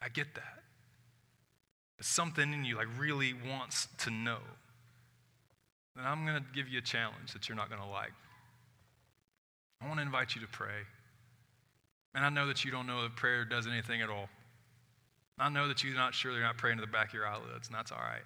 I 0.00 0.08
get 0.08 0.34
that. 0.34 0.62
But 1.96 2.06
something 2.06 2.52
in 2.52 2.64
you 2.64 2.76
like 2.76 2.86
really 2.98 3.34
wants 3.48 3.88
to 3.98 4.10
know. 4.10 4.38
Then 5.96 6.06
I'm 6.06 6.24
going 6.24 6.36
to 6.36 6.44
give 6.54 6.68
you 6.68 6.78
a 6.78 6.82
challenge 6.82 7.32
that 7.32 7.48
you're 7.48 7.56
not 7.56 7.68
going 7.68 7.82
to 7.82 7.88
like. 7.88 8.12
I 9.82 9.86
want 9.86 9.98
to 9.98 10.02
invite 10.02 10.34
you 10.34 10.40
to 10.40 10.46
pray. 10.48 10.86
And 12.14 12.24
I 12.24 12.30
know 12.30 12.46
that 12.46 12.64
you 12.64 12.70
don't 12.70 12.86
know 12.86 13.02
that 13.02 13.16
prayer 13.16 13.44
does 13.44 13.66
anything 13.66 14.00
at 14.00 14.10
all. 14.10 14.28
I 15.38 15.48
know 15.48 15.68
that 15.68 15.84
you're 15.84 15.94
not 15.94 16.14
sure 16.14 16.32
they're 16.32 16.42
not 16.42 16.56
praying 16.56 16.78
to 16.78 16.80
the 16.80 16.90
back 16.90 17.08
of 17.08 17.14
your 17.14 17.26
eyelids, 17.26 17.68
and 17.68 17.76
that's 17.76 17.92
all 17.92 17.98
right. 17.98 18.24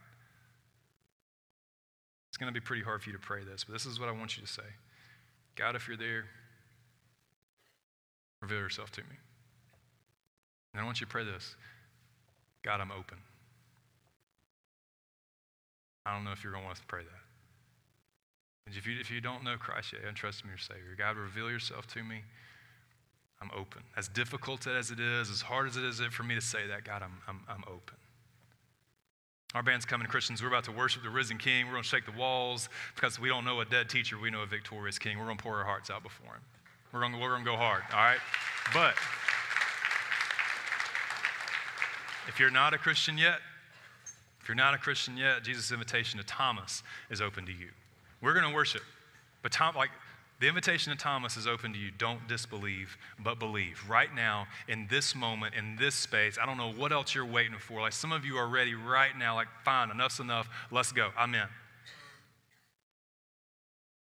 It's 2.30 2.38
going 2.38 2.52
to 2.52 2.58
be 2.58 2.64
pretty 2.64 2.82
hard 2.82 3.02
for 3.02 3.10
you 3.10 3.16
to 3.16 3.20
pray 3.20 3.44
this, 3.44 3.64
but 3.64 3.74
this 3.74 3.84
is 3.84 4.00
what 4.00 4.08
I 4.08 4.12
want 4.12 4.36
you 4.36 4.42
to 4.42 4.50
say 4.50 4.62
God, 5.56 5.76
if 5.76 5.86
you're 5.86 5.98
there, 5.98 6.24
reveal 8.40 8.58
yourself 8.58 8.90
to 8.92 9.02
me. 9.02 9.16
And 10.72 10.80
I 10.80 10.84
want 10.84 11.00
you 11.00 11.06
to 11.06 11.10
pray 11.10 11.24
this 11.24 11.56
God, 12.64 12.80
I'm 12.80 12.92
open. 12.92 13.18
I 16.04 16.14
don't 16.14 16.24
know 16.24 16.32
if 16.32 16.42
you're 16.42 16.52
going 16.52 16.64
to 16.64 16.66
want 16.66 16.78
to 16.78 16.86
pray 16.86 17.02
that. 17.02 18.76
If 18.76 18.86
you, 18.86 18.98
if 19.00 19.10
you 19.10 19.20
don't 19.20 19.44
know 19.44 19.56
Christ 19.56 19.92
yet 19.92 20.02
and 20.06 20.16
trust 20.16 20.42
Him 20.42 20.48
your 20.48 20.58
Savior, 20.58 20.94
God, 20.96 21.16
reveal 21.16 21.50
yourself 21.50 21.86
to 21.88 22.02
me. 22.02 22.22
I'm 23.40 23.50
open. 23.56 23.82
As 23.96 24.08
difficult 24.08 24.66
as 24.68 24.90
it 24.90 25.00
is, 25.00 25.28
as 25.28 25.42
hard 25.42 25.66
as 25.66 25.76
it 25.76 25.84
is 25.84 26.00
for 26.10 26.22
me 26.22 26.36
to 26.36 26.40
say 26.40 26.66
that, 26.68 26.84
God, 26.84 27.02
I'm, 27.02 27.18
I'm, 27.26 27.40
I'm 27.48 27.64
open. 27.66 27.96
Our 29.54 29.62
band's 29.62 29.84
coming, 29.84 30.06
Christians. 30.06 30.40
We're 30.40 30.48
about 30.48 30.64
to 30.64 30.72
worship 30.72 31.02
the 31.02 31.10
risen 31.10 31.38
King. 31.38 31.66
We're 31.66 31.72
going 31.72 31.82
to 31.82 31.88
shake 31.88 32.06
the 32.06 32.18
walls 32.18 32.68
because 32.94 33.20
we 33.20 33.28
don't 33.28 33.44
know 33.44 33.60
a 33.60 33.64
dead 33.64 33.90
teacher. 33.90 34.16
We 34.18 34.30
know 34.30 34.42
a 34.42 34.46
victorious 34.46 34.98
King. 34.98 35.18
We're 35.18 35.26
going 35.26 35.36
to 35.36 35.42
pour 35.42 35.58
our 35.58 35.64
hearts 35.64 35.90
out 35.90 36.02
before 36.02 36.34
Him. 36.34 36.40
We're 36.92 37.00
going 37.00 37.12
to, 37.12 37.18
we're 37.18 37.30
going 37.30 37.44
to 37.44 37.50
go 37.50 37.56
hard, 37.56 37.82
all 37.92 37.98
right? 37.98 38.20
But 38.72 38.94
if 42.28 42.38
you're 42.38 42.50
not 42.50 42.74
a 42.74 42.78
Christian 42.78 43.18
yet, 43.18 43.38
if 44.40 44.48
you're 44.48 44.56
not 44.56 44.74
a 44.74 44.78
Christian 44.78 45.16
yet, 45.16 45.42
Jesus' 45.44 45.70
invitation 45.70 46.18
to 46.18 46.26
Thomas 46.26 46.82
is 47.10 47.20
open 47.20 47.46
to 47.46 47.52
you. 47.52 47.68
We're 48.20 48.34
going 48.34 48.48
to 48.48 48.54
worship. 48.54 48.82
But 49.42 49.52
Tom, 49.52 49.74
like 49.76 49.90
the 50.40 50.48
invitation 50.48 50.92
to 50.92 50.98
Thomas 50.98 51.36
is 51.36 51.46
open 51.46 51.72
to 51.72 51.78
you. 51.78 51.92
Don't 51.96 52.26
disbelieve, 52.26 52.96
but 53.20 53.38
believe. 53.38 53.80
Right 53.88 54.12
now, 54.12 54.46
in 54.66 54.88
this 54.90 55.14
moment, 55.14 55.54
in 55.54 55.76
this 55.76 55.94
space, 55.94 56.36
I 56.40 56.46
don't 56.46 56.56
know 56.56 56.72
what 56.72 56.90
else 56.90 57.14
you're 57.14 57.24
waiting 57.24 57.58
for. 57.58 57.80
Like 57.80 57.92
some 57.92 58.10
of 58.10 58.24
you 58.24 58.36
are 58.36 58.48
ready 58.48 58.74
right 58.74 59.16
now, 59.16 59.36
like, 59.36 59.46
fine, 59.64 59.90
enough's 59.92 60.18
enough. 60.18 60.48
Let's 60.72 60.90
go. 60.90 61.10
I'm 61.16 61.32
in. 61.34 61.46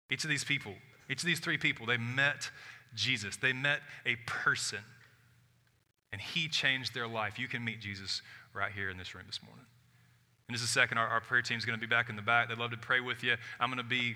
Each 0.09 0.23
of 0.23 0.31
these 0.31 0.43
people, 0.43 0.73
each 1.09 1.21
of 1.21 1.27
these 1.27 1.39
three 1.39 1.59
people, 1.59 1.85
they 1.85 1.97
met 1.97 2.49
Jesus. 2.95 3.37
They 3.37 3.53
met 3.53 3.81
a 4.05 4.15
person, 4.25 4.79
and 6.11 6.21
he 6.21 6.47
changed 6.47 6.93
their 6.93 7.07
life. 7.07 7.39
You 7.39 7.47
can 7.47 7.63
meet 7.63 7.79
Jesus 7.79 8.21
right 8.53 8.71
here 8.71 8.89
in 8.89 8.97
this 8.97 9.15
room 9.15 9.23
this 9.27 9.39
morning. 9.43 9.65
In 10.49 10.55
just 10.55 10.65
a 10.65 10.67
second, 10.67 10.97
our, 10.97 11.07
our 11.07 11.21
prayer 11.21 11.41
team 11.41 11.57
is 11.57 11.65
going 11.65 11.79
to 11.79 11.81
be 11.81 11.89
back 11.89 12.09
in 12.09 12.15
the 12.15 12.21
back. 12.21 12.49
They'd 12.49 12.57
love 12.57 12.71
to 12.71 12.77
pray 12.77 12.99
with 12.99 13.23
you. 13.23 13.35
I'm 13.59 13.69
going 13.69 13.77
to 13.77 13.83
be, 13.83 14.15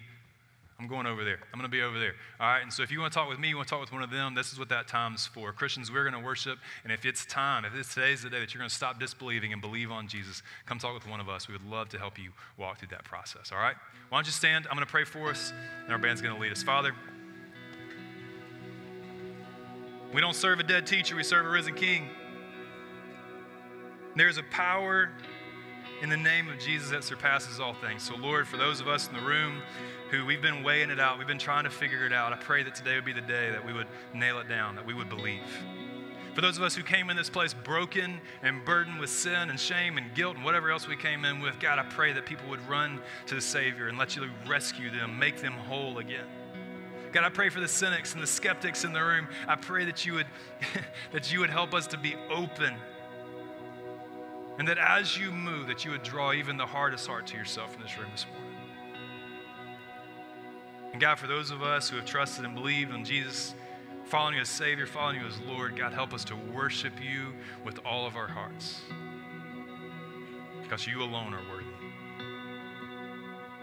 I'm 0.78 0.90
going 0.90 1.06
over 1.06 1.24
there. 1.24 1.40
I'm 1.54 1.58
going 1.58 1.72
to 1.72 1.76
be 1.76 1.82
over 1.82 1.98
there. 1.98 2.16
All 2.42 2.48
right. 2.48 2.62
And 2.62 2.74
so 2.74 2.84
if 2.84 2.92
you 2.92 3.00
want 3.00 3.14
to 3.14 3.20
talk 3.20 3.30
with 3.30 3.40
me, 3.40 3.48
you 3.48 3.56
want 3.56 3.70
to 3.70 3.72
talk 3.74 3.80
with 3.80 3.94
one 3.94 4.04
of 4.04 4.12
them, 4.12 4.36
this 4.36 4.52
is 4.52 4.60
what 4.60 4.68
that 4.68 4.90
time's 4.90 5.26
for. 5.26 5.54
Christians, 5.54 5.90
we're 5.90 6.04
going 6.04 6.22
to 6.22 6.26
worship. 6.26 6.60
And 6.84 6.92
if 6.92 7.06
it's 7.06 7.26
time, 7.26 7.64
if 7.64 7.74
it's 7.74 7.94
today's 7.94 8.24
the 8.24 8.30
day 8.30 8.42
that 8.42 8.54
you're 8.54 8.60
going 8.60 8.70
to 8.70 8.76
stop 8.76 9.00
disbelieving 9.00 9.54
and 9.54 9.62
believe 9.62 9.92
on 9.92 10.10
Jesus, 10.10 10.44
come 10.66 10.78
talk 10.78 10.94
with 10.94 11.08
one 11.08 11.22
of 11.22 11.30
us. 11.30 11.48
We 11.48 11.54
would 11.54 11.66
love 11.66 11.88
to 11.90 11.98
help 11.98 12.20
you 12.20 12.32
walk 12.58 12.80
through 12.80 12.90
that 12.90 13.06
process. 13.06 13.54
All 13.54 13.60
right. 13.60 13.76
Why 14.10 14.18
don't 14.18 14.26
you 14.26 14.34
stand? 14.34 14.68
I'm 14.70 14.76
going 14.76 14.86
to 14.86 14.92
pray 14.92 15.06
for 15.06 15.30
us, 15.30 15.54
and 15.86 15.94
our 15.94 16.00
band's 16.00 16.22
going 16.22 16.36
to 16.36 16.42
lead 16.42 16.52
us. 16.52 16.62
Father, 16.62 16.94
we 20.16 20.22
don't 20.22 20.34
serve 20.34 20.62
a 20.62 20.64
dead 20.64 20.88
teacher, 20.88 21.14
we 21.14 21.24
serve 21.24 21.46
a 21.46 21.50
risen 21.50 21.76
king. 21.76 22.08
There's 24.16 24.38
a 24.38 24.44
power 24.44 25.10
in 26.02 26.08
the 26.08 26.16
name 26.16 26.48
of 26.48 26.58
Jesus 26.58 26.90
that 26.92 27.04
surpasses 27.04 27.60
all 27.60 27.74
things. 27.74 28.04
So, 28.04 28.16
Lord, 28.16 28.48
for 28.48 28.56
those 28.56 28.80
of 28.80 28.88
us 28.88 29.10
in 29.10 29.14
the 29.14 29.20
room 29.20 29.62
who 30.12 30.26
we've 30.26 30.42
been 30.42 30.64
weighing 30.64 30.90
it 30.90 31.02
out, 31.02 31.18
we've 31.18 31.28
been 31.28 31.38
trying 31.38 31.66
to 31.66 31.70
figure 31.70 32.06
it 32.06 32.14
out, 32.14 32.32
I 32.32 32.38
pray 32.38 32.64
that 32.64 32.76
today 32.76 32.96
would 32.96 33.04
be 33.04 33.12
the 33.12 33.20
day 33.20 33.52
that 33.52 33.66
we 33.66 33.74
would 33.74 33.88
nail 34.14 34.40
it 34.40 34.48
down, 34.48 34.76
that 34.76 34.86
we 34.86 34.94
would 34.94 35.10
believe. 35.10 35.42
For 36.34 36.40
those 36.40 36.56
of 36.56 36.64
us 36.64 36.78
who 36.78 36.84
came 36.84 37.10
in 37.10 37.18
this 37.18 37.30
place 37.30 37.54
broken 37.54 38.22
and 38.42 38.64
burdened 38.64 39.02
with 39.02 39.10
sin 39.10 39.50
and 39.50 39.60
shame 39.60 39.98
and 39.98 40.16
guilt 40.16 40.38
and 40.38 40.46
whatever 40.46 40.72
else 40.72 40.88
we 40.88 40.96
came 40.96 41.26
in 41.26 41.42
with, 41.42 41.60
God, 41.60 41.78
I 41.78 41.84
pray 41.84 42.14
that 42.14 42.26
people 42.26 42.48
would 42.48 42.66
run 42.70 43.02
to 43.26 43.36
the 43.36 43.42
Savior 43.42 43.90
and 43.90 43.98
let 43.98 44.16
you 44.16 44.30
rescue 44.48 44.90
them, 44.92 45.20
make 45.20 45.42
them 45.42 45.54
whole 45.54 45.98
again. 45.98 46.26
God, 47.16 47.24
I 47.24 47.30
pray 47.30 47.48
for 47.48 47.62
the 47.62 47.68
cynics 47.70 48.14
and 48.14 48.22
the 48.22 48.28
skeptics 48.28 48.84
in 48.84 48.92
the 48.92 49.02
room. 49.02 49.30
I 49.48 49.56
pray 49.56 49.86
that 49.86 50.06
you 50.06 50.16
would 50.16 50.28
that 51.14 51.32
you 51.32 51.40
would 51.40 51.50
help 51.50 51.74
us 51.74 51.88
to 51.88 51.98
be 51.98 52.14
open 52.30 52.76
and 54.60 54.68
that 54.68 54.78
as 54.78 55.18
you 55.18 55.32
move, 55.32 55.68
that 55.68 55.86
you 55.86 55.92
would 55.92 56.04
draw 56.04 56.34
even 56.34 56.58
the 56.58 56.66
hardest 56.66 57.08
heart 57.08 57.26
to 57.28 57.38
yourself 57.38 57.74
in 57.74 57.82
this 57.82 57.98
room 57.98 58.10
this 58.12 58.26
morning. 58.28 58.60
And 60.92 61.00
God, 61.00 61.18
for 61.18 61.28
those 61.28 61.52
of 61.52 61.64
us 61.64 61.90
who 61.90 61.96
have 61.96 62.06
trusted 62.06 62.44
and 62.44 62.54
believed 62.54 62.94
in 62.94 63.06
Jesus, 63.06 63.56
following 64.04 64.36
you 64.36 64.42
as 64.42 64.50
Savior, 64.50 64.86
following 64.86 65.22
you 65.22 65.26
as 65.26 65.40
Lord, 65.48 65.78
God, 65.78 65.94
help 65.94 66.14
us 66.14 66.26
to 66.26 66.36
worship 66.36 67.02
you 67.02 67.34
with 67.64 67.80
all 67.86 68.06
of 68.06 68.18
our 68.18 68.28
hearts. 68.28 68.82
Because 70.64 70.86
you 70.86 71.02
alone 71.02 71.34
are 71.34 71.44
worthy. 71.50 71.66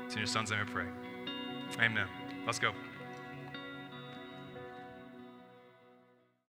It's 0.07 0.15
in 0.15 0.21
your 0.21 0.27
son's 0.27 0.51
name 0.51 0.61
I 0.67 0.71
pray. 0.71 0.87
Amen. 1.79 2.07
Let's 2.47 2.59
go. 2.59 2.73